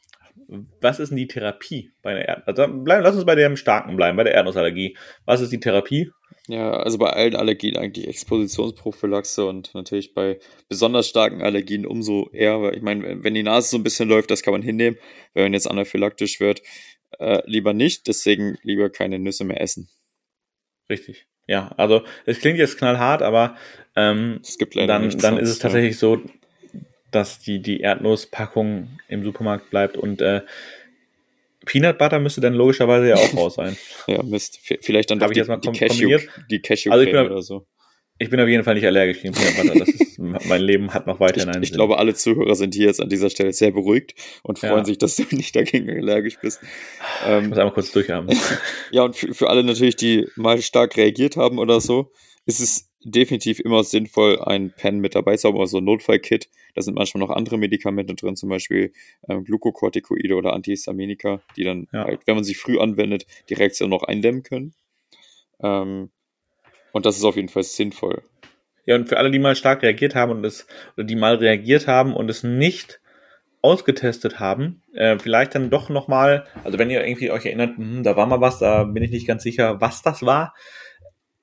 was 0.82 1.00
ist 1.00 1.10
denn 1.10 1.18
die 1.18 1.28
Therapie 1.28 1.92
bei 2.02 2.12
einer 2.12 2.26
Erdnuss? 2.26 2.60
Also 2.60 2.84
lass 2.86 3.16
uns 3.16 3.26
bei 3.26 3.36
dem 3.36 3.58
Starken 3.58 3.96
bleiben, 3.96 4.18
bei 4.18 4.24
der 4.24 4.34
Erdnussallergie. 4.34 4.98
Was 5.26 5.42
ist 5.42 5.52
die 5.52 5.60
Therapie? 5.60 6.12
Ja, 6.48 6.72
also 6.72 7.00
bei 7.00 7.10
allen 7.10 7.36
Allergien 7.36 7.76
eigentlich 7.76 8.08
Expositionsprophylaxe 8.08 9.46
und 9.46 9.74
natürlich 9.74 10.14
bei 10.14 10.38
besonders 10.70 11.08
starken 11.08 11.42
Allergien 11.42 11.88
umso 11.88 12.30
eher, 12.32 12.62
weil 12.62 12.76
ich 12.76 12.84
meine, 12.84 13.24
wenn 13.24 13.34
die 13.34 13.42
Nase 13.42 13.70
so 13.70 13.78
ein 13.78 13.84
bisschen 13.84 14.08
läuft, 14.08 14.30
das 14.30 14.44
kann 14.44 14.52
man 14.52 14.62
hinnehmen. 14.62 14.98
Wenn 15.34 15.46
man 15.46 15.54
jetzt 15.54 15.70
anaphylaktisch 15.70 16.40
wird, 16.40 16.62
äh, 17.20 17.42
lieber 17.46 17.74
nicht, 17.74 18.08
deswegen 18.08 18.58
lieber 18.64 18.90
keine 18.90 19.20
Nüsse 19.20 19.44
mehr 19.44 19.62
essen. 19.62 19.90
Richtig. 20.90 21.26
Ja, 21.48 21.74
also 21.78 22.04
es 22.26 22.40
klingt 22.40 22.58
jetzt 22.58 22.78
knallhart, 22.78 23.22
aber 23.22 23.56
ähm, 23.96 24.42
dann, 24.74 25.10
dann 25.10 25.38
ist 25.38 25.50
es 25.50 25.60
tatsächlich 25.60 25.94
ja. 25.94 26.00
so, 26.00 26.22
dass 27.12 27.40
die, 27.40 27.62
die 27.62 27.82
Erdnusspackung 27.82 29.00
im 29.08 29.24
Supermarkt 29.24 29.70
bleibt 29.70 29.96
und 29.98 30.22
äh, 30.22 30.42
Peanut 31.66 31.98
Butter 31.98 32.20
müsste 32.20 32.42
dann 32.42 32.54
logischerweise 32.54 33.10
ja 33.10 33.16
auch 33.16 33.36
raus 33.36 33.56
sein. 33.56 33.76
ja, 34.08 34.22
Mist. 34.24 34.60
Vielleicht 34.82 35.12
dann 35.12 35.20
doch 35.20 35.32
die, 35.32 35.42
die, 35.42 35.72
Cashew, 35.72 36.20
die 36.50 36.62
Cashew 36.62 36.92
also 36.92 37.06
bin, 37.06 37.16
oder 37.16 37.42
so. 37.42 37.66
Ich 38.18 38.30
bin 38.30 38.40
auf 38.40 38.48
jeden 38.48 38.64
Fall 38.64 38.76
nicht 38.76 38.86
allergisch 38.86 39.22
gegen 39.22 39.34
Peanut 39.34 39.58
Butter. 39.58 39.88
Ist, 39.88 40.20
mein 40.20 40.62
Leben 40.62 40.94
hat 40.94 41.06
noch 41.06 41.20
weiterhin 41.20 41.50
einen 41.50 41.64
Ich, 41.64 41.72
ich 41.72 41.76
glaube, 41.76 41.98
alle 41.98 42.14
Zuhörer 42.14 42.56
sind 42.56 42.74
hier 42.74 42.88
jetzt 42.88 43.02
an 43.02 43.10
dieser 43.10 43.30
Stelle 43.30 43.52
sehr 43.52 43.72
beruhigt 43.72 44.16
und 44.42 44.58
freuen 44.58 44.78
ja. 44.78 44.86
sich, 44.86 44.98
dass 44.98 45.18
du 45.18 45.24
nicht 45.36 45.56
dagegen 45.56 45.90
allergisch 45.90 46.40
bist. 46.40 46.62
Ich 46.64 47.30
ähm, 47.30 47.50
muss 47.50 47.58
einmal 47.58 47.74
kurz 47.74 47.92
durchhaben. 47.92 48.30
ja, 48.92 49.04
und 49.04 49.18
für, 49.18 49.34
für 49.34 49.50
alle 49.50 49.64
natürlich, 49.64 49.98
die 49.98 50.28
mal 50.38 50.62
stark 50.62 50.96
reagiert 50.96 51.36
haben 51.36 51.60
oder 51.60 51.82
so, 51.82 52.12
ist 52.46 52.62
es 52.62 52.90
definitiv 53.04 53.60
immer 53.60 53.84
sinnvoll, 53.84 54.40
ein 54.40 54.72
Pen 54.72 55.00
mit 55.00 55.14
dabei 55.14 55.36
zu 55.36 55.50
haben, 55.50 55.60
also 55.60 55.80
ein 55.80 55.84
Notfallkit. 55.84 56.50
Da 56.74 56.82
sind 56.82 56.96
manchmal 56.96 57.20
noch 57.20 57.30
andere 57.30 57.58
Medikamente 57.58 58.16
drin, 58.16 58.38
zum 58.38 58.50
Beispiel 58.50 58.94
ähm, 59.28 59.44
Glukokortikoide 59.44 60.36
oder 60.36 60.54
Antihistaminika, 60.54 61.42
die 61.58 61.66
dann 61.66 61.88
ja. 61.92 62.06
halt, 62.06 62.22
wenn 62.26 62.36
man 62.36 62.44
sie 62.46 62.56
früh 62.56 62.80
anwendet, 62.80 63.26
die 63.50 63.56
Reaktion 63.56 63.90
noch 63.90 64.04
eindämmen 64.04 64.44
können. 64.44 64.74
Ähm, 65.62 66.12
und 66.96 67.06
das 67.06 67.18
ist 67.18 67.26
auf 67.26 67.36
jeden 67.36 67.50
Fall 67.50 67.64
sinnvoll. 67.64 68.24
Ja, 68.86 68.96
und 68.96 69.10
für 69.10 69.18
alle, 69.18 69.30
die 69.30 69.38
mal 69.38 69.58
stark 69.58 69.84
reagiert 69.84 70.16
haben 70.16 70.32
und 70.32 70.46
es, 70.46 70.66
oder 70.96 71.04
die 71.04 71.18
mal 71.18 71.36
reagiert 71.36 71.88
haben 71.88 72.16
und 72.16 72.30
es 72.30 72.42
nicht 72.44 73.02
ausgetestet 73.62 74.40
haben, 74.40 74.82
äh, 74.94 75.20
vielleicht 75.20 75.56
dann 75.56 75.70
doch 75.70 75.90
nochmal, 75.90 76.46
also 76.64 76.80
wenn 76.80 76.90
ihr 76.90 77.06
irgendwie 77.06 77.32
euch 77.32 77.46
erinnert, 77.46 77.76
hm, 77.76 78.04
da 78.04 78.16
war 78.16 78.28
mal 78.28 78.40
was, 78.40 78.60
da 78.60 78.86
bin 78.86 79.04
ich 79.04 79.12
nicht 79.12 79.28
ganz 79.28 79.44
sicher, 79.44 79.82
was 79.82 80.04
das 80.04 80.26
war, 80.26 80.54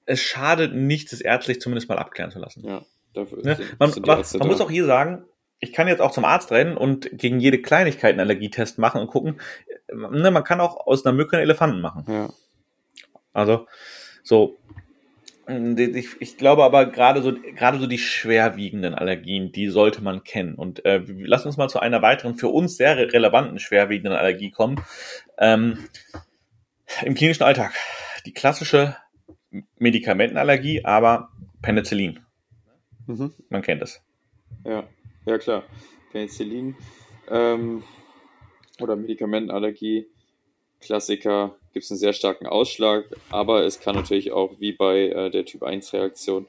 es 0.06 0.20
schadet 0.20 0.74
nicht, 0.74 1.12
das 1.12 1.20
ärztlich 1.20 1.60
zumindest 1.60 1.90
mal 1.90 1.98
abklären 1.98 2.30
zu 2.30 2.38
lassen. 2.38 2.64
Ja, 2.66 2.80
dafür 3.12 3.42
ne? 3.44 3.58
man, 3.78 3.90
man, 4.06 4.24
man 4.38 4.48
muss 4.48 4.60
auch 4.62 4.70
hier 4.70 4.86
sagen, 4.86 5.26
ich 5.60 5.74
kann 5.74 5.86
jetzt 5.86 6.00
auch 6.00 6.12
zum 6.12 6.24
Arzt 6.24 6.50
rennen 6.50 6.78
und 6.78 7.10
gegen 7.12 7.40
jede 7.40 7.60
Kleinigkeit 7.60 8.12
einen 8.12 8.20
Allergietest 8.20 8.78
machen 8.78 9.02
und 9.02 9.08
gucken. 9.08 9.38
Ne, 9.92 10.30
man 10.30 10.44
kann 10.44 10.62
auch 10.62 10.86
aus 10.86 11.04
einer 11.04 11.14
Mücke 11.14 11.36
einen 11.36 11.44
Elefanten 11.44 11.82
machen. 11.82 12.04
Ja. 12.08 12.30
Also, 13.34 13.66
so. 14.22 14.56
Ich, 15.48 16.08
ich 16.20 16.36
glaube 16.36 16.62
aber 16.62 16.86
gerade 16.86 17.20
so, 17.20 17.32
gerade 17.32 17.78
so 17.78 17.86
die 17.86 17.98
schwerwiegenden 17.98 18.94
Allergien, 18.94 19.50
die 19.50 19.68
sollte 19.68 20.02
man 20.02 20.22
kennen. 20.22 20.54
Und 20.54 20.84
äh, 20.84 21.02
lass 21.06 21.44
uns 21.46 21.56
mal 21.56 21.68
zu 21.68 21.80
einer 21.80 22.00
weiteren, 22.00 22.36
für 22.36 22.48
uns 22.48 22.76
sehr 22.76 22.96
relevanten 22.96 23.58
schwerwiegenden 23.58 24.12
Allergie 24.12 24.50
kommen. 24.50 24.80
Ähm, 25.38 25.88
Im 27.04 27.14
klinischen 27.14 27.42
Alltag. 27.42 27.74
Die 28.24 28.32
klassische 28.32 28.96
Medikamentenallergie, 29.78 30.84
aber 30.84 31.30
Penicillin. 31.60 32.20
Mhm. 33.06 33.32
Man 33.48 33.62
kennt 33.62 33.82
es. 33.82 34.00
Ja, 34.64 34.84
ja 35.26 35.38
klar. 35.38 35.64
Penicillin 36.12 36.76
ähm, 37.28 37.82
oder 38.80 38.96
Medikamentenallergie, 38.96 40.06
Klassiker, 40.80 41.56
gibt 41.72 41.84
es 41.84 41.90
einen 41.90 41.98
sehr 41.98 42.12
starken 42.12 42.46
Ausschlag, 42.46 43.04
aber 43.30 43.64
es 43.64 43.80
kann 43.80 43.94
natürlich 43.94 44.32
auch 44.32 44.60
wie 44.60 44.72
bei 44.72 45.08
äh, 45.08 45.30
der 45.30 45.44
Typ-1-Reaktion 45.44 46.46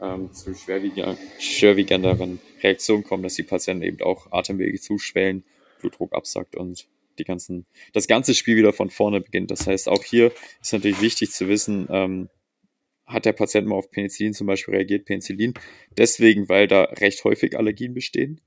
ähm, 0.00 0.32
zu 0.32 0.54
schwerwiegenderen 0.54 2.40
Reaktionen 2.62 3.04
kommen, 3.04 3.22
dass 3.22 3.34
die 3.34 3.42
Patienten 3.42 3.84
eben 3.84 4.02
auch 4.02 4.32
Atemwege 4.32 4.80
zuschwellen, 4.80 5.44
Blutdruck 5.80 6.12
absackt 6.12 6.56
und 6.56 6.86
die 7.18 7.24
ganzen, 7.24 7.66
das 7.92 8.08
ganze 8.08 8.34
Spiel 8.34 8.56
wieder 8.56 8.72
von 8.72 8.90
vorne 8.90 9.20
beginnt. 9.20 9.50
Das 9.50 9.66
heißt, 9.66 9.88
auch 9.88 10.02
hier 10.02 10.32
ist 10.60 10.72
natürlich 10.72 11.00
wichtig 11.00 11.30
zu 11.30 11.48
wissen, 11.48 11.86
ähm, 11.90 12.28
hat 13.06 13.26
der 13.26 13.32
Patient 13.32 13.66
mal 13.66 13.76
auf 13.76 13.90
Penicillin 13.90 14.32
zum 14.32 14.46
Beispiel 14.46 14.74
reagiert, 14.74 15.04
Penicillin, 15.04 15.54
deswegen, 15.96 16.48
weil 16.48 16.66
da 16.66 16.84
recht 16.84 17.22
häufig 17.24 17.56
Allergien 17.56 17.94
bestehen. 17.94 18.40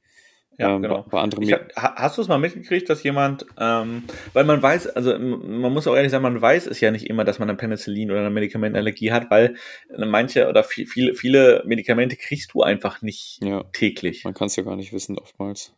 Ja, 0.57 0.75
ähm, 0.75 0.81
genau. 0.81 1.05
Bei 1.09 1.19
anderen 1.19 1.51
hab, 1.51 1.95
hast 1.95 2.17
du 2.17 2.21
es 2.21 2.27
mal 2.27 2.39
mitgekriegt, 2.39 2.89
dass 2.89 3.03
jemand, 3.03 3.45
ähm, 3.59 4.03
weil 4.33 4.43
man 4.43 4.61
weiß, 4.61 4.87
also 4.87 5.17
man 5.17 5.71
muss 5.71 5.87
auch 5.87 5.95
ehrlich 5.95 6.11
sagen, 6.11 6.23
man 6.23 6.41
weiß 6.41 6.65
es 6.67 6.79
ja 6.79 6.89
nicht 6.89 7.07
immer, 7.07 7.23
dass 7.23 7.37
man 7.37 7.49
eine 7.49 7.57
Penicillin 7.57 8.09
oder 8.09 8.21
eine 8.21 8.31
Medikamentenallergie 8.31 9.11
hat, 9.11 9.29
weil 9.29 9.55
manche 9.95 10.49
oder 10.49 10.63
viele, 10.63 11.13
viele 11.13 11.63
Medikamente 11.65 12.15
kriegst 12.15 12.53
du 12.53 12.63
einfach 12.63 13.01
nicht 13.01 13.39
ja. 13.43 13.63
täglich. 13.71 14.23
Man 14.23 14.33
kann 14.33 14.47
es 14.47 14.55
ja 14.55 14.63
gar 14.63 14.75
nicht 14.75 14.93
wissen, 14.93 15.17
oftmals. 15.19 15.73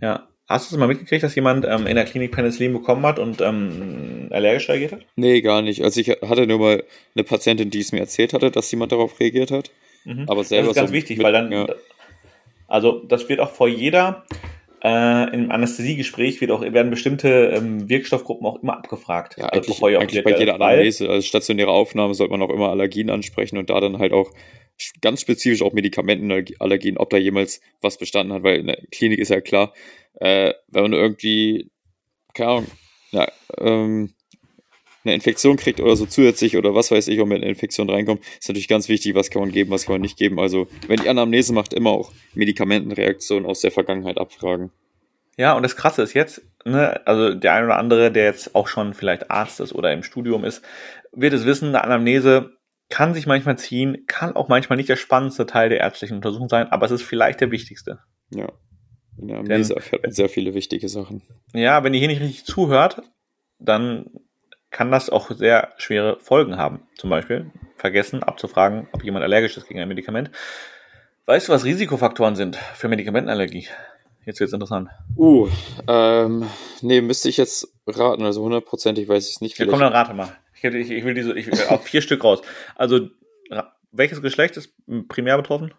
Ja. 0.00 0.28
Hast 0.48 0.70
du 0.70 0.76
es 0.76 0.78
mal 0.78 0.86
mitgekriegt, 0.86 1.24
dass 1.24 1.34
jemand 1.34 1.64
ähm, 1.64 1.88
in 1.88 1.96
der 1.96 2.04
Klinik 2.04 2.30
Penicillin 2.30 2.72
bekommen 2.72 3.04
hat 3.04 3.18
und 3.18 3.40
ähm, 3.40 4.28
allergisch 4.30 4.68
reagiert 4.68 4.92
hat? 4.92 5.00
Nee, 5.16 5.40
gar 5.40 5.60
nicht. 5.60 5.82
Also 5.82 6.00
ich 6.00 6.08
hatte 6.08 6.46
nur 6.46 6.60
mal 6.60 6.84
eine 7.16 7.24
Patientin, 7.24 7.68
die 7.68 7.80
es 7.80 7.90
mir 7.90 7.98
erzählt 7.98 8.32
hatte, 8.32 8.52
dass 8.52 8.70
jemand 8.70 8.92
darauf 8.92 9.18
reagiert 9.18 9.50
hat. 9.50 9.72
Mhm. 10.04 10.26
Aber 10.28 10.44
selber 10.44 10.68
das 10.68 10.76
ist 10.76 10.80
ganz 10.80 10.90
so 10.90 10.94
wichtig, 10.94 11.16
mit, 11.18 11.24
weil 11.24 11.32
dann, 11.32 11.50
ja. 11.50 11.66
Also 12.68 13.02
das 13.04 13.28
wird 13.28 13.40
auch 13.40 13.50
vor 13.50 13.68
jeder 13.68 14.24
äh, 14.82 15.34
im 15.34 15.50
Anästhesiegespräch 15.50 16.40
wird 16.40 16.50
auch, 16.50 16.60
werden 16.60 16.90
bestimmte 16.90 17.52
ähm, 17.56 17.88
Wirkstoffgruppen 17.88 18.46
auch 18.46 18.62
immer 18.62 18.76
abgefragt. 18.76 19.36
Ja, 19.36 19.46
eigentlich, 19.46 19.82
also 19.82 19.98
eigentlich 19.98 20.24
bei 20.24 20.38
jeder 20.38 20.54
Analyse, 20.54 21.08
also 21.08 21.26
stationäre 21.26 21.70
Aufnahme 21.70 22.14
sollte 22.14 22.30
man 22.30 22.42
auch 22.42 22.52
immer 22.52 22.68
Allergien 22.68 23.10
ansprechen 23.10 23.58
und 23.58 23.70
da 23.70 23.80
dann 23.80 23.98
halt 23.98 24.12
auch 24.12 24.30
ganz 25.00 25.22
spezifisch 25.22 25.62
auch 25.62 25.72
Medikamentenallergien, 25.72 26.98
ob 26.98 27.10
da 27.10 27.16
jemals 27.16 27.60
was 27.80 27.98
bestanden 27.98 28.34
hat, 28.34 28.42
weil 28.42 28.60
in 28.60 28.66
der 28.66 28.78
Klinik 28.92 29.18
ist 29.18 29.30
ja 29.30 29.40
klar, 29.40 29.72
äh, 30.20 30.52
wenn 30.68 30.82
man 30.82 30.92
irgendwie, 30.92 31.70
keine 32.34 32.50
Ahnung, 32.50 32.66
ja, 33.12 33.28
ähm, 33.58 34.14
eine 35.06 35.14
Infektion 35.14 35.56
kriegt 35.56 35.80
oder 35.80 35.96
so 35.96 36.06
zusätzlich 36.06 36.56
oder 36.56 36.74
was 36.74 36.90
weiß 36.90 37.08
ich, 37.08 37.20
ob 37.20 37.28
mit 37.28 37.38
einer 37.38 37.46
Infektion 37.46 37.88
reinkommt, 37.88 38.22
ist 38.38 38.48
natürlich 38.48 38.68
ganz 38.68 38.88
wichtig, 38.88 39.14
was 39.14 39.30
kann 39.30 39.42
man 39.42 39.52
geben, 39.52 39.70
was 39.70 39.86
kann 39.86 39.94
man 39.94 40.00
nicht 40.02 40.18
geben. 40.18 40.38
Also, 40.38 40.66
wenn 40.88 41.00
die 41.00 41.08
Anamnese 41.08 41.52
macht, 41.52 41.72
immer 41.72 41.90
auch 41.90 42.12
Medikamentenreaktionen 42.34 43.46
aus 43.46 43.60
der 43.60 43.70
Vergangenheit 43.70 44.18
abfragen. 44.18 44.70
Ja, 45.36 45.52
und 45.52 45.62
das 45.62 45.76
Krasse 45.76 46.02
ist 46.02 46.14
jetzt, 46.14 46.42
ne, 46.64 47.06
also 47.06 47.34
der 47.34 47.52
ein 47.52 47.64
oder 47.64 47.78
andere, 47.78 48.10
der 48.10 48.24
jetzt 48.24 48.54
auch 48.54 48.68
schon 48.68 48.94
vielleicht 48.94 49.30
Arzt 49.30 49.60
ist 49.60 49.74
oder 49.74 49.92
im 49.92 50.02
Studium 50.02 50.44
ist, 50.44 50.62
wird 51.12 51.34
es 51.34 51.44
wissen, 51.44 51.68
eine 51.68 51.84
Anamnese 51.84 52.56
kann 52.88 53.14
sich 53.14 53.26
manchmal 53.26 53.58
ziehen, 53.58 54.04
kann 54.06 54.34
auch 54.36 54.48
manchmal 54.48 54.76
nicht 54.76 54.88
der 54.88 54.96
spannendste 54.96 55.46
Teil 55.46 55.68
der 55.68 55.80
ärztlichen 55.80 56.16
Untersuchung 56.16 56.48
sein, 56.48 56.68
aber 56.68 56.86
es 56.86 56.92
ist 56.92 57.02
vielleicht 57.02 57.40
der 57.40 57.50
wichtigste. 57.50 57.98
Ja. 58.30 58.50
In 59.18 59.28
der 59.28 59.38
Amnese 59.38 59.74
erfährt 59.74 60.02
man 60.02 60.12
sehr 60.12 60.28
viele 60.28 60.54
wichtige 60.54 60.88
Sachen. 60.88 61.22
Ja, 61.52 61.82
wenn 61.82 61.94
ihr 61.94 62.00
hier 62.00 62.08
nicht 62.08 62.20
richtig 62.20 62.44
zuhört, 62.44 63.02
dann 63.58 64.06
kann 64.70 64.90
das 64.90 65.10
auch 65.10 65.30
sehr 65.30 65.72
schwere 65.76 66.18
Folgen 66.20 66.56
haben. 66.56 66.86
Zum 66.96 67.10
Beispiel 67.10 67.50
vergessen 67.76 68.22
abzufragen, 68.22 68.88
ob 68.92 69.04
jemand 69.04 69.24
allergisch 69.24 69.56
ist 69.56 69.68
gegen 69.68 69.80
ein 69.80 69.88
Medikament. 69.88 70.30
Weißt 71.26 71.48
du, 71.48 71.52
was 71.52 71.64
Risikofaktoren 71.64 72.36
sind 72.36 72.56
für 72.56 72.88
Medikamentenallergie? 72.88 73.68
Jetzt 74.24 74.40
wird 74.40 74.48
es 74.48 74.52
interessant. 74.54 74.90
Uh, 75.16 75.48
ähm, 75.86 76.46
nee, 76.82 77.00
müsste 77.00 77.28
ich 77.28 77.36
jetzt 77.36 77.68
raten, 77.86 78.24
also 78.24 78.42
hundertprozentig 78.42 79.08
weiß 79.08 79.28
ich 79.28 79.36
es 79.36 79.40
nicht. 79.40 79.58
Ja, 79.58 79.66
komm, 79.66 79.80
dann 79.80 79.92
rate 79.92 80.14
mal. 80.14 80.36
Ich, 80.54 80.64
ich, 80.64 80.90
ich 80.90 81.04
will 81.04 81.14
diese, 81.14 81.36
ich 81.38 81.46
will 81.46 81.58
auf 81.68 81.84
vier 81.84 82.00
Stück 82.02 82.24
raus. 82.24 82.42
Also, 82.74 83.08
welches 83.92 84.22
Geschlecht 84.22 84.56
ist 84.56 84.72
primär 85.08 85.36
betroffen? 85.36 85.74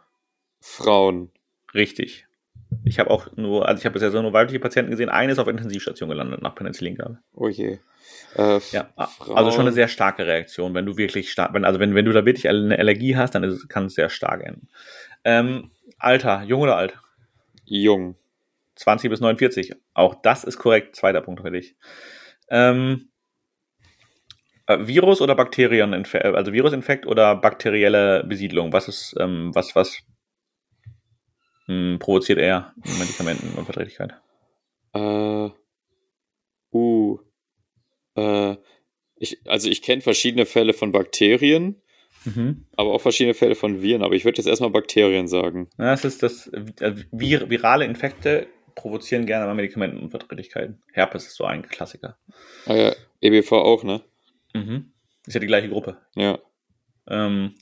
Frauen. 0.62 1.32
Richtig. 1.74 2.27
Ich 2.86 3.00
habe 3.00 3.10
auch 3.10 3.28
nur, 3.36 3.68
also 3.68 3.80
ich 3.80 3.86
habe 3.86 3.94
bisher 3.94 4.12
so 4.12 4.22
nur 4.22 4.34
weibliche 4.34 4.60
Patienten 4.60 4.92
gesehen. 4.92 5.10
Eine 5.10 5.32
ist 5.32 5.40
auf 5.40 5.48
Intensivstation 5.48 6.10
gelandet 6.10 6.42
nach 6.42 6.56
Penicillingabe. 6.56 7.20
Oh 7.34 7.48
je. 7.48 7.80
Äh, 8.36 8.60
ja, 8.72 8.90
also 8.96 9.52
schon 9.52 9.62
eine 9.62 9.72
sehr 9.72 9.88
starke 9.88 10.26
Reaktion, 10.26 10.74
wenn 10.74 10.86
du 10.86 10.98
wirklich 10.98 11.32
stark, 11.32 11.54
wenn, 11.54 11.66
also 11.66 11.80
wenn, 11.80 11.96
wenn 11.96 12.06
du 12.06 12.14
da 12.14 12.26
wirklich 12.26 12.48
eine 12.48 12.78
Allergie 12.78 13.16
hast, 13.16 13.36
dann 13.36 13.44
ist, 13.44 13.68
kann 13.70 13.86
es 13.86 13.96
sehr 13.96 14.10
stark 14.10 14.44
enden. 14.44 14.70
Ähm, 15.24 15.72
Alter, 15.98 16.44
jung 16.44 16.62
oder 16.62 16.78
alt? 16.78 16.98
Jung. 17.66 18.16
20 18.76 19.10
bis 19.10 19.20
49. 19.20 19.76
Auch 19.94 20.16
das 20.22 20.44
ist 20.44 20.58
korrekt. 20.58 20.96
Zweiter 20.96 21.22
Punkt 21.22 21.42
für 21.42 21.52
dich. 21.52 21.76
Ähm, 22.50 23.10
äh, 24.68 24.86
Virus 24.86 25.22
oder 25.22 25.36
Bakterien, 25.36 25.94
also 25.94 26.54
Virusinfekt 26.54 27.08
oder 27.08 27.36
bakterielle 27.36 28.24
Besiedlung? 28.24 28.72
Was 28.74 28.88
ist, 28.88 29.16
ähm, 29.20 29.52
was, 29.54 29.76
was 29.76 30.04
hm, 31.68 31.98
provoziert 32.00 32.40
er 32.40 32.74
Medikamentenunverträglichkeit? 33.00 34.14
Äh, 34.94 35.50
uh, 36.74 37.20
äh, 38.16 38.56
ich, 39.16 39.40
also 39.46 39.70
ich 39.70 39.82
kenne 39.82 40.02
verschiedene 40.02 40.46
Fälle 40.46 40.74
von 40.74 40.92
Bakterien, 40.92 41.82
mhm. 42.26 42.66
aber 42.76 42.94
auch 42.94 43.02
verschiedene 43.02 43.34
Fälle 43.34 43.56
von 43.56 43.82
Viren, 43.82 44.04
aber 44.04 44.16
ich 44.16 44.26
würde 44.26 44.38
jetzt 44.38 44.48
erstmal 44.48 44.70
Bakterien 44.70 45.28
sagen. 45.28 45.70
Ja, 45.78 45.92
das 45.92 46.06
ist 46.06 46.24
das, 46.24 46.48
äh, 46.48 46.96
vir 47.12 47.50
virale 47.50 47.86
Infekte 47.86 48.48
provozieren 48.76 49.26
gerne 49.26 49.48
mal 49.48 49.56
Medikamentenunverträglichkeiten. 49.56 50.82
Herpes 50.94 51.26
ist 51.26 51.36
so 51.36 51.46
ein 51.46 51.64
Klassiker. 51.68 52.18
Ah 52.68 52.76
ja, 52.76 52.96
EBV 53.22 53.52
auch, 53.54 53.84
ne? 53.84 54.02
Mhm. 54.54 54.94
Ist 55.26 55.34
ja 55.34 55.40
die 55.40 55.48
gleiche 55.48 55.70
Gruppe. 55.70 55.98
Ja. 56.16 56.40
Ähm, 57.10 57.56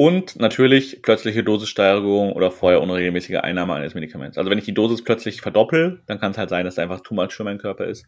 und 0.00 0.40
natürlich 0.40 1.02
plötzliche 1.02 1.44
Dosissteigerung 1.44 2.32
oder 2.32 2.50
vorher 2.50 2.80
unregelmäßige 2.80 3.40
Einnahme 3.42 3.74
eines 3.74 3.92
Medikaments. 3.92 4.38
Also 4.38 4.50
wenn 4.50 4.56
ich 4.56 4.64
die 4.64 4.72
Dosis 4.72 5.04
plötzlich 5.04 5.42
verdoppel, 5.42 6.02
dann 6.06 6.18
kann 6.18 6.30
es 6.30 6.38
halt 6.38 6.48
sein, 6.48 6.64
dass 6.64 6.76
da 6.76 6.82
einfach 6.82 7.02
too 7.02 7.12
much 7.14 7.32
für 7.32 7.44
meinen 7.44 7.58
Körper 7.58 7.84
ist. 7.84 8.06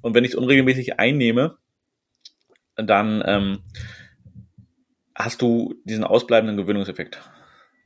Und 0.00 0.14
wenn 0.14 0.24
ich 0.24 0.30
es 0.30 0.36
unregelmäßig 0.36 0.98
einnehme, 0.98 1.58
dann 2.76 3.22
ähm, 3.26 3.58
hast 5.14 5.42
du 5.42 5.74
diesen 5.84 6.04
ausbleibenden 6.04 6.56
Gewöhnungseffekt. 6.56 7.20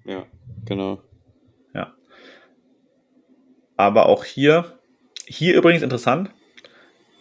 Ja, 0.04 0.24
genau. 0.64 1.02
Ja. 1.74 1.96
Aber 3.76 4.06
auch 4.06 4.24
hier, 4.24 4.78
hier 5.26 5.56
übrigens 5.56 5.82
interessant, 5.82 6.30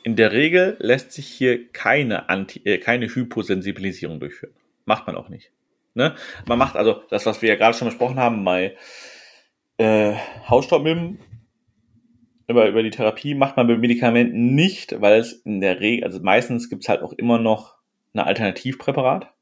in 0.03 0.15
der 0.15 0.33
Regel 0.33 0.77
lässt 0.77 1.13
sich 1.13 1.25
hier 1.25 1.67
keine, 1.71 2.29
Anti, 2.29 2.61
äh, 2.63 2.77
keine 2.77 3.07
Hyposensibilisierung 3.07 4.19
durchführen. 4.19 4.53
Macht 4.85 5.07
man 5.07 5.15
auch 5.15 5.29
nicht. 5.29 5.51
Ne? 5.97 6.15
Man 6.45 6.59
macht 6.59 6.75
also 6.75 7.01
das, 7.09 7.25
was 7.25 7.41
wir 7.41 7.49
ja 7.49 7.55
gerade 7.55 7.75
schon 7.75 7.87
besprochen 7.87 8.19
haben, 8.19 8.45
bei 8.45 8.77
äh, 9.77 10.13
Hausstaubmilben 10.47 11.19
über, 12.47 12.69
über 12.69 12.83
die 12.83 12.91
Therapie 12.91 13.33
macht 13.33 13.57
man 13.57 13.67
bei 13.67 13.77
Medikamenten 13.77 14.55
nicht, 14.55 15.01
weil 15.01 15.19
es 15.19 15.33
in 15.33 15.59
der 15.59 15.79
Regel, 15.79 16.05
also 16.05 16.21
meistens 16.21 16.69
gibt 16.69 16.83
es 16.83 16.89
halt 16.89 17.01
auch 17.01 17.13
immer 17.13 17.39
noch 17.39 17.75
ein 18.13 18.19
Alternativpräparat. 18.19 19.33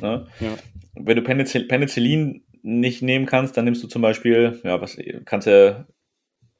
Ne? 0.00 0.26
Ja. 0.40 0.56
Wenn 0.94 1.16
du 1.16 1.22
Penicillin, 1.22 1.68
Penicillin 1.68 2.44
nicht 2.62 3.02
nehmen 3.02 3.26
kannst, 3.26 3.56
dann 3.56 3.66
nimmst 3.66 3.82
du 3.82 3.88
zum 3.88 4.02
Beispiel, 4.02 4.60
ja, 4.64 4.80
was 4.80 4.98
kannst 5.24 5.46
du 5.46 5.86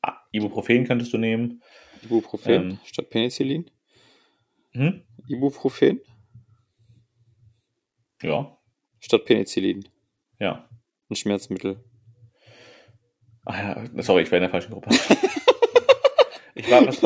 ah, 0.02 0.16
Ibuprofen 0.30 0.84
könntest 0.84 1.12
du 1.12 1.18
nehmen. 1.18 1.62
Ibuprofen 2.04 2.52
ähm, 2.52 2.78
statt 2.84 3.10
Penicillin? 3.10 3.70
Hm? 4.72 5.02
Ibuprofen? 5.26 6.00
Ja. 8.22 8.56
Statt 9.00 9.24
Penicillin. 9.24 9.88
Ja. 10.38 10.68
Ein 11.08 11.16
Schmerzmittel. 11.16 11.84
Ach 13.44 13.56
ja, 13.56 14.02
sorry, 14.02 14.22
ich 14.22 14.30
war 14.30 14.38
in 14.38 14.42
der 14.42 14.50
falschen 14.50 14.72
Gruppe. 14.72 14.90
ich 16.54 16.68
war 16.68 16.84
was, 16.86 17.00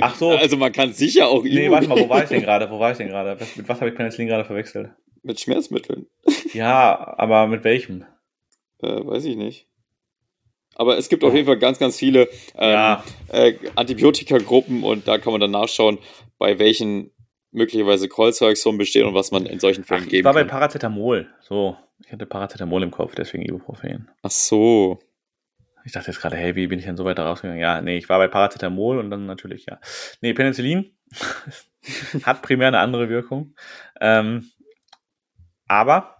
ach 0.00 0.16
so. 0.16 0.30
Also 0.30 0.56
man 0.56 0.72
kann 0.72 0.92
sicher 0.92 1.28
auch 1.28 1.44
Nee, 1.44 1.70
warte 1.70 1.86
mal, 1.88 2.00
wo 2.00 2.08
war 2.08 2.22
ich 2.22 2.30
denn 2.30 2.40
gerade? 2.40 2.70
Wo 2.70 2.80
war 2.80 2.92
ich 2.92 2.96
denn 2.96 3.08
gerade? 3.10 3.38
Mit 3.56 3.68
was 3.68 3.80
habe 3.80 3.90
ich 3.90 3.96
Penicillin 3.96 4.28
gerade 4.28 4.44
verwechselt? 4.44 4.90
Mit 5.22 5.38
Schmerzmitteln. 5.38 6.06
ja, 6.54 7.14
aber 7.18 7.46
mit 7.46 7.62
welchem? 7.64 8.04
Äh, 8.82 9.06
weiß 9.06 9.24
ich 9.26 9.36
nicht. 9.36 9.68
Aber 10.74 10.96
es 10.96 11.08
gibt 11.08 11.22
auf 11.22 11.34
jeden 11.34 11.46
Fall 11.46 11.58
ganz, 11.58 11.78
ganz 11.78 11.98
viele 11.98 12.22
ähm, 12.56 12.72
ja. 12.72 13.04
äh, 13.28 13.54
Antibiotikagruppen 13.76 14.82
und 14.84 15.06
da 15.06 15.18
kann 15.18 15.32
man 15.32 15.40
dann 15.40 15.50
nachschauen, 15.50 15.98
bei 16.38 16.58
welchen 16.58 17.11
möglicherweise 17.52 18.08
Kreuzreaktionen 18.08 18.78
bestehen 18.78 19.06
und 19.06 19.14
was 19.14 19.30
man 19.30 19.46
in 19.46 19.60
solchen 19.60 19.84
Fällen 19.84 20.04
Ach, 20.04 20.08
geben 20.08 20.24
kann. 20.24 20.32
Ich 20.32 20.36
war 20.36 20.44
bei 20.44 20.48
Paracetamol. 20.48 21.28
So, 21.40 21.76
ich 22.04 22.12
hatte 22.12 22.26
Paracetamol 22.26 22.82
im 22.82 22.90
Kopf, 22.90 23.14
deswegen 23.14 23.44
Ibuprofen. 23.44 24.10
Ach 24.22 24.30
so. 24.30 24.98
Ich 25.84 25.92
dachte 25.92 26.10
jetzt 26.10 26.20
gerade, 26.20 26.36
hey, 26.36 26.54
wie 26.54 26.68
bin 26.68 26.78
ich 26.78 26.84
denn 26.84 26.96
so 26.96 27.04
weit 27.04 27.18
rausgegangen? 27.18 27.60
Ja, 27.60 27.80
nee, 27.80 27.98
ich 27.98 28.08
war 28.08 28.18
bei 28.18 28.28
Paracetamol 28.28 28.98
und 28.98 29.10
dann 29.10 29.26
natürlich, 29.26 29.66
ja. 29.66 29.80
Nee, 30.20 30.32
Penicillin 30.32 30.96
hat 32.22 32.42
primär 32.42 32.68
eine 32.68 32.78
andere 32.78 33.08
Wirkung. 33.08 33.54
Ähm, 34.00 34.50
aber 35.66 36.16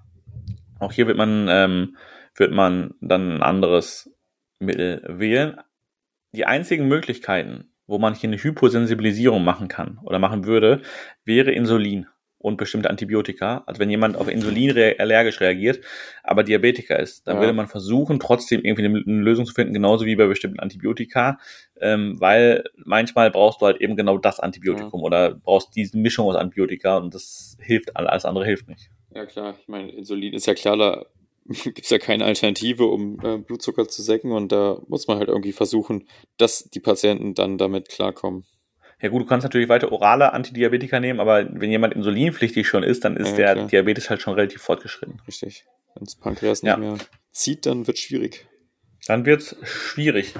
auch 0.80 0.92
hier 0.92 1.06
wird 1.06 1.16
man, 1.16 1.46
ähm, 1.48 1.96
wird 2.34 2.52
man 2.52 2.94
dann 3.00 3.36
ein 3.36 3.42
anderes 3.42 4.10
Mittel 4.58 5.02
wählen. 5.08 5.60
die 6.32 6.46
einzigen 6.46 6.88
Möglichkeiten, 6.88 7.71
wo 7.92 7.98
man 7.98 8.14
hier 8.14 8.28
eine 8.28 8.42
Hyposensibilisierung 8.42 9.44
machen 9.44 9.68
kann 9.68 10.00
oder 10.02 10.18
machen 10.18 10.46
würde, 10.46 10.80
wäre 11.24 11.52
Insulin 11.52 12.06
und 12.38 12.56
bestimmte 12.56 12.90
Antibiotika. 12.90 13.62
Also 13.66 13.80
wenn 13.80 13.90
jemand 13.90 14.16
auf 14.16 14.28
Insulin 14.28 14.70
re 14.70 14.96
allergisch 14.98 15.40
reagiert, 15.40 15.84
aber 16.24 16.42
Diabetiker 16.42 16.98
ist, 16.98 17.28
dann 17.28 17.36
ja. 17.36 17.42
würde 17.42 17.52
man 17.52 17.68
versuchen, 17.68 18.18
trotzdem 18.18 18.62
irgendwie 18.64 18.86
eine, 18.86 18.98
eine, 19.06 19.22
Lösung 19.22 19.44
zu 19.44 19.52
finden, 19.52 19.74
genauso 19.74 20.06
wie 20.06 20.16
bei 20.16 20.26
bestimmten 20.26 20.58
Antibiotika, 20.58 21.38
ähm, 21.80 22.18
weil 22.18 22.64
manchmal 22.76 23.30
brauchst 23.30 23.60
du 23.60 23.66
halt 23.66 23.80
eben 23.80 23.94
genau 23.94 24.16
das 24.16 24.40
Antibiotikum 24.40 25.00
ja. 25.00 25.06
oder 25.06 25.34
brauchst 25.34 25.76
diese 25.76 25.98
Mischung 25.98 26.26
aus 26.26 26.36
Antibiotika 26.36 26.96
und 26.96 27.14
das 27.14 27.58
hilft, 27.60 27.94
alles 27.94 28.24
andere 28.24 28.46
hilft 28.46 28.68
nicht. 28.68 28.90
Ja 29.14 29.26
klar, 29.26 29.54
ich 29.60 29.68
meine, 29.68 29.92
Insulin 29.92 30.32
ist 30.32 30.46
ja 30.46 30.54
klar, 30.54 30.78
da 30.78 31.04
gibt 31.64 31.84
es 31.84 31.90
ja 31.90 31.98
keine 31.98 32.24
Alternative, 32.24 32.84
um 32.86 33.18
äh, 33.22 33.38
Blutzucker 33.38 33.88
zu 33.88 34.02
senken 34.02 34.32
und 34.32 34.52
da 34.52 34.80
muss 34.88 35.08
man 35.08 35.18
halt 35.18 35.28
irgendwie 35.28 35.52
versuchen, 35.52 36.06
dass 36.38 36.64
die 36.64 36.80
Patienten 36.80 37.34
dann 37.34 37.58
damit 37.58 37.88
klarkommen. 37.88 38.44
Ja 39.00 39.08
gut, 39.08 39.22
du 39.22 39.26
kannst 39.26 39.42
natürlich 39.42 39.68
weiter 39.68 39.90
orale 39.90 40.32
Antidiabetika 40.32 41.00
nehmen, 41.00 41.18
aber 41.18 41.48
wenn 41.52 41.70
jemand 41.70 41.94
insulinpflichtig 41.94 42.68
schon 42.68 42.84
ist, 42.84 43.04
dann 43.04 43.16
ist 43.16 43.30
ja, 43.30 43.36
der 43.36 43.54
klar. 43.54 43.66
Diabetes 43.66 44.08
halt 44.08 44.22
schon 44.22 44.34
relativ 44.34 44.62
fortgeschritten. 44.62 45.20
Richtig. 45.26 45.64
Wenn 45.94 46.04
das 46.04 46.14
Pankreas 46.14 46.62
ja. 46.62 46.76
nicht 46.76 46.88
mehr 46.88 46.98
zieht, 47.30 47.66
dann 47.66 47.88
wird 47.88 47.96
es 47.96 48.04
schwierig. 48.04 48.46
Dann 49.06 49.26
wird 49.26 49.40
es 49.40 49.56
schwierig. 49.64 50.34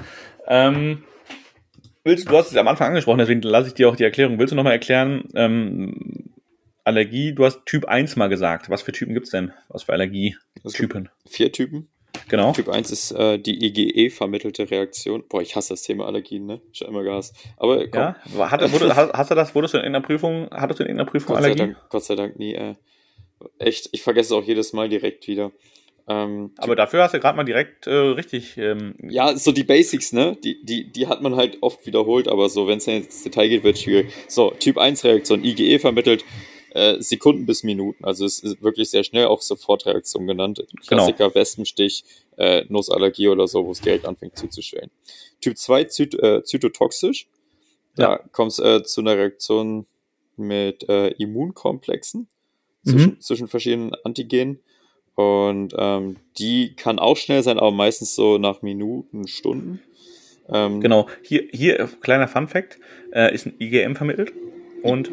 Ähm, 0.47 1.03
willst, 2.05 2.29
du 2.29 2.37
hast 2.37 2.51
es 2.51 2.57
am 2.57 2.69
Anfang 2.69 2.87
angesprochen, 2.87 3.17
deswegen 3.17 3.41
lasse 3.41 3.67
ich 3.67 3.73
dir 3.73 3.89
auch 3.89 3.97
die 3.97 4.05
Erklärung. 4.05 4.39
Willst 4.39 4.53
du 4.53 4.55
nochmal 4.55 4.73
erklären, 4.73 5.25
ähm, 5.35 6.31
Allergie, 6.85 7.33
du 7.33 7.45
hast 7.45 7.65
Typ 7.65 7.85
1 7.85 8.15
mal 8.15 8.27
gesagt. 8.27 8.69
Was 8.69 8.81
für 8.81 8.93
Typen 8.93 9.13
gibt 9.13 9.25
es 9.25 9.31
denn? 9.31 9.51
Was 9.67 9.83
für 9.83 9.93
Allergietypen? 10.63 11.09
Vier 11.27 11.51
Typen. 11.51 11.89
Genau. 12.29 12.53
Typ 12.53 12.69
1 12.69 12.91
ist 12.91 13.11
äh, 13.11 13.37
die 13.39 13.65
IgE-vermittelte 13.65 14.69
Reaktion. 14.69 15.23
Boah, 15.27 15.41
ich 15.41 15.55
hasse 15.55 15.73
das 15.73 15.83
Thema 15.83 16.05
Allergien, 16.05 16.45
ne? 16.45 16.61
Schon 16.71 16.87
immer 16.87 17.03
gehasst. 17.03 17.35
Aber 17.57 17.87
komm. 17.87 18.01
Ja, 18.01 18.51
hat, 18.51 18.71
wurde, 18.71 18.95
hast 18.95 19.31
du 19.31 19.35
das, 19.35 19.53
wurdest 19.55 19.73
du 19.73 19.79
in 19.79 19.83
irgendeiner 19.83 20.05
Prüfung, 20.05 20.47
hattest 20.51 20.79
du 20.79 20.83
in 20.83 20.89
irgendeiner 20.89 21.09
Prüfung 21.09 21.35
Gott 21.35 21.43
Allergie? 21.43 21.59
Sei 21.59 21.65
Dank, 21.65 21.89
Gott 21.89 22.03
sei 22.03 22.15
Dank 22.15 22.39
nie. 22.39 22.53
Äh, 22.53 22.75
echt, 23.59 23.89
ich 23.91 24.03
vergesse 24.03 24.33
es 24.33 24.43
auch 24.43 24.47
jedes 24.47 24.73
Mal 24.73 24.89
direkt 24.89 25.27
wieder. 25.27 25.51
Ähm, 26.07 26.51
Aber 26.57 26.75
dafür 26.75 27.03
hast 27.03 27.13
du 27.13 27.19
gerade 27.19 27.37
mal 27.37 27.45
direkt 27.45 27.87
äh, 27.87 27.93
richtig. 27.93 28.57
Ähm, 28.57 28.95
ja, 29.01 29.35
so 29.37 29.51
die 29.51 29.63
Basics, 29.63 30.11
ne? 30.11 30.37
Die, 30.43 30.63
die, 30.63 30.91
die 30.91 31.07
hat 31.07 31.21
man 31.21 31.35
halt 31.35 31.57
oft 31.61 31.85
wiederholt, 31.85 32.27
aber 32.27 32.49
so, 32.49 32.67
wenn 32.67 32.77
es 32.77 32.87
ins 32.87 33.23
Detail 33.23 33.47
geht, 33.47 33.63
wird 33.63 33.75
es 33.75 33.83
schwierig. 33.83 34.13
So, 34.27 34.51
Typ 34.51 34.77
1 34.77 35.03
Reaktion, 35.05 35.43
IgE 35.43 35.79
vermittelt, 35.79 36.25
äh, 36.73 37.01
Sekunden 37.01 37.45
bis 37.45 37.63
Minuten. 37.63 38.03
Also 38.03 38.25
es 38.25 38.39
ist 38.39 38.61
wirklich 38.61 38.89
sehr 38.89 39.03
schnell 39.03 39.27
auch 39.27 39.41
Sofortreaktion 39.41 40.27
genannt. 40.27 40.57
Genau. 40.57 40.81
Klassiker 40.87 41.25
genau. 41.25 41.35
Wespenstich, 41.35 42.03
äh, 42.37 42.65
Nussallergie 42.69 43.27
oder 43.27 43.47
so, 43.47 43.65
wo 43.65 43.71
es 43.71 43.81
direkt 43.81 44.05
anfängt 44.05 44.37
zuzuschwellen. 44.37 44.89
Typ 45.39 45.57
2 45.57 45.83
Zyt 45.85 46.15
äh, 46.15 46.43
zytotoxisch. 46.43 47.27
Da 47.95 48.03
ja. 48.03 48.17
kommt 48.31 48.53
es 48.53 48.59
äh, 48.59 48.83
zu 48.83 49.01
einer 49.01 49.17
Reaktion 49.17 49.85
mit 50.35 50.89
äh, 50.89 51.09
Immunkomplexen 51.09 52.27
zwischen, 52.83 53.11
mhm. 53.11 53.21
zwischen 53.21 53.47
verschiedenen 53.47 53.93
Antigenen. 54.03 54.59
Und 55.15 55.75
ähm, 55.77 56.15
die 56.39 56.75
kann 56.75 56.97
auch 56.97 57.17
schnell 57.17 57.43
sein, 57.43 57.59
aber 57.59 57.69
meistens 57.69 58.15
so 58.15 58.39
nach 58.39 58.63
Minuten, 58.63 59.27
Stunden. 59.27 59.79
Ähm, 60.49 60.81
genau, 60.81 61.07
hier, 61.21 61.47
hier 61.51 61.87
kleiner 62.01 62.27
Fun 62.27 62.47
Fact, 62.47 62.79
äh, 63.11 63.33
ist 63.33 63.45
ein 63.45 63.53
IgM 63.59 63.95
vermittelt 63.95 64.33
und 64.81 65.09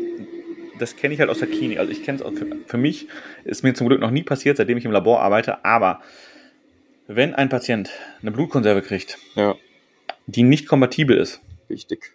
das 0.81 0.97
kenne 0.97 1.15
ich 1.15 1.21
halt 1.21 1.31
aus 1.31 1.39
der 1.39 1.49
Klinik. 1.49 1.79
Also 1.79 1.93
ich 1.93 2.03
kenne 2.03 2.19
es 2.19 2.23
auch 2.23 2.33
für, 2.33 2.47
für, 2.67 2.79
mich, 2.79 3.09
ist 3.45 3.63
mir 3.63 3.75
zum 3.75 3.89
Glück 3.89 4.01
noch 4.01 4.11
nie 4.11 4.23
passiert, 4.23 4.57
seitdem 4.57 4.79
ich 4.79 4.85
im 4.85 4.93
Labor 4.93 5.21
arbeite, 5.21 5.65
aber 5.65 6.01
wenn 7.07 7.35
ein 7.35 7.49
Patient 7.49 7.91
eine 8.23 8.31
Blutkonserve 8.31 8.83
kriegt, 8.83 9.19
ja. 9.35 9.57
die 10.27 10.45
nicht 10.45 10.69
kompatibel 10.69 11.17
ist, 11.17 11.41
Wichtig. 11.69 12.13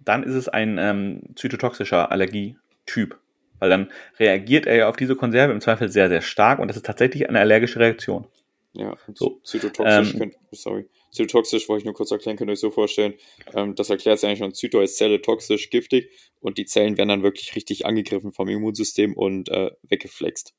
dann 0.00 0.22
ist 0.22 0.34
es 0.34 0.48
ein 0.48 0.78
ähm, 0.78 1.20
zytotoxischer 1.36 2.10
Allergietyp. 2.10 3.18
Weil 3.58 3.70
dann 3.70 3.92
reagiert 4.18 4.66
er 4.66 4.74
ja 4.74 4.88
auf 4.88 4.96
diese 4.96 5.14
Konserve 5.14 5.52
im 5.52 5.60
Zweifel 5.60 5.88
sehr, 5.88 6.08
sehr 6.08 6.22
stark 6.22 6.58
und 6.58 6.68
das 6.68 6.76
ist 6.76 6.86
tatsächlich 6.86 7.28
eine 7.28 7.38
allergische 7.38 7.78
Reaktion. 7.78 8.26
Ja, 8.72 8.96
so. 9.14 9.38
zytotoxisch, 9.44 10.14
ähm, 10.14 10.18
könnt, 10.18 10.34
sorry. 10.50 10.86
Zytotoxisch 11.12 11.68
wollte 11.68 11.80
ich 11.80 11.84
nur 11.84 11.94
kurz 11.94 12.10
erklären, 12.10 12.36
könnt 12.36 12.48
ihr 12.48 12.54
euch 12.54 12.60
so 12.60 12.70
vorstellen. 12.70 13.14
Ähm, 13.54 13.74
das 13.74 13.90
erklärt 13.90 14.16
es 14.16 14.24
eigentlich 14.24 14.38
schon. 14.38 14.54
Zyto 14.54 14.80
ist 14.80 14.96
Zelle 14.96 15.20
toxisch, 15.20 15.70
giftig 15.70 16.10
und 16.40 16.56
die 16.56 16.64
Zellen 16.64 16.96
werden 16.96 17.10
dann 17.10 17.22
wirklich 17.22 17.54
richtig 17.54 17.84
angegriffen 17.86 18.32
vom 18.32 18.48
Immunsystem 18.48 19.14
und 19.14 19.50
äh, 19.50 19.70
weggeflext. 19.82 20.54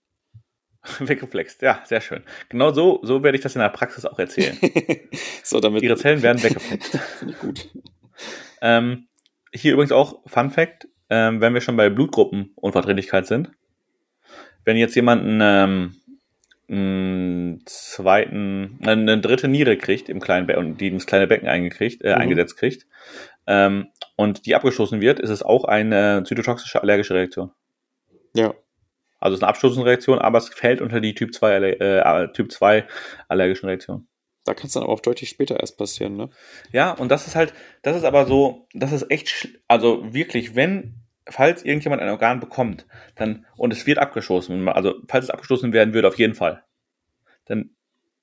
weggeflext, 1.00 1.62
ja, 1.62 1.82
sehr 1.86 2.02
schön. 2.02 2.24
Genau 2.50 2.72
so, 2.72 3.00
so 3.04 3.24
werde 3.24 3.38
ich 3.38 3.44
das 3.44 3.56
in 3.56 3.62
der 3.62 3.70
Praxis 3.70 4.06
auch 4.06 4.20
erzählen. 4.20 4.58
so, 5.44 5.60
damit 5.60 5.82
Ihre 5.82 5.98
Zellen 5.98 6.22
werden 6.22 6.44
weggeflext. 6.44 6.98
Finde 7.20 7.34
ich 7.34 7.40
gut. 7.40 7.70
Ähm, 8.62 9.08
hier 9.54 9.74
übrigens 9.74 9.92
auch 9.92 10.22
Fun 10.28 10.52
Fact, 10.52 10.88
ähm, 11.10 11.42
wenn 11.42 11.54
wir 11.54 11.62
schon 11.62 11.78
bei 11.78 11.90
Blutgruppenunverträglichkeit 11.90 13.26
sind. 13.26 13.52
Wenn 14.66 14.78
jetzt 14.78 14.96
jemand 14.96 15.24
einen, 15.24 16.02
einen 16.74 17.62
zweiten, 17.66 18.80
eine 18.86 19.20
dritte 19.20 19.48
Niere 19.48 19.78
kriegt 19.78 20.10
im 20.10 20.20
kleinen 20.20 20.48
Be 20.48 20.58
und 20.58 20.80
die 20.80 20.88
ins 20.88 21.06
kleine 21.06 21.28
Becken 21.28 21.48
eingekriegt, 21.48 22.04
äh, 22.04 22.16
mhm. 22.16 22.22
eingesetzt 22.22 22.58
kriegt, 22.58 22.86
ähm, 23.48 23.88
und 24.16 24.46
die 24.46 24.56
abgestoßen 24.56 25.02
wird, 25.02 25.20
ist 25.20 25.30
es 25.30 25.44
auch 25.44 25.66
eine 25.66 26.24
zytotoxische 26.26 26.82
allergische 26.82 27.14
Reaktion. 27.14 27.52
Ja. 28.36 28.54
Also 29.20 29.36
es 29.36 29.40
ist 29.40 29.44
eine 29.44 29.50
Abstoßungsreaktion, 29.50 30.20
aber 30.20 30.38
es 30.38 30.50
fällt 30.50 30.82
unter 30.82 31.00
die 31.00 31.16
Typ 31.16 31.34
2, 31.34 31.56
äh, 31.56 32.32
typ 32.34 32.52
2 32.52 32.86
allergischen 33.30 33.68
Reaktionen. 33.68 34.08
Da 34.44 34.54
kann 34.54 34.68
es 34.68 34.74
dann 34.74 34.84
auch 34.84 35.00
deutlich 35.00 35.30
später 35.30 35.60
erst 35.60 35.78
passieren, 35.78 36.18
ne? 36.18 36.30
Ja, 36.74 36.92
und 36.92 37.10
das 37.10 37.28
ist 37.28 37.36
halt, 37.36 37.54
das 37.82 37.96
ist 37.96 38.04
aber 38.04 38.26
so, 38.26 38.68
das 38.74 38.92
ist 38.92 39.10
echt, 39.10 39.48
also 39.70 40.14
wirklich, 40.14 40.56
wenn, 40.56 41.03
falls 41.28 41.64
irgendjemand 41.64 42.02
ein 42.02 42.10
Organ 42.10 42.40
bekommt, 42.40 42.86
dann, 43.16 43.46
und 43.56 43.72
es 43.72 43.86
wird 43.86 44.00
abgestoßen, 44.00 44.68
also 44.70 44.96
falls 45.08 45.26
es 45.26 45.32
abgestoßen 45.32 45.74
werden 45.74 45.94
würde, 45.94 46.08
auf 46.08 46.18
jeden 46.18 46.36
Fall, 46.36 46.64
dann 47.46 47.72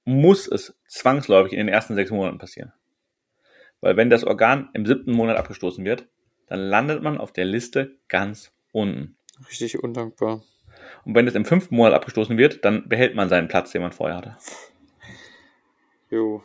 muss 0.05 0.48
es 0.48 0.78
zwangsläufig 0.88 1.53
in 1.53 1.59
den 1.59 1.68
ersten 1.68 1.94
sechs 1.94 2.11
Monaten 2.11 2.38
passieren. 2.38 2.72
Weil 3.80 3.96
wenn 3.96 4.11
das 4.11 4.24
Organ 4.24 4.68
im 4.74 4.84
siebten 4.84 5.12
Monat 5.12 5.36
abgestoßen 5.36 5.84
wird, 5.84 6.09
dann 6.46 6.61
landet 6.61 7.03
man 7.03 7.18
auf 7.18 7.32
der 7.32 7.44
Liste 7.44 7.96
ganz 8.09 8.53
unten. 8.72 9.16
Richtig 9.48 9.82
undankbar. 9.82 10.42
Und 11.05 11.14
wenn 11.14 11.26
es 11.26 11.34
im 11.34 11.44
fünften 11.44 11.76
Monat 11.76 11.94
abgestoßen 11.94 12.36
wird, 12.36 12.64
dann 12.64 12.88
behält 12.88 13.14
man 13.14 13.28
seinen 13.28 13.48
Platz, 13.48 13.70
den 13.70 13.82
man 13.82 13.92
vorher 13.92 14.16
hatte. 14.16 14.36
Jo. 16.11 16.44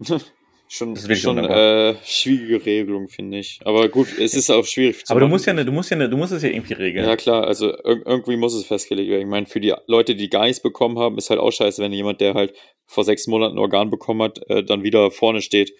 schon 0.68 0.96
schon 0.96 1.38
äh, 1.38 1.94
schwierige 2.04 2.64
Regelung, 2.64 3.08
finde 3.08 3.38
ich. 3.38 3.60
Aber 3.64 3.88
gut, 3.88 4.08
es 4.18 4.34
ist 4.34 4.50
auch 4.50 4.64
schwierig 4.64 5.04
zu 5.04 5.10
Aber 5.10 5.20
du 5.20 5.28
musst 5.28 5.46
ja, 5.46 5.52
ne, 5.52 5.64
du 5.64 5.72
musst 5.72 5.90
ja, 5.90 5.96
ne, 5.96 6.08
du 6.08 6.16
musst 6.16 6.32
es 6.32 6.42
ja 6.42 6.50
irgendwie 6.50 6.74
regeln. 6.74 7.06
Ja 7.06 7.16
klar, 7.16 7.46
also 7.46 7.70
ir 7.70 8.02
irgendwie 8.06 8.36
muss 8.36 8.54
es 8.54 8.66
festgelegt 8.66 9.10
werden. 9.10 9.22
Ich 9.22 9.28
meine, 9.28 9.46
für 9.46 9.60
die 9.60 9.74
Leute, 9.86 10.14
die 10.14 10.28
gar 10.28 10.44
nichts 10.44 10.60
bekommen 10.60 10.98
haben, 10.98 11.16
ist 11.18 11.30
halt 11.30 11.40
auch 11.40 11.50
scheiße, 11.50 11.82
wenn 11.82 11.92
jemand, 11.92 12.20
der 12.20 12.34
halt 12.34 12.54
vor 12.86 13.04
sechs 13.04 13.26
Monaten 13.26 13.56
ein 13.56 13.58
Organ 13.58 13.90
bekommen 13.90 14.22
hat, 14.22 14.40
äh, 14.48 14.62
dann 14.62 14.82
wieder 14.82 15.10
vorne 15.10 15.40
steht. 15.40 15.72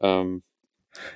Ähm, 0.00 0.42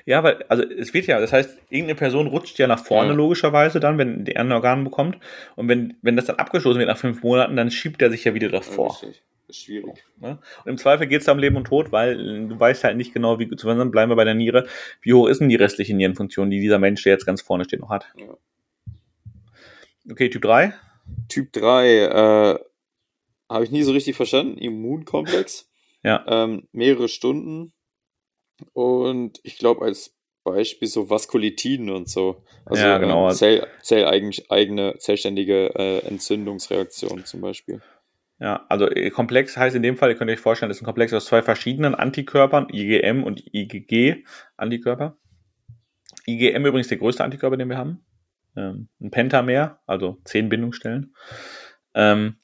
ja, 0.04 0.22
weil, 0.22 0.42
also 0.48 0.62
es 0.62 0.94
wird 0.94 1.06
ja, 1.06 1.20
das 1.20 1.32
heißt, 1.32 1.58
irgendeine 1.68 1.96
Person 1.96 2.26
rutscht 2.26 2.58
ja 2.58 2.66
nach 2.66 2.82
vorne 2.82 3.10
ja. 3.10 3.14
logischerweise 3.14 3.80
dann, 3.80 3.98
wenn 3.98 4.24
die 4.24 4.36
ein 4.36 4.52
Organ 4.52 4.84
bekommt. 4.84 5.18
Und 5.54 5.68
wenn, 5.68 5.94
wenn 6.02 6.16
das 6.16 6.26
dann 6.26 6.36
abgestoßen 6.36 6.78
wird 6.78 6.88
nach 6.88 6.98
fünf 6.98 7.22
Monaten, 7.22 7.56
dann 7.56 7.70
schiebt 7.70 8.00
er 8.00 8.10
sich 8.10 8.24
ja 8.24 8.34
wieder 8.34 8.48
davor. 8.48 8.98
Ja, 9.02 9.08
ist 9.48 9.62
schwierig. 9.62 10.04
Ne? 10.18 10.38
Und 10.64 10.70
im 10.70 10.78
Zweifel 10.78 11.06
geht 11.06 11.20
es 11.20 11.26
da 11.26 11.32
um 11.32 11.38
Leben 11.38 11.56
und 11.56 11.66
Tod, 11.66 11.92
weil 11.92 12.48
du 12.48 12.58
weißt 12.58 12.84
halt 12.84 12.96
nicht 12.96 13.12
genau, 13.12 13.38
wie, 13.38 13.48
zu 13.56 13.66
wann 13.66 13.90
bleiben 13.90 14.10
wir 14.10 14.16
bei 14.16 14.24
der 14.24 14.34
Niere, 14.34 14.66
wie 15.02 15.14
hoch 15.14 15.28
ist 15.28 15.40
denn 15.40 15.48
die 15.48 15.56
restliche 15.56 15.94
Nierenfunktion, 15.94 16.50
die 16.50 16.60
dieser 16.60 16.78
Mensch, 16.78 17.02
der 17.02 17.12
jetzt 17.12 17.26
ganz 17.26 17.42
vorne 17.42 17.64
steht, 17.64 17.80
noch 17.80 17.90
hat. 17.90 18.06
Ja. 18.16 18.36
Okay, 20.10 20.30
Typ 20.30 20.42
3? 20.42 20.74
Typ 21.28 21.52
3, 21.52 21.88
äh, 21.88 22.58
habe 23.48 23.64
ich 23.64 23.70
nie 23.70 23.82
so 23.82 23.92
richtig 23.92 24.16
verstanden. 24.16 24.58
Immunkomplex. 24.58 25.70
ja. 26.02 26.24
Ähm, 26.28 26.68
mehrere 26.72 27.08
Stunden 27.08 27.72
und 28.72 29.40
ich 29.42 29.58
glaube 29.58 29.84
als 29.84 30.16
Beispiel 30.44 30.88
so 30.88 31.10
Vaskulitiden 31.10 31.90
und 31.90 32.08
so. 32.08 32.44
Also 32.64 32.82
ja, 32.82 32.98
genau. 32.98 33.28
Ähm, 33.28 33.34
Zell, 33.34 33.66
zelleigene, 33.82 34.96
zellständige 34.98 35.74
äh, 35.74 35.98
Entzündungsreaktionen 36.06 37.26
zum 37.26 37.40
Beispiel. 37.40 37.82
Ja, 38.38 38.66
also 38.68 38.90
äh, 38.90 39.10
komplex 39.10 39.56
heißt 39.56 39.76
in 39.76 39.82
dem 39.82 39.96
Fall, 39.96 40.10
ihr 40.10 40.16
könnt 40.16 40.30
euch 40.30 40.40
vorstellen, 40.40 40.68
das 40.68 40.78
ist 40.78 40.82
ein 40.82 40.86
Komplex 40.86 41.12
aus 41.12 41.26
zwei 41.26 41.42
verschiedenen 41.42 41.94
Antikörpern, 41.94 42.68
IgM 42.70 43.24
und 43.24 43.42
IgG-Antikörper. 43.52 45.16
IgM 46.26 46.66
übrigens 46.66 46.88
der 46.88 46.98
größte 46.98 47.24
Antikörper, 47.24 47.56
den 47.56 47.70
wir 47.70 47.78
haben. 47.78 48.04
Ähm, 48.56 48.88
ein 49.00 49.10
Pentamer, 49.10 49.80
also 49.86 50.18
zehn 50.24 50.48
Bindungsstellen. 50.48 51.14
Ähm, 51.94 52.36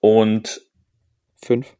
und 0.00 0.60
fünf. 1.42 1.74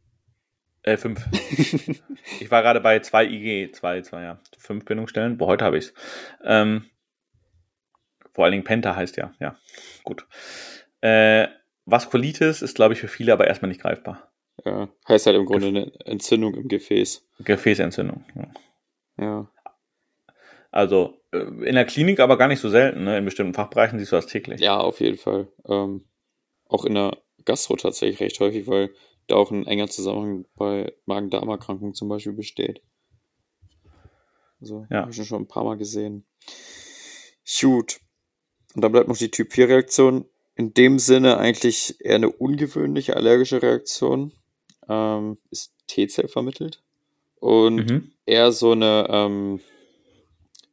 Äh, 0.81 0.97
fünf. 0.97 1.25
ich 2.39 2.49
war 2.49 2.63
gerade 2.63 2.81
bei 2.81 2.99
zwei 2.99 3.25
IG, 3.25 3.71
zwei, 3.73 4.01
zwei, 4.01 4.23
ja. 4.23 4.39
Fünf 4.57 4.85
Bindungsstellen. 4.85 5.37
Boah, 5.37 5.47
heute 5.47 5.65
habe 5.65 5.77
ich 5.77 5.85
es. 5.85 5.93
Ähm, 6.43 6.85
vor 8.33 8.45
allen 8.45 8.53
Dingen 8.53 8.63
Penta 8.63 8.95
heißt 8.95 9.17
ja, 9.17 9.33
ja. 9.39 9.57
Gut. 10.03 10.25
Äh, 11.01 11.47
Vaskulitis 11.91 12.61
ist, 12.61 12.75
glaube 12.75 12.93
ich, 12.93 12.99
für 12.99 13.07
viele 13.07 13.33
aber 13.33 13.47
erstmal 13.47 13.69
nicht 13.69 13.81
greifbar. 13.81 14.31
Ja, 14.65 14.89
heißt 15.07 15.25
halt 15.25 15.37
im 15.37 15.45
Grunde 15.45 15.67
eine 15.67 15.91
Entzündung 16.05 16.53
im 16.55 16.67
Gefäß. 16.67 17.25
Gefäßentzündung, 17.39 18.25
ja. 18.35 18.47
Ja. 19.17 19.51
Also 20.71 21.21
äh, 21.31 21.39
in 21.39 21.75
der 21.75 21.85
Klinik 21.85 22.19
aber 22.19 22.37
gar 22.37 22.47
nicht 22.47 22.59
so 22.59 22.69
selten, 22.69 23.03
ne? 23.03 23.17
In 23.17 23.25
bestimmten 23.25 23.53
Fachbereichen 23.53 23.99
siehst 23.99 24.11
du 24.11 24.17
das 24.17 24.27
täglich. 24.27 24.61
Ja, 24.61 24.79
auf 24.79 24.99
jeden 24.99 25.17
Fall. 25.17 25.47
Ähm, 25.67 26.05
auch 26.65 26.85
in 26.85 26.95
der 26.95 27.17
Gastro 27.45 27.75
tatsächlich 27.75 28.19
recht 28.19 28.39
häufig, 28.39 28.67
weil 28.67 28.93
da 29.27 29.35
auch 29.35 29.51
ein 29.51 29.65
enger 29.65 29.87
Zusammenhang 29.87 30.45
bei 30.55 30.93
Magen-Darm-Erkrankungen 31.05 31.93
zum 31.93 32.09
Beispiel 32.09 32.33
besteht. 32.33 32.81
Also, 34.61 34.85
ja. 34.89 35.01
habe 35.01 35.11
ich 35.11 35.27
schon 35.27 35.43
ein 35.43 35.47
paar 35.47 35.63
Mal 35.63 35.77
gesehen. 35.77 36.25
Gut. 37.59 37.99
Und 38.75 38.83
dann 38.83 38.91
bleibt 38.91 39.07
noch 39.07 39.17
die 39.17 39.31
Typ 39.31 39.51
4-Reaktion. 39.51 40.25
In 40.59 40.73
dem 40.73 40.99
Sinne 40.99 41.37
eigentlich 41.37 41.95
eher 42.01 42.15
eine 42.15 42.29
ungewöhnliche 42.29 43.15
allergische 43.15 43.61
Reaktion. 43.61 44.33
Ähm, 44.89 45.37
ist 45.51 45.73
T-Zell 45.87 46.27
vermittelt. 46.27 46.83
Und 47.39 47.89
mhm. 47.89 48.11
eher 48.25 48.51
so 48.51 48.73
eine, 48.73 49.07
ähm, 49.09 49.61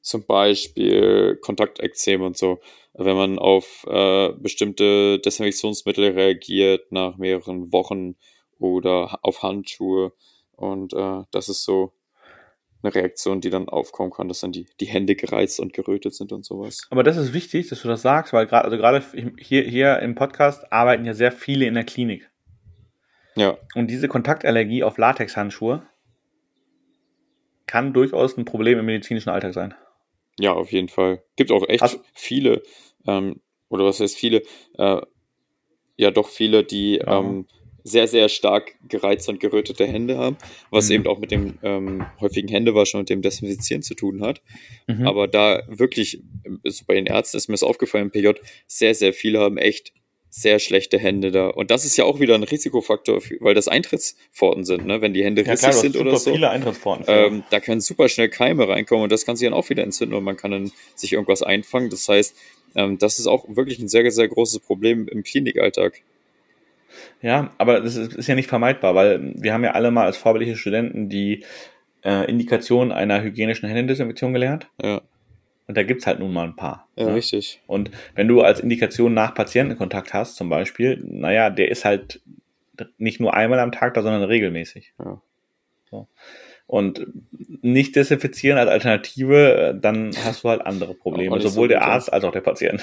zum 0.01 0.27
Beispiel 0.27 1.39
Kontaktekzem 1.41 2.23
und 2.23 2.37
so. 2.37 2.59
Wenn 2.95 3.15
man 3.15 3.39
auf 3.39 3.87
äh, 3.89 4.33
bestimmte 4.33 5.21
Desinfektionsmittel 5.21 6.15
reagiert 6.15 6.91
nach 6.91 7.17
mehreren 7.17 7.73
Wochen 7.73 8.17
oder 8.59 9.21
auf 9.23 9.45
Handschuhe. 9.45 10.13
Und 10.57 10.95
äh, 10.95 11.23
das 11.31 11.49
ist 11.49 11.63
so 11.63 11.93
eine 12.87 12.95
Reaktion, 12.95 13.41
die 13.41 13.51
dann 13.51 13.69
aufkommen 13.69 14.11
kann, 14.11 14.29
dass 14.29 14.41
dann 14.41 14.53
die, 14.53 14.67
die 14.81 14.87
Hände 14.87 15.17
gereizt 15.17 15.61
und 15.61 15.73
gerötet 15.73 16.15
sind 16.15 16.33
und 16.33 16.45
sowas. 16.45 16.87
Aber 16.91 17.03
das 17.03 17.17
ist 17.17 17.33
wichtig, 17.35 17.69
dass 17.69 17.83
du 17.83 17.89
das 17.89 18.03
sagst, 18.03 18.33
weil 18.33 18.47
gerade, 18.47 18.65
also 18.65 18.77
gerade 18.77 19.03
hier, 19.39 19.63
hier 19.63 19.99
im 19.99 20.15
Podcast 20.15 20.73
arbeiten 20.73 21.05
ja 21.05 21.15
sehr 21.15 21.33
viele 21.33 21.67
in 21.67 21.75
der 21.75 21.85
Klinik. 21.85 22.31
Ja. 23.35 23.59
Und 23.75 23.89
diese 23.91 24.09
Kontaktallergie 24.09 24.83
auf 24.83 24.97
Latexhandschuhe 24.99 25.83
kann 27.67 27.93
durchaus 27.93 28.37
ein 28.39 28.45
Problem 28.45 28.79
im 28.79 28.87
medizinischen 28.87 29.31
Alltag 29.31 29.53
sein. 29.53 29.75
Ja, 30.39 30.53
auf 30.53 30.73
jeden 30.73 30.89
Fall. 30.89 31.23
Gibt 31.37 31.51
auch 31.51 31.69
echt 31.69 31.83
Hast 31.83 32.01
viele, 32.15 32.63
ähm, 33.07 33.41
oder 33.69 33.85
was 33.85 34.01
heißt 34.01 34.17
viele, 34.17 34.43
äh, 34.79 35.01
ja 35.97 36.11
doch 36.11 36.29
viele, 36.29 36.65
die 36.65 36.97
ja. 36.97 37.19
ähm, 37.19 37.47
sehr, 37.87 38.09
sehr 38.09 38.29
stark 38.29 38.75
gereizte 38.89 39.31
und 39.31 39.41
gerötete 39.41 39.87
Hände 39.87 40.19
haben, 40.19 40.37
was 40.71 40.89
mhm. 40.89 40.95
eben 40.95 41.07
auch 41.07 41.19
mit 41.19 41.31
dem 41.31 41.59
ähm, 41.63 42.05
häufigen 42.21 42.49
Händewaschen 42.49 42.99
und 42.99 43.09
dem 43.09 43.23
Desinfizieren 43.23 43.83
zu 43.83 43.95
tun 43.95 44.23
hat. 44.23 44.43
Mhm. 44.87 45.07
Aber 45.07 45.29
da 45.29 45.63
wirklich, 45.69 46.23
so 46.65 46.85
bei 46.87 46.95
den 46.95 47.07
Ärzten 47.07 47.37
ist 47.37 47.49
mir 47.49 47.55
das 47.55 47.63
aufgefallen, 47.63 48.11
PJ, 48.11 48.31
sehr, 48.67 48.95
sehr 48.95 49.13
viele 49.13 49.41
haben 49.41 49.57
echt 49.57 49.93
sehr 50.29 50.59
schlechte 50.59 50.99
Hände 50.99 51.31
da. 51.31 51.49
Und 51.49 51.71
das 51.71 51.85
ist 51.85 51.97
ja 51.97 52.05
auch 52.05 52.21
wieder 52.21 52.35
ein 52.35 52.43
Risikofaktor, 52.43 53.23
weil 53.41 53.55
das 53.55 53.69
Eintrittspforten 53.69 54.65
sind, 54.65 54.85
ne? 54.85 55.01
wenn 55.01 55.15
die 55.15 55.25
Hände 55.25 55.43
ja, 55.43 55.53
rissig 55.53 55.71
klar, 55.71 55.81
sind 55.81 55.97
oder 55.97 56.17
so. 56.17 56.33
Viele 56.33 56.51
Eintrittspforten. 56.51 57.07
Ähm, 57.09 57.45
da 57.51 57.61
können 57.61 57.81
super 57.81 58.09
schnell 58.09 58.29
Keime 58.29 58.69
reinkommen 58.69 59.05
und 59.05 59.13
das 59.13 59.25
kann 59.25 59.37
sich 59.37 59.47
dann 59.47 59.55
auch 59.55 59.71
wieder 59.71 59.83
entzünden 59.83 60.15
und 60.15 60.25
man 60.25 60.37
kann 60.37 60.51
dann 60.51 60.73
sich 60.95 61.15
irgendwas 61.15 61.43
einfangen. 61.43 61.89
Das 61.89 62.07
heißt, 62.09 62.37
ähm, 62.75 62.99
das 62.99 63.19
ist 63.19 63.29
auch 63.29 63.47
wirklich 63.49 63.79
ein 63.79 63.89
sehr, 63.89 64.11
sehr 64.11 64.29
großes 64.29 64.59
Problem 64.61 65.09
im 65.09 65.23
Klinikalltag. 65.23 66.03
Ja, 67.21 67.51
aber 67.59 67.81
das 67.81 67.97
ist, 67.97 68.15
ist 68.15 68.27
ja 68.27 68.35
nicht 68.35 68.49
vermeidbar, 68.49 68.95
weil 68.95 69.35
wir 69.37 69.53
haben 69.53 69.65
ja 69.65 69.73
alle 69.73 69.91
mal 69.91 70.07
als 70.07 70.17
vorbildliche 70.17 70.57
Studenten 70.57 71.09
die 71.09 71.45
äh, 72.05 72.31
Indikation 72.31 72.93
einer 72.93 73.23
hygienischen 73.23 73.69
Händedesinfektion 73.69 74.33
gelernt. 74.33 74.69
Ja. 74.83 75.03
Und 75.67 75.77
da 75.77 75.83
gibt's 75.83 76.07
halt 76.07 76.21
nun 76.21 76.33
mal 76.33 76.45
ein 76.45 76.57
paar. 76.57 76.89
Ja, 76.97 77.07
ne? 77.07 77.15
richtig. 77.15 77.61
Und 77.67 77.91
wenn 78.15 78.29
du 78.29 78.41
als 78.41 78.61
Indikation 78.61 79.15
nach 79.15 79.35
Patientenkontakt 79.35 80.15
hast, 80.15 80.37
zum 80.37 80.49
Beispiel, 80.49 81.03
naja, 81.05 81.51
der 81.51 81.71
ist 81.71 81.85
halt 81.85 82.21
nicht 82.99 83.21
nur 83.21 83.35
einmal 83.35 83.59
am 83.59 83.73
Tag 83.73 83.95
da, 83.95 84.03
sondern 84.03 84.23
regelmäßig. 84.23 84.95
Ja. 84.99 85.21
So. 85.91 86.09
Und 86.67 87.07
nicht 87.63 87.97
desinfizieren 87.97 88.59
als 88.59 88.71
Alternative, 88.71 89.55
äh, 89.55 89.81
dann 89.81 90.13
hast 90.25 90.45
du 90.45 90.49
halt 90.49 90.63
andere 90.63 90.95
Probleme, 90.95 91.41
sowohl 91.41 91.65
so 91.65 91.69
der 91.69 91.83
Arzt 91.83 92.13
als 92.13 92.25
auch 92.25 92.33
der 92.33 92.41
Patient. 92.41 92.83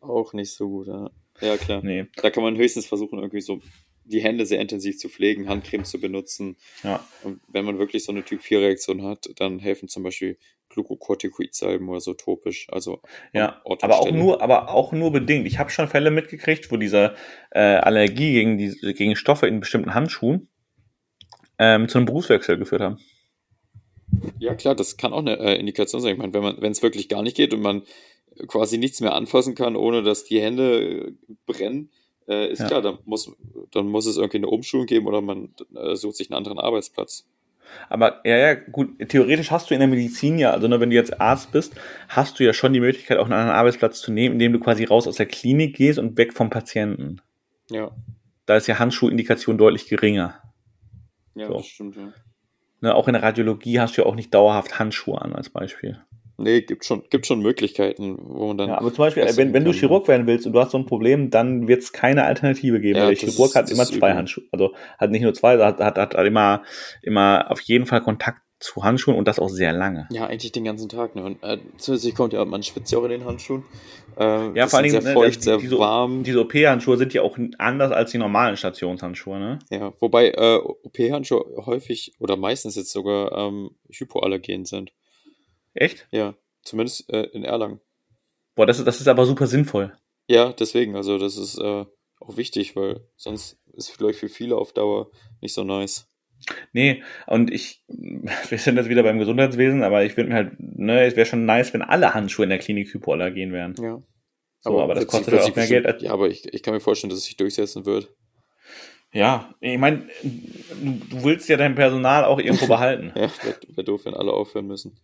Auch 0.00 0.32
nicht 0.32 0.52
so 0.52 0.68
gut, 0.68 0.86
ja. 0.86 1.10
Ja, 1.40 1.56
klar. 1.56 1.82
Nee. 1.82 2.06
Da 2.16 2.30
kann 2.30 2.42
man 2.42 2.56
höchstens 2.56 2.86
versuchen, 2.86 3.18
irgendwie 3.18 3.40
so 3.40 3.60
die 4.04 4.20
Hände 4.20 4.46
sehr 4.46 4.60
intensiv 4.60 4.98
zu 4.98 5.08
pflegen, 5.08 5.48
Handcreme 5.48 5.84
zu 5.84 6.00
benutzen. 6.00 6.56
Ja. 6.82 7.04
Und 7.22 7.40
wenn 7.48 7.64
man 7.64 7.78
wirklich 7.78 8.04
so 8.04 8.12
eine 8.12 8.24
Typ-4-Reaktion 8.24 9.02
hat, 9.02 9.28
dann 9.36 9.58
helfen 9.58 9.88
zum 9.88 10.02
Beispiel 10.02 10.38
Glucocorticoid-Salben 10.68 11.88
oder 11.88 12.00
so 12.00 12.14
topisch. 12.14 12.66
Also 12.70 13.00
ja, 13.32 13.60
aber 13.64 13.98
auch 13.98 14.10
nur, 14.10 14.42
aber 14.42 14.70
auch 14.70 14.92
nur 14.92 15.12
bedingt. 15.12 15.46
Ich 15.46 15.58
habe 15.58 15.70
schon 15.70 15.88
Fälle 15.88 16.10
mitgekriegt, 16.10 16.70
wo 16.70 16.76
diese 16.76 17.14
äh, 17.50 17.60
Allergie 17.60 18.32
gegen 18.32 18.58
die 18.58 18.94
gegen 18.94 19.16
Stoffe 19.16 19.46
in 19.46 19.60
bestimmten 19.60 19.94
Handschuhen 19.94 20.48
ähm, 21.58 21.88
zu 21.88 21.98
einem 21.98 22.06
Berufswechsel 22.06 22.58
geführt 22.58 22.82
haben. 22.82 22.98
Ja, 24.38 24.54
klar, 24.54 24.74
das 24.74 24.96
kann 24.96 25.12
auch 25.12 25.20
eine 25.20 25.38
äh, 25.38 25.58
Indikation 25.58 26.00
sein. 26.00 26.12
Ich 26.12 26.18
meine, 26.18 26.32
wenn 26.32 26.42
man, 26.42 26.60
wenn 26.60 26.72
es 26.72 26.82
wirklich 26.82 27.08
gar 27.08 27.22
nicht 27.22 27.36
geht 27.36 27.52
und 27.52 27.60
man 27.60 27.82
quasi 28.46 28.78
nichts 28.78 29.00
mehr 29.00 29.14
anfassen 29.14 29.54
kann, 29.54 29.76
ohne 29.76 30.02
dass 30.02 30.24
die 30.24 30.40
Hände 30.40 30.80
äh, 30.80 31.12
brennen, 31.46 31.90
äh, 32.28 32.50
ist 32.50 32.60
ja. 32.60 32.66
klar, 32.66 32.82
dann 32.82 32.98
muss, 33.04 33.30
dann 33.70 33.88
muss 33.88 34.06
es 34.06 34.16
irgendwie 34.16 34.38
eine 34.38 34.48
Umschulung 34.48 34.86
geben 34.86 35.06
oder 35.06 35.20
man 35.20 35.54
äh, 35.74 35.94
sucht 35.94 36.16
sich 36.16 36.30
einen 36.30 36.38
anderen 36.38 36.58
Arbeitsplatz. 36.58 37.26
Aber 37.88 38.20
ja, 38.24 38.36
ja, 38.36 38.54
gut, 38.54 38.96
theoretisch 39.08 39.50
hast 39.50 39.70
du 39.70 39.74
in 39.74 39.80
der 39.80 39.88
Medizin 39.88 40.38
ja, 40.38 40.52
also 40.52 40.68
ne, 40.68 40.80
wenn 40.80 40.90
du 40.90 40.96
jetzt 40.96 41.20
Arzt 41.20 41.52
bist, 41.52 41.74
hast 42.08 42.38
du 42.38 42.44
ja 42.44 42.52
schon 42.52 42.72
die 42.72 42.80
Möglichkeit, 42.80 43.18
auch 43.18 43.24
einen 43.24 43.32
anderen 43.32 43.56
Arbeitsplatz 43.56 44.00
zu 44.00 44.12
nehmen, 44.12 44.34
indem 44.34 44.52
du 44.52 44.60
quasi 44.60 44.84
raus 44.84 45.06
aus 45.06 45.16
der 45.16 45.26
Klinik 45.26 45.76
gehst 45.76 45.98
und 45.98 46.16
weg 46.16 46.32
vom 46.32 46.50
Patienten. 46.50 47.20
Ja. 47.70 47.90
Da 48.46 48.56
ist 48.56 48.68
ja 48.68 48.78
Handschuhindikation 48.78 49.58
deutlich 49.58 49.88
geringer. 49.88 50.40
Ja, 51.34 51.48
so. 51.48 51.54
das 51.54 51.66
stimmt, 51.66 51.96
ja. 51.96 52.12
Ne, 52.80 52.94
auch 52.94 53.08
in 53.08 53.14
der 53.14 53.22
Radiologie 53.22 53.80
hast 53.80 53.96
du 53.96 54.02
ja 54.02 54.06
auch 54.06 54.14
nicht 54.14 54.32
dauerhaft 54.34 54.78
Handschuhe 54.78 55.20
an, 55.20 55.34
als 55.34 55.48
Beispiel. 55.48 56.00
Nee, 56.38 56.60
gibt 56.62 56.84
schon, 56.84 57.02
gibt 57.08 57.26
schon 57.26 57.40
Möglichkeiten, 57.40 58.16
wo 58.20 58.48
man 58.48 58.58
dann. 58.58 58.68
Ja, 58.68 58.78
aber 58.78 58.92
zum 58.92 59.04
Beispiel, 59.04 59.24
wenn, 59.36 59.54
wenn 59.54 59.64
du 59.64 59.72
Chirurg 59.72 60.06
werden 60.06 60.26
willst 60.26 60.46
und 60.46 60.52
du 60.52 60.60
hast 60.60 60.72
so 60.72 60.78
ein 60.78 60.84
Problem, 60.84 61.30
dann 61.30 61.66
wird 61.66 61.82
es 61.82 61.92
keine 61.92 62.24
Alternative 62.24 62.80
geben. 62.80 62.98
Ja, 62.98 63.06
der 63.06 63.16
Chirurg 63.16 63.54
hat 63.54 63.70
immer 63.70 63.86
zwei 63.86 63.96
übel. 63.96 64.14
Handschuhe. 64.14 64.44
Also 64.52 64.74
hat 64.98 65.10
nicht 65.10 65.22
nur 65.22 65.32
zwei, 65.32 65.58
hat, 65.58 65.80
hat, 65.80 65.96
hat 65.96 66.14
immer, 66.14 66.62
immer 67.02 67.46
auf 67.50 67.60
jeden 67.60 67.86
Fall 67.86 68.02
Kontakt 68.02 68.42
zu 68.58 68.82
Handschuhen 68.82 69.16
und 69.16 69.28
das 69.28 69.38
auch 69.38 69.48
sehr 69.48 69.72
lange. 69.72 70.08
Ja, 70.10 70.26
eigentlich 70.26 70.52
den 70.52 70.64
ganzen 70.64 70.88
Tag. 70.88 71.14
Ne? 71.14 71.24
Und 71.24 71.42
äh, 71.42 71.58
zusätzlich 71.76 72.14
kommt 72.14 72.32
ja, 72.32 72.44
man 72.44 72.62
schwitzt 72.62 72.90
ja 72.90 72.98
auch 72.98 73.04
in 73.04 73.10
den 73.10 73.24
Handschuhen. 73.24 73.64
Äh, 74.18 74.52
ja, 74.56 74.66
vor 74.66 74.78
allem 74.78 74.90
sehr 74.90 75.02
ne, 75.02 75.12
feucht, 75.12 75.42
sehr 75.42 75.58
diese, 75.58 75.78
warm. 75.78 76.22
Diese 76.22 76.40
OP-Handschuhe 76.40 76.96
sind 76.96 77.12
ja 77.12 77.20
auch 77.20 77.36
anders 77.58 77.92
als 77.92 78.12
die 78.12 78.18
normalen 78.18 78.56
Stationshandschuhe, 78.56 79.38
ne? 79.38 79.58
Ja, 79.70 79.92
wobei 80.00 80.30
äh, 80.30 80.56
OP-Handschuhe 80.56 81.66
häufig 81.66 82.14
oder 82.18 82.36
meistens 82.36 82.76
jetzt 82.76 82.92
sogar 82.92 83.32
ähm, 83.32 83.70
hypoallergen 83.90 84.64
sind. 84.64 84.92
Echt? 85.76 86.06
Ja, 86.10 86.34
zumindest 86.62 87.10
äh, 87.12 87.24
in 87.32 87.44
Erlangen. 87.44 87.80
Boah, 88.54 88.66
das 88.66 88.78
ist, 88.78 88.86
das 88.86 89.00
ist 89.00 89.08
aber 89.08 89.26
super 89.26 89.46
sinnvoll. 89.46 89.96
Ja, 90.28 90.52
deswegen, 90.52 90.96
also 90.96 91.18
das 91.18 91.36
ist 91.36 91.58
äh, 91.58 91.84
auch 92.20 92.36
wichtig, 92.36 92.74
weil 92.74 93.06
sonst 93.16 93.58
ist 93.74 93.90
vielleicht 93.90 94.18
für 94.18 94.28
viele 94.28 94.56
auf 94.56 94.72
Dauer 94.72 95.10
nicht 95.40 95.54
so 95.54 95.62
nice. 95.62 96.08
Nee, 96.72 97.02
und 97.26 97.52
ich, 97.52 97.82
wir 97.88 98.58
sind 98.58 98.76
jetzt 98.76 98.88
wieder 98.88 99.02
beim 99.02 99.18
Gesundheitswesen, 99.18 99.82
aber 99.82 100.04
ich 100.04 100.16
würde 100.16 100.30
mir 100.30 100.36
halt, 100.36 100.52
ne, 100.58 101.04
es 101.04 101.16
wäre 101.16 101.26
schon 101.26 101.44
nice, 101.44 101.72
wenn 101.74 101.82
alle 101.82 102.14
Handschuhe 102.14 102.44
in 102.44 102.50
der 102.50 102.58
Klinik 102.58 102.92
hypoallergen 102.92 103.52
wären. 103.52 103.74
Ja. 103.80 104.02
So, 104.60 104.70
aber, 104.70 104.84
aber 104.84 104.94
das 104.94 105.06
kostet 105.06 105.34
ja 105.34 105.40
auch 105.42 105.54
mehr 105.54 105.66
Geld. 105.66 105.86
Als 105.86 106.02
ja, 106.02 106.12
aber 106.12 106.28
ich, 106.28 106.52
ich 106.52 106.62
kann 106.62 106.74
mir 106.74 106.80
vorstellen, 106.80 107.10
dass 107.10 107.18
es 107.18 107.26
sich 107.26 107.36
durchsetzen 107.36 107.86
wird. 107.86 108.14
Ja, 109.12 109.54
ich 109.60 109.78
meine, 109.78 110.08
du 110.22 111.24
willst 111.24 111.48
ja 111.48 111.56
dein 111.56 111.74
Personal 111.74 112.24
auch 112.24 112.38
irgendwo 112.38 112.66
behalten. 112.66 113.12
ja, 113.14 113.30
wäre 113.42 113.58
wär 113.68 113.84
doof, 113.84 114.04
wenn 114.04 114.14
alle 114.14 114.32
aufhören 114.32 114.66
müssen. 114.66 114.98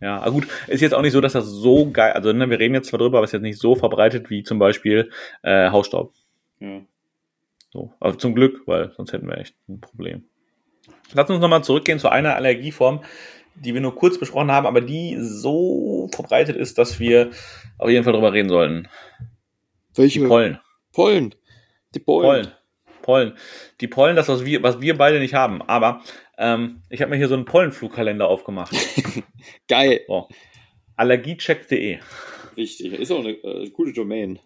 Ja, 0.00 0.18
aber 0.18 0.32
gut, 0.32 0.46
ist 0.66 0.80
jetzt 0.80 0.94
auch 0.94 1.02
nicht 1.02 1.12
so, 1.12 1.20
dass 1.20 1.32
das 1.32 1.46
so 1.46 1.90
geil, 1.90 2.12
also 2.12 2.32
ne, 2.32 2.48
wir 2.50 2.58
reden 2.58 2.74
jetzt 2.74 2.88
zwar 2.88 2.98
drüber, 2.98 3.18
aber 3.18 3.24
es 3.24 3.30
ist 3.30 3.34
jetzt 3.34 3.42
nicht 3.42 3.58
so 3.58 3.74
verbreitet 3.74 4.30
wie 4.30 4.42
zum 4.42 4.58
Beispiel 4.58 5.10
äh, 5.42 5.70
Hausstaub. 5.70 6.12
Ja. 6.60 6.80
So, 7.72 7.92
aber 8.00 8.18
zum 8.18 8.34
Glück, 8.34 8.62
weil 8.66 8.92
sonst 8.96 9.12
hätten 9.12 9.28
wir 9.28 9.38
echt 9.38 9.54
ein 9.68 9.80
Problem. 9.80 10.24
Lass 11.12 11.30
uns 11.30 11.40
nochmal 11.40 11.62
zurückgehen 11.62 11.98
zu 11.98 12.08
einer 12.08 12.34
Allergieform, 12.34 13.04
die 13.54 13.74
wir 13.74 13.80
nur 13.80 13.94
kurz 13.94 14.18
besprochen 14.18 14.50
haben, 14.50 14.66
aber 14.66 14.80
die 14.80 15.16
so 15.20 16.08
verbreitet 16.14 16.56
ist, 16.56 16.78
dass 16.78 17.00
wir 17.00 17.30
auf 17.78 17.88
jeden 17.88 18.04
Fall 18.04 18.12
drüber 18.12 18.32
reden 18.32 18.48
sollten. 18.48 18.88
Welche? 19.94 20.20
Die 20.20 20.26
Pollen. 20.26 20.58
Pollen. 20.92 21.34
Die 21.94 22.00
Pollen. 22.00 22.22
Pollen. 22.22 22.52
Pollen. 23.02 23.32
Die 23.80 23.88
Pollen, 23.88 24.16
das, 24.16 24.28
was 24.28 24.44
wir, 24.44 24.62
was 24.62 24.80
wir 24.80 24.98
beide 24.98 25.20
nicht 25.20 25.34
haben. 25.34 25.62
Aber 25.62 26.02
ähm, 26.38 26.82
ich 26.90 27.02
habe 27.02 27.10
mir 27.10 27.16
hier 27.16 27.28
so 27.28 27.34
einen 27.34 27.44
Pollenflugkalender 27.44 28.28
aufgemacht. 28.28 28.74
Geil. 29.68 30.00
So. 30.06 30.28
Allergiecheck.de. 30.96 31.98
Richtig, 32.56 32.92
ist 32.94 33.10
auch 33.10 33.20
eine 33.20 33.30
äh, 33.30 33.70
gute 33.70 33.92
Domain. 33.92 34.38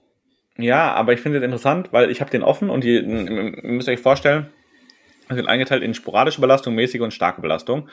Ja, 0.58 0.92
aber 0.92 1.12
ich 1.12 1.20
finde 1.20 1.38
es 1.38 1.44
interessant, 1.44 1.92
weil 1.92 2.10
ich 2.10 2.20
habe 2.20 2.30
den 2.30 2.42
offen 2.42 2.70
und 2.70 2.84
ihr 2.84 3.02
müsst 3.02 3.88
euch 3.88 4.00
vorstellen, 4.00 4.50
wir 5.28 5.36
sind 5.36 5.46
eingeteilt 5.46 5.82
in 5.82 5.94
sporadische 5.94 6.40
Belastung, 6.40 6.74
mäßige 6.74 7.00
und 7.02 7.14
starke 7.14 7.40
Belastung. 7.40 7.88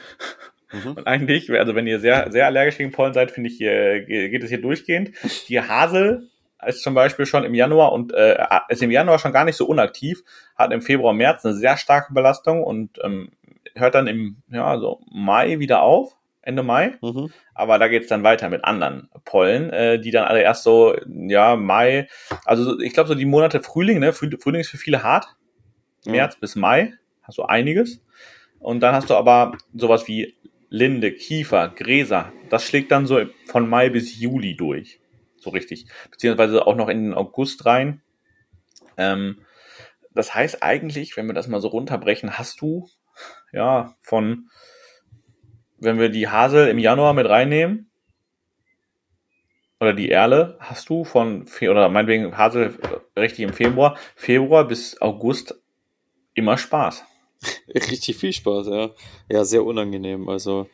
Mhm. 0.71 0.93
Und 0.93 1.07
eigentlich, 1.07 1.51
also 1.51 1.75
wenn 1.75 1.87
ihr 1.87 1.99
sehr, 1.99 2.31
sehr 2.31 2.47
allergisch 2.47 2.77
gegen 2.77 2.91
Pollen 2.91 3.13
seid, 3.13 3.31
finde 3.31 3.49
ich, 3.49 3.57
hier, 3.57 4.01
geht 4.01 4.43
es 4.43 4.49
hier 4.49 4.61
durchgehend. 4.61 5.11
Die 5.47 5.61
Hasel 5.61 6.29
ist 6.65 6.81
zum 6.81 6.95
Beispiel 6.95 7.25
schon 7.25 7.43
im 7.43 7.53
Januar 7.53 7.91
und 7.91 8.11
äh, 8.13 8.37
ist 8.69 8.81
im 8.81 8.91
Januar 8.91 9.19
schon 9.19 9.31
gar 9.31 9.45
nicht 9.45 9.55
so 9.55 9.67
unaktiv, 9.67 10.23
hat 10.55 10.73
im 10.73 10.81
Februar, 10.81 11.13
März 11.13 11.45
eine 11.45 11.53
sehr 11.53 11.77
starke 11.77 12.13
Belastung 12.13 12.63
und 12.63 12.97
ähm, 13.03 13.29
hört 13.80 13.95
dann 13.95 14.07
im 14.07 14.38
ja, 14.49 14.80
so 14.80 15.01
Mai 15.11 15.59
wieder 15.59 15.82
auf, 15.82 16.15
Ende 16.41 16.63
Mai. 16.63 16.93
Mhm. 17.01 17.32
Aber 17.53 17.78
da 17.78 17.88
geht 17.88 18.03
es 18.03 18.09
dann 18.09 18.23
weiter 18.23 18.49
mit 18.49 18.63
anderen 18.63 19.09
Pollen, 19.25 19.69
äh, 19.71 19.99
die 19.99 20.11
dann 20.11 20.23
alle 20.23 20.41
erst 20.41 20.63
so, 20.63 20.95
ja, 21.05 21.55
Mai, 21.55 22.07
also 22.45 22.80
ich 22.80 22.93
glaube 22.93 23.09
so 23.09 23.15
die 23.15 23.25
Monate 23.25 23.61
Frühling, 23.61 23.99
ne? 23.99 24.13
Frühling 24.13 24.61
ist 24.61 24.69
für 24.69 24.78
viele 24.78 25.03
hart. 25.03 25.28
März 26.05 26.36
ja. 26.36 26.39
bis 26.39 26.55
Mai, 26.55 26.93
hast 27.23 27.38
du 27.38 27.43
einiges. 27.43 28.01
Und 28.59 28.80
dann 28.80 28.95
hast 28.95 29.09
du 29.09 29.15
aber 29.15 29.57
sowas 29.73 30.07
wie 30.07 30.36
Linde, 30.69 31.11
Kiefer, 31.11 31.69
Gräser. 31.69 32.32
Das 32.49 32.63
schlägt 32.63 32.91
dann 32.91 33.05
so 33.05 33.19
von 33.45 33.67
Mai 33.67 33.89
bis 33.89 34.19
Juli 34.19 34.55
durch. 34.55 34.99
So 35.38 35.49
richtig. 35.49 35.86
Beziehungsweise 36.11 36.65
auch 36.65 36.75
noch 36.75 36.89
in 36.89 37.03
den 37.03 37.13
August 37.13 37.65
rein. 37.65 38.01
Ähm, 38.97 39.39
das 40.13 40.34
heißt 40.34 40.63
eigentlich, 40.63 41.15
wenn 41.15 41.28
wir 41.28 41.34
das 41.34 41.47
mal 41.47 41.61
so 41.61 41.67
runterbrechen, 41.67 42.38
hast 42.38 42.61
du 42.61 42.89
ja 43.51 43.95
von, 44.01 44.49
wenn 45.79 45.99
wir 45.99 46.09
die 46.09 46.27
Hasel 46.27 46.67
im 46.67 46.79
Januar 46.79 47.13
mit 47.13 47.27
reinnehmen, 47.27 47.87
oder 49.79 49.93
die 49.93 50.09
Erle, 50.09 50.57
hast 50.59 50.89
du 50.89 51.03
von, 51.03 51.45
oder 51.61 51.89
meinetwegen 51.89 52.35
Hasel 52.35 52.77
richtig 53.15 53.41
im 53.41 53.53
Februar, 53.53 53.97
Februar 54.15 54.67
bis 54.67 54.99
August 55.01 55.55
immer 56.33 56.57
Spaß. 56.57 57.03
Richtig 57.67 58.17
viel 58.17 58.33
Spaß, 58.33 58.67
ja. 58.67 58.89
Ja, 59.29 59.45
sehr 59.45 59.63
unangenehm. 59.63 60.27
Also, 60.27 60.67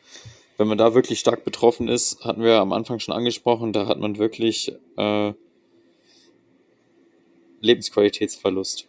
wenn 0.56 0.66
man 0.66 0.78
da 0.78 0.94
wirklich 0.94 1.20
stark 1.20 1.44
betroffen 1.44 1.88
ist, 1.88 2.24
hatten 2.24 2.42
wir 2.42 2.54
am 2.54 2.72
Anfang 2.72 3.00
schon 3.00 3.14
angesprochen, 3.14 3.74
da 3.74 3.86
hat 3.86 3.98
man 3.98 4.16
wirklich 4.16 4.72
äh, 4.96 5.34
Lebensqualitätsverlust. 7.60 8.88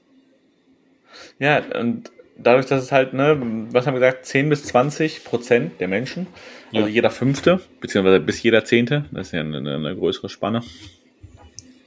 Ja, 1.39 1.63
und 1.79 2.11
dadurch, 2.37 2.65
dass 2.65 2.83
es 2.83 2.91
halt, 2.91 3.13
ne, 3.13 3.37
was 3.71 3.87
haben 3.87 3.93
wir 3.93 3.99
gesagt, 3.99 4.25
10 4.25 4.49
bis 4.49 4.63
20 4.65 5.23
Prozent 5.23 5.79
der 5.79 5.87
Menschen, 5.87 6.27
also 6.73 6.87
ja. 6.87 6.93
jeder 6.93 7.11
Fünfte, 7.11 7.61
beziehungsweise 7.79 8.19
bis 8.19 8.41
jeder 8.43 8.65
Zehnte, 8.65 9.05
das 9.11 9.27
ist 9.27 9.33
ja 9.33 9.41
eine, 9.41 9.57
eine 9.57 9.95
größere 9.95 10.29
Spanne, 10.29 10.61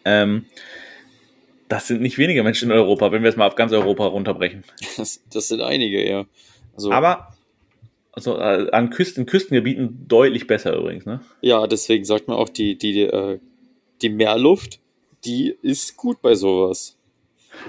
ähm, 0.05 0.47
das 1.69 1.87
sind 1.87 2.01
nicht 2.01 2.17
wenige 2.19 2.43
Menschen 2.43 2.71
in 2.71 2.77
Europa, 2.77 3.13
wenn 3.13 3.23
wir 3.23 3.31
es 3.31 3.37
mal 3.37 3.47
auf 3.47 3.55
ganz 3.55 3.73
Europa 3.73 4.07
runterbrechen. 4.07 4.65
Das, 4.97 5.23
das 5.33 5.49
sind 5.49 5.61
einige, 5.61 6.09
ja. 6.09 6.25
Also, 6.75 6.91
Aber 6.93 7.37
also, 8.19 8.37
äh, 8.37 8.71
an 8.73 8.91
Küsten, 8.91 9.27
Küstengebieten 9.27 10.07
deutlich 10.09 10.49
besser 10.49 10.75
übrigens, 10.77 11.07
ne? 11.07 11.21
Ja, 11.41 11.69
deswegen 11.69 12.05
sagt 12.05 12.27
man 12.27 12.37
auch, 12.37 12.49
die, 12.49 12.77
die, 12.77 13.03
äh, 13.03 13.39
die 14.03 14.09
Meerluft, 14.09 14.81
die 15.25 15.55
ist 15.63 15.97
gut 15.97 16.21
bei 16.21 16.35
sowas. 16.35 16.98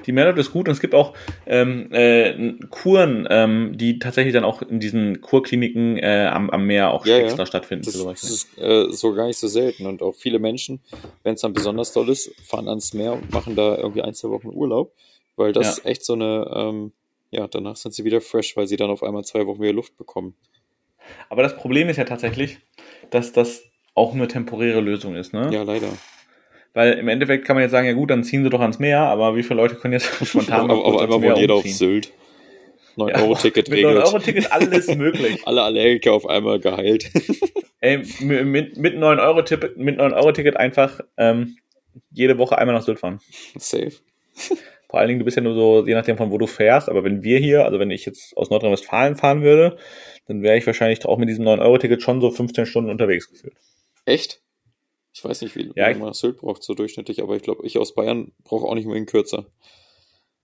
Die 0.06 0.12
Mehrwert 0.12 0.38
ist 0.38 0.52
gut 0.52 0.68
und 0.68 0.74
es 0.74 0.80
gibt 0.80 0.96
auch 0.96 1.14
ähm, 1.46 1.92
äh, 1.92 2.54
Kuren, 2.70 3.28
ähm, 3.30 3.78
die 3.78 4.00
tatsächlich 4.00 4.34
dann 4.34 4.44
auch 4.44 4.62
in 4.62 4.80
diesen 4.80 5.22
Kurkliniken 5.22 5.98
äh, 5.98 6.30
am, 6.32 6.50
am 6.50 6.66
Meer 6.66 6.92
auch 6.92 7.06
ja, 7.06 7.18
extra 7.18 7.44
ja. 7.44 7.46
stattfinden. 7.46 7.86
Das, 7.86 8.04
das 8.04 8.24
ist 8.24 8.58
äh, 8.58 8.92
so 8.92 9.14
gar 9.14 9.28
nicht 9.28 9.40
so 9.40 9.48
selten 9.48 9.86
und 9.86 10.02
auch 10.02 10.16
viele 10.16 10.40
Menschen, 10.40 10.82
wenn 11.24 11.36
es 11.36 11.42
dann 11.42 11.54
besonders 11.54 11.94
toll 11.94 12.10
ist, 12.10 12.34
fahren 12.44 12.68
ans 12.68 12.94
Meer 12.94 13.14
und 13.14 13.32
machen 13.32 13.56
da 13.56 13.78
irgendwie 13.78 14.02
ein, 14.02 14.14
zwei 14.14 14.30
Wochen 14.30 14.50
Urlaub, 14.50 14.94
weil 15.36 15.54
das 15.54 15.78
ja. 15.78 15.86
echt 15.86 16.06
so 16.06 16.14
eine, 16.14 16.50
ähm, 16.54 16.92
ja, 17.32 17.48
danach 17.48 17.76
sind 17.76 17.94
sie 17.94 18.04
wieder 18.04 18.22
fresh, 18.22 18.58
weil 18.58 18.68
sie 18.68 18.76
dann 18.76 18.90
auf 18.90 19.04
einmal 19.04 19.24
zwei 19.24 19.46
Wochen 19.46 19.62
mehr 19.62 19.74
Luft 19.74 19.98
bekommen. 19.98 20.36
Aber 21.30 21.44
das 21.44 21.56
Problem 21.56 21.90
ist 21.90 21.98
ja 21.98 22.06
tatsächlich, 22.06 22.60
dass 23.10 23.32
das 23.32 23.64
auch 23.96 24.14
eine 24.14 24.28
temporäre 24.28 24.82
Lösung 24.82 25.16
ist, 25.16 25.34
ne? 25.34 25.50
Ja, 25.52 25.64
leider. 25.64 25.90
Weil 26.74 26.94
im 26.94 27.08
Endeffekt 27.08 27.46
kann 27.46 27.56
man 27.56 27.64
jetzt 27.64 27.72
sagen, 27.72 27.88
ja 27.88 27.94
gut, 27.94 28.12
dann 28.12 28.24
ziehen 28.24 28.44
sie 28.44 28.50
doch 28.50 28.62
ans 28.62 28.80
Meer, 28.80 29.02
aber 29.02 29.36
wie 29.36 29.44
viele 29.44 29.56
Leute 29.56 29.76
können 29.76 29.94
jetzt 29.94 30.06
spontan 30.26 30.70
auf, 30.70 30.84
auf 30.84 31.02
einmal 31.02 31.22
wohnt 31.22 31.38
jeder 31.38 31.56
auf 31.56 31.66
Sylt. 31.66 32.14
9-Euro-Ticket 32.98 33.70
regelt. 33.72 33.98
9-Euro-Ticket 33.98 34.52
alles 34.52 34.88
möglich. 34.96 35.42
Alle 35.46 35.64
Allergiker 35.64 36.14
auf 36.14 36.28
einmal 36.28 36.60
geheilt. 36.60 37.10
Ey, 37.80 38.04
mit, 38.20 38.78
mit 38.78 38.96
9-Euro-Ticket 38.96 39.78
mit 39.78 39.98
9 39.98 40.14
einfach 40.58 41.00
ähm, 41.18 41.58
jede 42.12 42.38
Woche 42.38 42.58
einmal 42.58 42.76
nach 42.76 42.84
Sylt 42.84 43.00
fahren. 43.00 43.20
Safe. 43.58 43.94
Vor 44.90 45.00
allen 45.00 45.08
Dingen, 45.08 45.20
du 45.20 45.26
bist 45.26 45.38
ja 45.38 45.44
nur 45.44 45.54
so, 45.54 45.86
je 45.86 45.94
nachdem 45.94 46.18
von 46.18 46.32
wo 46.32 46.38
du 46.38 46.48
fährst, 46.48 46.90
aber 46.90 47.04
wenn 47.04 47.24
wir 47.24 47.38
hier, 47.38 47.66
also 47.66 47.80
wenn 47.80 47.92
ich 47.92 48.06
jetzt 48.06 48.36
aus 48.36 48.50
Nordrhein-Westfalen 48.50 49.16
fahren 49.16 49.44
würde, 49.44 49.78
dann 50.28 50.42
wäre 50.42 50.58
ich 50.58 50.66
wahrscheinlich 50.66 51.06
auch 51.06 51.18
mit 51.18 51.30
diesem 51.30 51.46
9-Euro-Ticket 51.46 52.02
schon 52.02 52.22
so 52.22 52.32
15 52.32 52.66
Stunden 52.66 52.90
unterwegs 52.90 53.30
gefühlt. 53.30 53.54
Echt? 54.06 54.42
Ich 55.14 55.24
weiß 55.24 55.42
nicht, 55.42 55.56
wie 55.56 55.72
ja, 55.76 55.90
lange 55.90 56.14
Sylt 56.14 56.38
braucht 56.38 56.64
so 56.64 56.74
durchschnittlich, 56.74 57.22
aber 57.22 57.36
ich 57.36 57.44
glaube, 57.44 57.66
ich 57.66 57.78
aus 57.78 57.96
Bayern 57.96 58.32
brauche 58.44 58.66
auch 58.66 58.76
nicht 58.76 58.86
unbedingt 58.86 59.10
kürzer. 59.10 59.48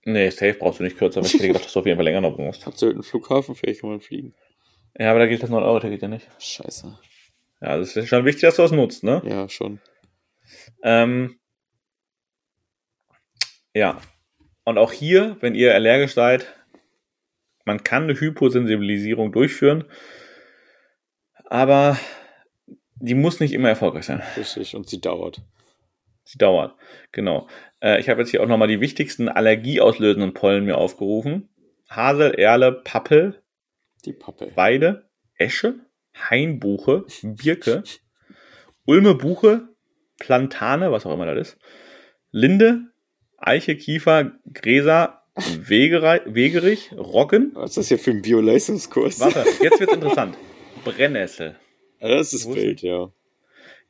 Nee, 0.04 0.30
safe 0.30 0.54
brauchst 0.54 0.80
du 0.80 0.84
nicht 0.84 0.98
kürzer, 0.98 1.18
aber 1.18 1.26
ich 1.26 1.34
hätte 1.34 1.48
gedacht, 1.48 1.64
dass 1.64 1.72
du 1.72 1.80
auf 1.80 1.86
jeden 1.86 1.96
Fall 1.96 2.04
länger 2.04 2.20
noch 2.20 2.36
brauchst. 2.36 2.66
Hat 2.66 2.78
Sylt 2.78 2.94
einen 2.94 3.02
Flughafen? 3.02 3.54
Vielleicht 3.54 3.80
kann 3.80 3.90
man 3.90 4.00
fliegen. 4.00 4.34
Ja, 4.98 5.10
aber 5.10 5.20
da 5.20 5.26
geht 5.26 5.42
das 5.42 5.50
9-Euro-Ticket 5.50 6.02
ja 6.02 6.08
nicht. 6.08 6.28
Scheiße. 6.38 6.98
Ja, 7.60 7.78
das 7.78 7.96
ist 7.96 8.08
schon 8.08 8.24
wichtig, 8.24 8.42
dass 8.42 8.56
du 8.56 8.62
das 8.62 8.72
nutzt, 8.72 9.02
ne? 9.02 9.22
Ja, 9.24 9.48
schon. 9.48 9.80
Ähm, 10.82 11.38
ja. 13.74 14.00
Und 14.64 14.78
auch 14.78 14.92
hier, 14.92 15.36
wenn 15.40 15.54
ihr 15.54 15.74
allergisch 15.74 16.14
seid, 16.14 16.46
man 17.64 17.82
kann 17.82 18.04
eine 18.04 18.18
Hyposensibilisierung 18.18 19.32
durchführen, 19.32 19.84
aber 21.44 21.98
die 23.00 23.14
muss 23.14 23.40
nicht 23.40 23.52
immer 23.52 23.68
erfolgreich 23.68 24.06
sein. 24.06 24.22
Richtig, 24.36 24.74
und 24.74 24.88
sie 24.88 25.00
dauert. 25.00 25.40
Sie 26.24 26.38
dauert, 26.38 26.74
genau. 27.12 27.46
Äh, 27.80 28.00
ich 28.00 28.08
habe 28.08 28.20
jetzt 28.20 28.30
hier 28.30 28.42
auch 28.42 28.48
nochmal 28.48 28.68
die 28.68 28.80
wichtigsten 28.80 29.28
allergieauslösenden 29.28 30.34
Pollen 30.34 30.64
mir 30.64 30.76
aufgerufen. 30.76 31.48
Hasel, 31.88 32.34
Erle, 32.34 32.72
Pappel, 32.72 33.42
die 34.04 34.12
Pappel. 34.12 34.50
Weide, 34.56 35.08
Esche, 35.36 35.74
Hainbuche, 36.16 37.04
Birke, 37.22 37.84
Ulme, 38.86 39.14
Buche, 39.14 39.68
Plantane, 40.18 40.90
was 40.90 41.06
auch 41.06 41.14
immer 41.14 41.26
das 41.26 41.50
ist, 41.50 41.58
Linde, 42.32 42.86
Eiche, 43.36 43.76
Kiefer, 43.76 44.32
Gräser, 44.52 45.22
Wegerich, 45.36 46.92
Roggen. 46.96 47.52
Was 47.54 47.70
ist 47.70 47.76
das 47.76 47.88
hier 47.88 47.98
für 47.98 48.10
ein 48.10 48.22
Bio-Leistungskurs? 48.22 49.20
Warte, 49.20 49.44
jetzt 49.62 49.78
wird's 49.80 49.92
interessant. 49.94 50.36
Brennnessel. 50.84 51.56
Das 52.00 52.32
ist 52.32 52.48
wild, 52.48 52.82
ja. 52.82 53.10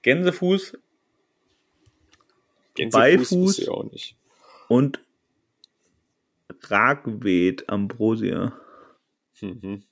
Gänsefuß, 0.02 0.78
Gänsefuß 2.74 3.00
Beifuß 3.00 3.58
ich 3.58 3.68
auch 3.68 3.84
nicht. 3.84 4.16
und 4.68 5.00
Ragweed 6.62 7.68
Ambrosia. 7.68 8.58
Mhm. 9.40 9.84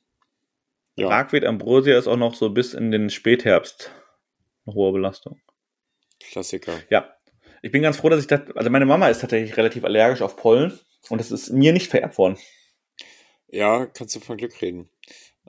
Ja. 0.96 1.08
Ragweed 1.08 1.44
Ambrosia 1.44 1.98
ist 1.98 2.06
auch 2.06 2.16
noch 2.16 2.34
so 2.34 2.50
bis 2.50 2.74
in 2.74 2.90
den 2.90 3.10
Spätherbst 3.10 3.90
eine 4.66 4.74
hohe 4.74 4.92
Belastung. 4.92 5.40
Klassiker. 6.20 6.80
Ja. 6.90 7.10
Ich 7.62 7.72
bin 7.72 7.82
ganz 7.82 7.96
froh, 7.96 8.10
dass 8.10 8.20
ich 8.20 8.26
das, 8.26 8.42
also 8.54 8.70
meine 8.70 8.86
Mama 8.86 9.08
ist 9.08 9.20
tatsächlich 9.20 9.56
relativ 9.56 9.84
allergisch 9.84 10.22
auf 10.22 10.36
Pollen 10.36 10.78
und 11.08 11.18
das 11.18 11.30
ist 11.30 11.50
mir 11.50 11.72
nicht 11.72 11.90
vererbt 11.90 12.18
worden. 12.18 12.38
Ja, 13.48 13.86
kannst 13.86 14.14
du 14.14 14.20
von 14.20 14.36
Glück 14.36 14.60
reden. 14.60 14.88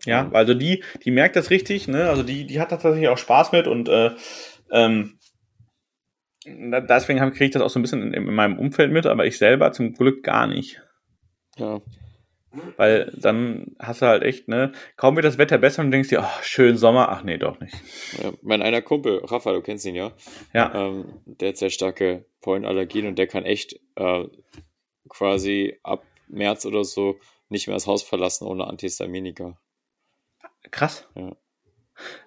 Ja, 0.04 0.30
also 0.34 0.54
die, 0.54 0.84
die 1.04 1.12
merkt 1.12 1.36
das 1.36 1.50
richtig, 1.50 1.88
ne? 1.88 2.10
Also 2.10 2.24
die, 2.24 2.46
die 2.46 2.60
hat 2.60 2.70
tatsächlich 2.70 3.08
auch 3.08 3.18
Spaß 3.18 3.54
mit 3.54 3.68
und 3.68 3.88
äh, 3.88 4.12
ähm, 4.72 5.18
deswegen 6.46 7.20
kriege 7.32 7.46
ich 7.46 7.52
das 7.52 7.62
auch 7.62 7.70
so 7.70 7.80
ein 7.80 7.82
bisschen 7.82 8.14
in, 8.14 8.28
in, 8.28 8.36
meinem 8.36 8.60
Umfeld 8.60 8.92
mit, 8.92 9.06
aber 9.06 9.26
ich 9.26 9.38
selber 9.38 9.72
zum 9.72 9.94
Glück 9.94 10.24
gar 10.24 10.48
nicht. 10.48 10.82
Ja. 11.58 11.82
Weil 12.78 13.12
dann 13.18 13.76
hast 13.80 14.02
du 14.02 14.06
halt 14.06 14.24
echt, 14.24 14.48
ne, 14.48 14.72
kaum 14.96 15.16
wird 15.16 15.26
das 15.26 15.38
Wetter 15.38 15.58
besser 15.58 15.82
und 15.82 15.92
denkst 15.92 16.10
dir, 16.10 16.22
oh, 16.22 16.42
schön 16.42 16.78
Sommer, 16.78 17.10
ach 17.10 17.24
nee, 17.24 17.38
doch 17.38 17.60
nicht. 17.60 17.76
Ja, 18.22 18.32
mein 18.42 18.62
einer 18.62 18.82
Kumpel, 18.82 19.20
Rafa, 19.26 19.52
du 19.52 19.62
kennst 19.62 19.86
ihn 19.86 19.96
ja. 19.96 20.14
Ja. 20.54 20.74
Ähm, 20.74 21.22
der 21.26 21.50
hat 21.50 21.58
sehr 21.58 21.70
starke 21.70 22.26
Pollenallergien 22.42 23.08
und 23.08 23.18
der 23.18 23.28
kann 23.28 23.44
echt 23.44 23.80
äh, 23.96 24.24
quasi 25.10 25.78
ab 25.84 26.04
März 26.28 26.66
oder 26.66 26.84
so 26.84 27.20
nicht 27.50 27.68
mehr 27.68 27.76
das 27.76 27.88
Haus 27.88 28.04
verlassen 28.04 28.46
ohne 28.46 28.68
Antihistaminika. 28.68 29.58
Krass. 30.72 31.08
Ja. 31.16 31.36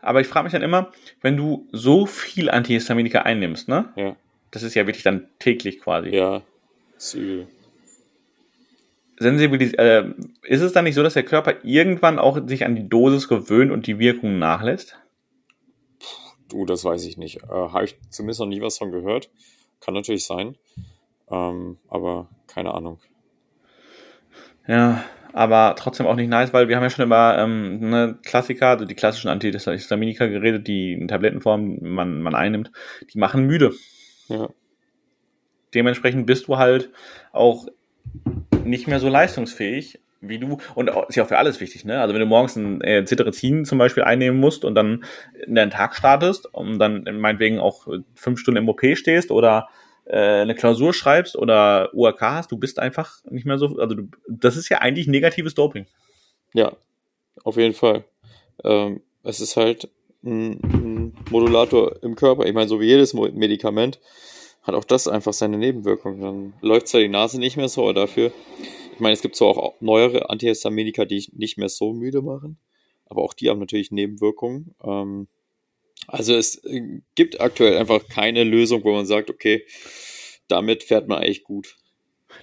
Aber 0.00 0.20
ich 0.20 0.26
frage 0.26 0.44
mich 0.44 0.52
dann 0.52 0.62
immer, 0.62 0.92
wenn 1.20 1.36
du 1.36 1.68
so 1.72 2.06
viel 2.06 2.50
Antihistaminika 2.50 3.22
einnimmst, 3.22 3.68
ne? 3.68 3.92
Ja. 3.96 4.16
Das 4.50 4.62
ist 4.62 4.74
ja 4.74 4.86
wirklich 4.86 5.04
dann 5.04 5.28
täglich 5.38 5.80
quasi. 5.80 6.10
Ja. 6.10 6.42
Ist 6.96 7.14
übel. 7.14 7.48
Sensibilis 9.18 9.74
äh, 9.74 10.04
ist 10.42 10.60
es 10.60 10.72
dann 10.72 10.84
nicht 10.84 10.94
so, 10.94 11.02
dass 11.02 11.14
der 11.14 11.24
Körper 11.24 11.64
irgendwann 11.64 12.18
auch 12.18 12.46
sich 12.46 12.64
an 12.64 12.76
die 12.76 12.88
Dosis 12.88 13.28
gewöhnt 13.28 13.72
und 13.72 13.86
die 13.86 13.98
Wirkung 13.98 14.38
nachlässt? 14.38 14.96
Du, 16.48 16.64
das 16.64 16.84
weiß 16.84 17.04
ich 17.04 17.18
nicht. 17.18 17.42
Äh, 17.42 17.48
Habe 17.48 17.84
ich 17.84 17.96
zumindest 18.10 18.40
noch 18.40 18.46
nie 18.46 18.62
was 18.62 18.78
von 18.78 18.92
gehört. 18.92 19.28
Kann 19.80 19.94
natürlich 19.94 20.24
sein. 20.24 20.56
Ähm, 21.30 21.78
aber 21.88 22.28
keine 22.46 22.72
Ahnung. 22.74 23.00
Ja, 24.66 25.04
aber 25.32 25.74
trotzdem 25.76 26.06
auch 26.06 26.14
nicht 26.14 26.28
nice, 26.28 26.52
weil 26.52 26.68
wir 26.68 26.76
haben 26.76 26.82
ja 26.82 26.90
schon 26.90 27.04
über 27.04 27.36
ähm, 27.38 27.90
ne, 27.90 28.18
Klassiker, 28.24 28.68
also 28.68 28.84
die 28.84 28.94
klassischen 28.94 29.28
Antihistaminika 29.28 30.26
geredet, 30.26 30.66
die 30.66 30.92
in 30.92 31.08
Tablettenform 31.08 31.78
man, 31.80 32.22
man 32.22 32.34
einnimmt, 32.34 32.72
die 33.12 33.18
machen 33.18 33.44
müde. 33.44 33.72
Ja. 34.28 34.48
Dementsprechend 35.74 36.26
bist 36.26 36.48
du 36.48 36.58
halt 36.58 36.90
auch 37.32 37.66
nicht 38.64 38.86
mehr 38.86 39.00
so 39.00 39.08
leistungsfähig 39.08 40.00
wie 40.20 40.38
du, 40.38 40.58
und 40.74 40.90
ist 41.08 41.16
ja 41.16 41.22
auch 41.22 41.28
für 41.28 41.38
alles 41.38 41.60
wichtig, 41.60 41.84
ne? 41.84 42.00
Also 42.00 42.12
wenn 42.12 42.20
du 42.20 42.26
morgens 42.26 42.56
ein 42.56 42.80
äh, 42.80 43.04
Cetirizin 43.04 43.64
zum 43.64 43.78
Beispiel 43.78 44.02
einnehmen 44.02 44.40
musst 44.40 44.64
und 44.64 44.74
dann 44.74 45.04
in 45.46 45.54
deinen 45.54 45.70
Tag 45.70 45.94
startest 45.94 46.52
und 46.52 46.78
dann 46.78 47.04
meinetwegen 47.20 47.60
auch 47.60 47.86
fünf 48.14 48.40
Stunden 48.40 48.58
im 48.58 48.68
OP 48.68 48.80
stehst 48.94 49.30
oder 49.30 49.68
eine 50.16 50.54
Klausur 50.54 50.92
schreibst 50.92 51.36
oder 51.36 51.90
UAK 51.92 52.20
hast, 52.20 52.52
du 52.52 52.56
bist 52.56 52.78
einfach 52.78 53.22
nicht 53.30 53.46
mehr 53.46 53.58
so, 53.58 53.76
also 53.78 53.94
du, 53.94 54.08
das 54.28 54.56
ist 54.56 54.68
ja 54.68 54.78
eigentlich 54.78 55.06
negatives 55.06 55.54
Doping. 55.54 55.86
Ja, 56.54 56.72
auf 57.44 57.56
jeden 57.56 57.74
Fall. 57.74 58.04
Ähm, 58.64 59.02
es 59.22 59.40
ist 59.40 59.56
halt 59.56 59.88
ein, 60.24 60.60
ein 60.62 61.14
Modulator 61.30 62.02
im 62.02 62.14
Körper. 62.14 62.46
Ich 62.46 62.54
meine, 62.54 62.68
so 62.68 62.80
wie 62.80 62.86
jedes 62.86 63.14
Medikament 63.14 64.00
hat 64.62 64.74
auch 64.74 64.84
das 64.84 65.08
einfach 65.08 65.32
seine 65.32 65.58
Nebenwirkungen. 65.58 66.20
Dann 66.20 66.52
läuft 66.60 66.88
zwar 66.88 67.00
die 67.00 67.08
Nase 67.08 67.38
nicht 67.38 67.56
mehr 67.56 67.68
so, 67.68 67.82
aber 67.82 67.94
dafür 67.94 68.32
ich 68.98 69.00
meine, 69.00 69.12
es 69.12 69.22
gibt 69.22 69.36
zwar 69.36 69.50
auch 69.50 69.80
neuere 69.80 70.28
Antihistaminika, 70.28 71.04
die 71.04 71.24
nicht 71.36 71.56
mehr 71.56 71.68
so 71.68 71.92
müde 71.92 72.20
machen, 72.20 72.58
aber 73.06 73.22
auch 73.22 73.32
die 73.32 73.48
haben 73.48 73.60
natürlich 73.60 73.92
Nebenwirkungen. 73.92 74.74
Ähm, 74.82 75.28
also 76.08 76.34
es 76.34 76.64
äh, 76.64 77.00
gibt 77.14 77.40
aktuell 77.40 77.78
einfach 77.78 78.08
keine 78.08 78.42
Lösung, 78.42 78.82
wo 78.82 78.92
man 78.92 79.06
sagt, 79.06 79.30
okay, 79.30 79.64
damit 80.48 80.82
fährt 80.82 81.06
man 81.06 81.18
eigentlich 81.18 81.44
gut. 81.44 81.76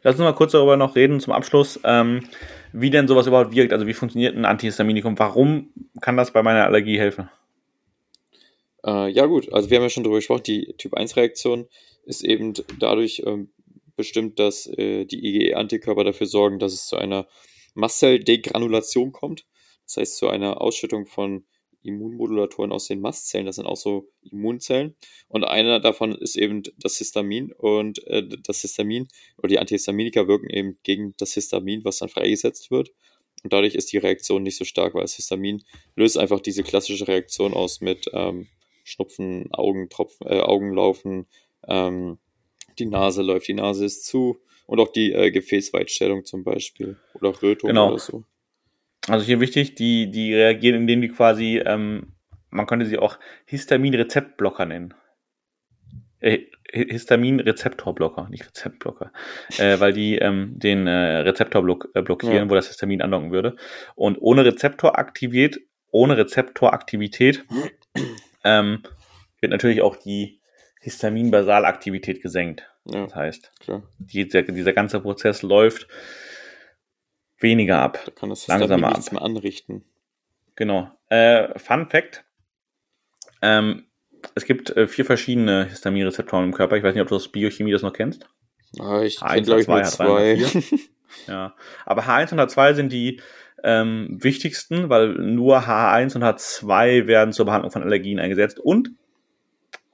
Lass 0.04 0.16
uns 0.16 0.24
mal 0.24 0.34
kurz 0.34 0.52
darüber 0.52 0.78
noch 0.78 0.96
reden 0.96 1.20
zum 1.20 1.34
Abschluss, 1.34 1.80
ähm, 1.84 2.28
wie 2.74 2.90
denn 2.90 3.08
sowas 3.08 3.28
überhaupt 3.28 3.56
wirkt. 3.56 3.74
Also 3.74 3.88
wie 3.88 3.94
funktioniert 3.94 4.36
ein 4.36 4.46
Antihistaminikum? 4.46 5.18
Warum 5.18 5.74
kann 6.02 6.16
das 6.16 6.32
bei 6.32 6.44
meiner 6.44 6.66
Allergie 6.66 7.00
helfen? 7.00 7.30
Äh, 8.86 9.10
ja 9.10 9.26
gut, 9.26 9.52
also 9.52 9.70
wir 9.70 9.78
haben 9.78 9.84
ja 9.84 9.90
schon 9.90 10.04
darüber 10.04 10.20
gesprochen, 10.20 10.44
die 10.44 10.74
Typ-1-Reaktion 10.78 11.68
ist 12.06 12.24
eben 12.24 12.54
dadurch 12.80 13.24
ähm, 13.26 13.50
bestimmt, 13.96 14.38
dass 14.40 14.68
äh, 14.68 15.06
die 15.06 15.26
IgE-Antikörper 15.26 16.04
dafür 16.04 16.28
sorgen, 16.28 16.60
dass 16.60 16.74
es 16.74 16.86
zu 16.86 16.98
einer 16.98 17.28
Mastzelldegranulation 17.74 19.12
kommt. 19.12 19.46
Das 19.86 19.98
heißt, 19.98 20.18
zu 20.18 20.30
einer 20.30 20.62
Ausschüttung 20.62 21.08
von 21.08 21.46
Immunmodulatoren 21.86 22.72
aus 22.72 22.88
den 22.88 23.00
Mastzellen. 23.00 23.46
Das 23.46 23.56
sind 23.56 23.66
auch 23.66 23.78
so 23.78 24.10
Immunzellen. 24.22 24.96
Und 25.28 25.44
einer 25.44 25.80
davon 25.80 26.14
ist 26.14 26.36
eben 26.36 26.64
das 26.78 26.98
Histamin. 26.98 27.52
Und 27.52 28.06
äh, 28.08 28.28
das 28.44 28.62
Histamin 28.62 29.08
oder 29.38 29.48
die 29.50 29.60
Antihistaminika 29.60 30.28
wirken 30.28 30.50
eben 30.50 30.78
gegen 30.84 31.14
das 31.18 31.34
Histamin, 31.34 31.86
was 31.86 32.00
dann 32.00 32.10
freigesetzt 32.10 32.72
wird. 32.72 32.92
Und 33.44 33.54
dadurch 33.54 33.76
ist 33.76 33.92
die 33.94 33.98
Reaktion 33.98 34.44
nicht 34.44 34.58
so 34.58 34.66
stark, 34.66 34.96
weil 34.96 35.04
das 35.04 35.16
Histamin 35.16 35.64
löst 35.96 36.18
einfach 36.18 36.40
diese 36.40 36.64
klassische 36.64 37.08
Reaktion 37.08 37.54
aus 37.54 37.80
mit 37.80 38.10
ähm, 38.14 38.48
Schnupfen, 38.84 39.54
Augentropfen, 39.54 40.28
äh, 40.28 40.40
Augenlaufen, 40.40 41.28
ähm, 41.68 42.18
die 42.80 42.86
Nase 42.86 43.22
läuft, 43.22 43.48
die 43.48 43.54
Nase 43.54 43.86
ist 43.86 44.06
zu 44.06 44.40
und 44.66 44.80
auch 44.80 44.92
die 44.92 45.12
äh, 45.12 45.32
Gefäßweitstellung 45.32 46.26
zum 46.26 46.44
Beispiel 46.44 46.98
oder 47.14 47.42
Rötung 47.42 47.70
genau. 47.70 47.90
oder 47.90 48.00
so. 48.00 48.24
Also 49.08 49.26
hier 49.26 49.40
wichtig, 49.40 49.76
die, 49.76 50.10
die 50.10 50.34
reagieren, 50.34 50.82
indem 50.82 51.02
die 51.02 51.10
quasi, 51.10 51.62
ähm, 51.64 52.14
man 52.50 52.66
könnte 52.66 52.86
sie 52.86 52.98
auch 52.98 53.20
Histamin-Rezeptblocker 53.46 54.66
nennen. 54.66 54.94
Äh, 56.20 56.40
Histamin-Rezeptorblocker, 56.72 58.28
nicht 58.30 58.48
Rezeptblocker, 58.48 59.12
äh, 59.58 59.80
weil 59.80 59.94
die 59.94 60.18
ähm, 60.18 60.54
den 60.58 60.88
äh, 60.88 61.18
Rezeptor 61.18 61.62
block, 61.62 61.90
äh, 61.94 62.02
blockieren, 62.02 62.36
ja. 62.36 62.50
wo 62.50 62.56
das 62.56 62.68
Histamin 62.68 63.02
andocken 63.02 63.32
würde. 63.32 63.56
Und 63.96 64.18
ohne 64.20 64.44
Rezeptoraktivität, 64.44 65.62
ohne 65.92 66.18
Rezeptoraktivität 66.18 67.46
ähm, 68.44 68.84
wird 69.40 69.52
natürlich 69.52 69.82
auch 69.82 69.96
die 69.96 70.42
Histaminbasalaktivität 70.82 72.22
gesenkt. 72.22 72.68
Ja, 72.86 73.04
das 73.04 73.16
heißt, 73.16 73.52
die, 73.98 74.28
der, 74.28 74.44
dieser 74.44 74.74
ganze 74.74 75.00
Prozess 75.00 75.42
läuft 75.42 75.88
weniger 77.46 77.80
ab. 77.80 78.00
Da 78.06 78.12
kann 78.12 78.30
das 78.30 78.48
langsamer 78.48 78.90
nichts 78.90 79.08
ab. 79.08 79.14
mehr 79.14 79.22
anrichten. 79.22 79.86
Genau. 80.56 80.92
Äh, 81.10 81.58
Fun 81.58 81.88
Fact: 81.88 82.26
ähm, 83.42 83.86
Es 84.36 84.46
gibt 84.46 84.76
äh, 84.76 84.88
vier 84.88 85.06
verschiedene 85.06 85.66
Histaminrezeptoren 85.70 86.46
im 86.46 86.54
Körper. 86.54 86.76
Ich 86.76 86.84
weiß 86.84 86.94
nicht, 86.94 87.04
ob 87.04 87.08
du 87.08 87.16
aus 87.16 87.32
Biochemie 87.32 87.72
das 87.72 87.84
noch 87.84 87.94
kennst. 87.94 88.28
Ah, 88.80 89.02
ich 89.04 89.20
kenne, 89.20 89.42
glaube 89.44 89.62
ich, 89.62 89.68
nur 89.68 89.84
zwei. 89.84 90.38
ja. 91.28 91.56
Aber 91.86 92.04
H1 92.04 92.34
und 92.34 92.40
H2 92.40 92.74
sind 92.74 92.92
die 92.92 93.22
ähm, 93.64 94.18
wichtigsten, 94.22 94.90
weil 94.90 95.10
nur 95.10 95.60
H1 95.60 96.16
und 96.16 96.24
H2 96.24 97.08
werden 97.08 97.32
zur 97.32 97.46
Behandlung 97.46 97.72
von 97.72 97.84
Allergien 97.84 98.20
eingesetzt. 98.20 98.60
Und 98.60 98.92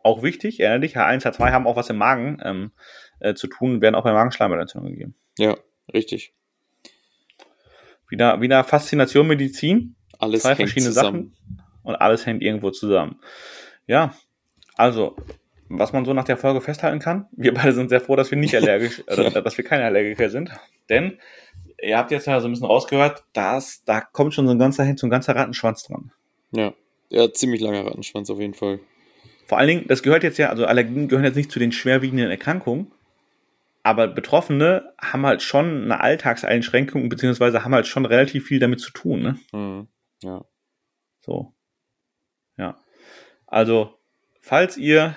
auch 0.04 0.24
wichtig, 0.24 0.60
erinnere 0.60 0.82
dich, 0.82 0.98
H1, 0.98 1.26
H2 1.26 1.52
haben 1.52 1.68
auch 1.68 1.76
was 1.76 1.90
im 1.90 1.98
Magen 1.98 2.42
ähm, 2.44 2.72
äh, 3.20 3.36
zu 3.36 3.48
tun, 3.48 3.82
werden 3.82 3.96
auch 3.96 4.04
bei 4.04 4.14
Magenschleimhautentzündung 4.14 4.92
gegeben. 4.92 5.16
Ja, 5.38 5.58
richtig. 5.94 6.34
Wieder, 8.12 8.42
wieder 8.42 8.64
Faszination 8.64 9.26
Medizin. 9.26 9.96
Alles 10.20 10.44
Zwei 10.44 10.56
verschiedene 10.56 10.92
zusammen. 10.92 11.34
Sachen 11.34 11.62
und 11.84 11.96
alles 11.96 12.26
hängt 12.26 12.44
irgendwo 12.44 12.70
zusammen. 12.70 13.20
Ja, 13.88 14.14
also, 14.76 15.16
was 15.70 15.94
man 15.94 16.06
so 16.06 16.14
nach 16.14 16.26
der 16.26 16.38
Folge 16.38 16.62
festhalten 16.62 17.00
kann, 17.00 17.28
wir 17.32 17.54
beide 17.54 17.74
sind 17.74 17.90
sehr 17.90 18.02
froh, 18.02 18.16
dass 18.16 18.30
wir 18.30 18.38
nicht 18.38 18.56
allergisch, 18.58 19.02
oder 19.08 19.42
dass 19.42 19.58
wir 19.58 19.66
keine 19.66 19.86
Allergiker 19.86 20.30
sind. 20.30 20.52
Denn 20.90 21.18
ihr 21.82 21.98
habt 21.98 22.12
jetzt 22.12 22.28
ja 22.28 22.40
so 22.42 22.48
ein 22.48 22.52
bisschen 22.52 22.68
rausgehört, 22.68 23.24
dass, 23.34 23.84
da 23.86 24.02
kommt 24.02 24.34
schon 24.34 24.46
so 24.46 24.52
ein 24.52 24.60
ganzer, 24.60 24.94
so 24.98 25.08
ein 25.08 25.10
ganzer 25.10 25.36
Rattenschwanz 25.36 25.84
dran. 25.84 26.12
Ja, 26.52 26.74
ja, 27.10 27.32
ziemlich 27.32 27.62
langer 27.62 27.86
Rattenschwanz 27.86 28.30
auf 28.30 28.40
jeden 28.40 28.54
Fall. 28.54 28.80
Vor 29.46 29.58
allen 29.58 29.68
Dingen, 29.68 29.86
das 29.88 30.04
gehört 30.04 30.24
jetzt 30.24 30.38
ja, 30.38 30.50
also 30.50 30.66
Allergien 30.66 31.08
gehören 31.08 31.26
jetzt 31.26 31.36
nicht 31.36 31.52
zu 31.52 31.60
den 31.60 31.72
schwerwiegenden 31.72 32.30
Erkrankungen, 32.30 32.92
aber 33.84 34.08
Betroffene 34.08 34.94
haben 35.00 35.26
halt 35.26 35.42
schon 35.42 35.84
eine 35.84 36.00
Alltagseinschränkung, 36.02 37.10
beziehungsweise 37.10 37.64
haben 37.64 37.74
halt 37.74 37.88
schon 37.88 38.06
relativ 38.06 38.46
viel 38.46 38.60
damit 38.60 38.80
zu 38.80 38.92
tun, 38.92 39.22
ne? 39.22 39.40
Mhm. 39.52 39.88
Ja. 40.24 40.46
So. 41.22 41.54
Ja. 42.58 42.78
Also, 43.48 43.98
falls 44.42 44.78
ihr 44.78 45.16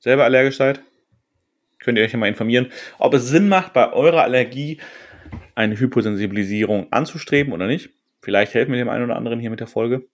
selber 0.00 0.24
allergisch 0.24 0.56
seid, 0.56 0.82
könnt 1.78 1.98
ihr 1.98 2.04
euch 2.04 2.12
ja 2.12 2.18
mal 2.18 2.28
informieren, 2.28 2.70
ob 2.98 3.14
es 3.14 3.28
Sinn 3.28 3.48
macht, 3.48 3.72
bei 3.72 3.92
eurer 3.92 4.22
Allergie 4.22 4.80
eine 5.54 5.78
Hyposensibilisierung 5.78 6.92
anzustreben 6.92 7.52
oder 7.52 7.66
nicht. 7.66 7.90
Vielleicht 8.20 8.54
helfen 8.54 8.72
wir 8.72 8.78
dem 8.78 8.88
einen 8.88 9.04
oder 9.04 9.16
anderen 9.16 9.40
hier 9.40 9.50
mit 9.50 9.60
der 9.60 9.66
Folge. 9.66 10.06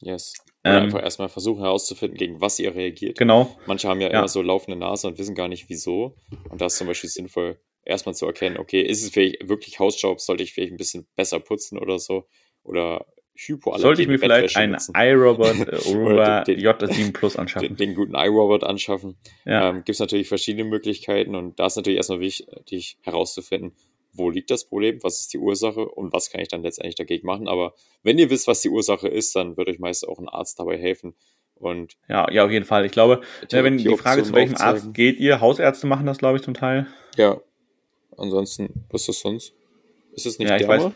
Yes. 0.00 0.34
Oder 0.64 0.78
ähm, 0.78 0.82
einfach 0.84 1.02
erstmal 1.02 1.28
versuchen 1.28 1.62
herauszufinden, 1.62 2.18
gegen 2.18 2.40
was 2.40 2.58
ihr 2.58 2.74
reagiert. 2.74 3.18
Genau. 3.18 3.56
Manche 3.66 3.88
haben 3.88 4.00
ja, 4.00 4.10
ja, 4.10 4.18
immer 4.18 4.28
so 4.28 4.42
laufende 4.42 4.78
Nase 4.78 5.06
und 5.06 5.18
wissen 5.18 5.34
gar 5.34 5.48
nicht 5.48 5.68
wieso. 5.68 6.16
Und 6.50 6.60
da 6.60 6.66
ist 6.66 6.76
zum 6.76 6.86
Beispiel 6.86 7.10
sinnvoll, 7.10 7.58
erstmal 7.84 8.14
zu 8.14 8.26
erkennen, 8.26 8.58
okay, 8.58 8.82
ist 8.82 9.02
es 9.02 9.14
wirklich 9.14 9.78
Hausstaub, 9.78 10.20
sollte 10.20 10.42
ich 10.42 10.52
vielleicht 10.52 10.72
ein 10.72 10.76
bisschen 10.76 11.06
besser 11.16 11.40
putzen 11.40 11.78
oder 11.78 11.98
so? 11.98 12.26
Oder 12.62 13.06
Hypoallergie. 13.36 13.82
Sollte 13.82 14.02
ich 14.02 14.08
mir 14.08 14.18
vielleicht 14.18 14.56
einen 14.56 14.76
iRobot 14.94 15.68
Aurora 15.86 16.42
J7 16.42 17.12
Plus 17.12 17.36
anschaffen? 17.36 17.68
Den, 17.68 17.76
den 17.76 17.94
guten 17.94 18.14
iRobot 18.14 18.64
anschaffen. 18.64 19.16
Ja. 19.44 19.70
Ähm, 19.70 19.76
Gibt 19.76 19.90
es 19.90 19.98
natürlich 19.98 20.28
verschiedene 20.28 20.64
Möglichkeiten 20.64 21.34
und 21.34 21.58
da 21.60 21.66
ist 21.66 21.76
natürlich 21.76 21.98
erstmal 21.98 22.20
wichtig 22.20 22.98
herauszufinden, 23.02 23.76
wo 24.16 24.30
liegt 24.30 24.50
das 24.50 24.64
Problem, 24.64 24.98
was 25.02 25.20
ist 25.20 25.32
die 25.32 25.38
Ursache 25.38 25.86
und 25.86 26.12
was 26.12 26.30
kann 26.30 26.40
ich 26.40 26.48
dann 26.48 26.62
letztendlich 26.62 26.94
dagegen 26.94 27.26
machen. 27.26 27.48
Aber 27.48 27.74
wenn 28.02 28.18
ihr 28.18 28.30
wisst, 28.30 28.46
was 28.46 28.60
die 28.60 28.70
Ursache 28.70 29.08
ist, 29.08 29.34
dann 29.36 29.56
wird 29.56 29.68
euch 29.68 29.78
meist 29.78 30.06
auch 30.06 30.18
ein 30.18 30.28
Arzt 30.28 30.58
dabei 30.58 30.78
helfen. 30.78 31.14
Und 31.54 31.96
ja, 32.08 32.30
ja, 32.30 32.44
auf 32.44 32.50
jeden 32.50 32.66
Fall. 32.66 32.84
Ich 32.84 32.92
glaube, 32.92 33.22
die, 33.50 33.56
wenn 33.56 33.78
die, 33.78 33.84
die 33.84 33.96
Frage, 33.96 34.22
zu 34.22 34.34
welchem 34.34 34.54
aufzeigen. 34.54 34.74
Arzt 34.74 34.94
geht 34.94 35.18
ihr, 35.18 35.40
Hausärzte 35.40 35.86
machen 35.86 36.06
das, 36.06 36.18
glaube 36.18 36.36
ich, 36.36 36.42
zum 36.42 36.54
Teil. 36.54 36.86
Ja. 37.16 37.40
Ansonsten, 38.16 38.86
was 38.90 39.02
ist 39.02 39.08
das 39.08 39.20
sonst? 39.20 39.54
Ist 40.12 40.26
es 40.26 40.38
nicht 40.38 40.50
ja, 40.50 40.58
Derma? 40.58 40.92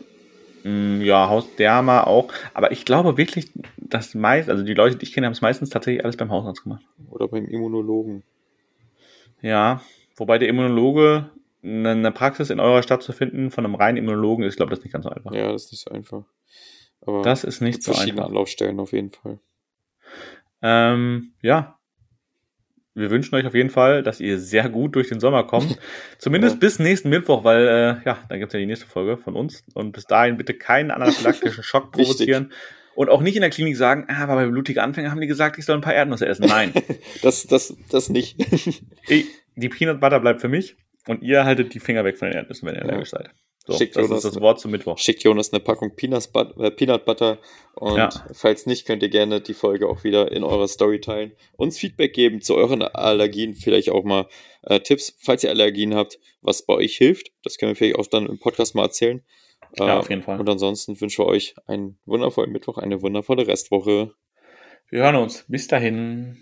Mm, 0.63 1.01
ja, 1.01 1.29
Hausderma 1.29 2.03
auch. 2.03 2.31
Aber 2.53 2.71
ich 2.71 2.85
glaube 2.85 3.17
wirklich, 3.17 3.51
dass 3.77 4.13
meist, 4.15 4.49
also 4.49 4.63
die 4.63 4.73
Leute, 4.73 4.95
die 4.95 5.05
ich 5.05 5.13
kenne, 5.13 5.25
haben 5.25 5.33
es 5.33 5.41
meistens 5.41 5.69
tatsächlich 5.69 6.03
alles 6.03 6.17
beim 6.17 6.31
Hausarzt 6.31 6.63
gemacht. 6.63 6.83
Oder 7.09 7.27
beim 7.27 7.45
Immunologen. 7.45 8.23
Ja, 9.41 9.81
wobei 10.15 10.37
der 10.37 10.49
Immunologe 10.49 11.29
eine 11.63 12.11
Praxis 12.11 12.49
in 12.49 12.59
eurer 12.59 12.83
Stadt 12.83 13.03
zu 13.03 13.13
finden 13.13 13.51
von 13.51 13.65
einem 13.65 13.75
reinen 13.75 13.97
Immunologen 13.97 14.43
ist, 14.45 14.57
glaube 14.57 14.73
ich, 14.73 14.79
das 14.79 14.83
nicht 14.83 14.93
ganz 14.93 15.05
so 15.05 15.11
einfach. 15.11 15.33
Ja, 15.33 15.51
das 15.51 15.65
ist 15.65 15.71
nicht 15.71 15.81
so 15.81 15.91
einfach. 15.91 16.23
Aber 17.01 17.21
das 17.21 17.43
ist 17.43 17.61
nicht 17.61 17.83
so 17.83 17.91
einfach. 17.91 18.01
Verschiedene 18.01 18.25
Anlaufstellen 18.25 18.79
auf 18.79 18.93
jeden 18.93 19.11
Fall. 19.11 19.39
Ähm, 20.61 21.33
ja. 21.41 21.77
Wir 22.93 23.09
wünschen 23.09 23.35
euch 23.35 23.45
auf 23.45 23.53
jeden 23.53 23.69
Fall, 23.69 24.03
dass 24.03 24.19
ihr 24.19 24.37
sehr 24.37 24.67
gut 24.67 24.95
durch 24.95 25.07
den 25.07 25.21
Sommer 25.21 25.45
kommt. 25.45 25.79
Zumindest 26.17 26.55
ja. 26.55 26.59
bis 26.59 26.79
nächsten 26.79 27.09
Mittwoch, 27.09 27.43
weil, 27.43 27.67
äh, 27.67 28.05
ja, 28.05 28.19
dann 28.27 28.39
gibt's 28.39 28.53
ja 28.53 28.59
die 28.59 28.65
nächste 28.65 28.85
Folge 28.85 29.17
von 29.17 29.35
uns. 29.35 29.63
Und 29.73 29.93
bis 29.93 30.05
dahin 30.05 30.37
bitte 30.37 30.53
keinen 30.53 30.91
anaphylaktischen 30.91 31.63
Schock 31.63 31.91
provozieren. 31.91 32.51
Und 32.93 33.09
auch 33.09 33.21
nicht 33.21 33.35
in 33.35 33.41
der 33.41 33.49
Klinik 33.49 33.77
sagen, 33.77 34.05
ah, 34.09 34.23
aber 34.23 34.35
bei 34.35 34.45
blutigen 34.47 34.83
Anfängern 34.83 35.11
haben 35.11 35.21
die 35.21 35.27
gesagt, 35.27 35.57
ich 35.57 35.65
soll 35.65 35.75
ein 35.75 35.81
paar 35.81 35.93
Erdnüsse 35.93 36.27
essen. 36.27 36.45
Nein. 36.47 36.73
das, 37.21 37.47
das, 37.47 37.73
das 37.89 38.09
nicht. 38.09 38.37
die 39.55 39.69
Peanut 39.69 40.01
Butter 40.01 40.19
bleibt 40.19 40.41
für 40.41 40.49
mich. 40.49 40.75
Und 41.07 41.23
ihr 41.23 41.45
haltet 41.45 41.73
die 41.73 41.79
Finger 41.79 42.03
weg 42.03 42.17
von 42.17 42.29
den 42.29 42.37
Erdnüssen, 42.37 42.67
wenn 42.67 42.75
ihr 42.75 42.83
allergisch 42.83 43.09
seid. 43.09 43.31
So, 43.65 43.77
schickt 43.77 43.95
das 43.95 44.07
Jonas 44.07 44.25
ist 44.25 44.35
das 44.35 44.41
Wort 44.41 44.59
zum 44.59 44.71
Mittwoch. 44.71 44.97
Schickt 44.97 45.23
Jonas 45.23 45.53
eine 45.53 45.59
Packung 45.59 45.91
äh, 45.91 46.71
Peanut 46.71 47.05
Butter 47.05 47.37
und 47.75 47.97
ja. 47.97 48.09
falls 48.33 48.65
nicht, 48.65 48.87
könnt 48.87 49.03
ihr 49.03 49.09
gerne 49.09 49.39
die 49.39 49.53
Folge 49.53 49.87
auch 49.87 50.03
wieder 50.03 50.31
in 50.31 50.43
eurer 50.43 50.67
Story 50.67 50.99
teilen. 50.99 51.33
Uns 51.57 51.77
Feedback 51.77 52.13
geben 52.13 52.41
zu 52.41 52.55
euren 52.55 52.81
Allergien, 52.81 53.53
vielleicht 53.53 53.91
auch 53.91 54.03
mal 54.03 54.27
äh, 54.63 54.79
Tipps, 54.79 55.15
falls 55.19 55.43
ihr 55.43 55.51
Allergien 55.51 55.93
habt, 55.93 56.19
was 56.41 56.65
bei 56.65 56.73
euch 56.73 56.97
hilft. 56.97 57.31
Das 57.43 57.57
können 57.57 57.71
wir 57.71 57.75
vielleicht 57.75 57.99
auch 57.99 58.07
dann 58.07 58.25
im 58.25 58.39
Podcast 58.39 58.73
mal 58.73 58.83
erzählen. 58.83 59.23
Äh, 59.79 59.85
ja, 59.85 59.99
auf 59.99 60.09
jeden 60.09 60.23
Fall. 60.23 60.39
Und 60.39 60.49
ansonsten 60.49 60.99
wünschen 60.99 61.23
wir 61.23 61.27
euch 61.27 61.53
einen 61.67 61.99
wundervollen 62.05 62.51
Mittwoch, 62.51 62.79
eine 62.79 63.03
wundervolle 63.03 63.45
Restwoche. 63.45 64.15
Wir 64.89 65.03
hören 65.03 65.17
uns. 65.17 65.45
Bis 65.47 65.67
dahin. 65.67 66.37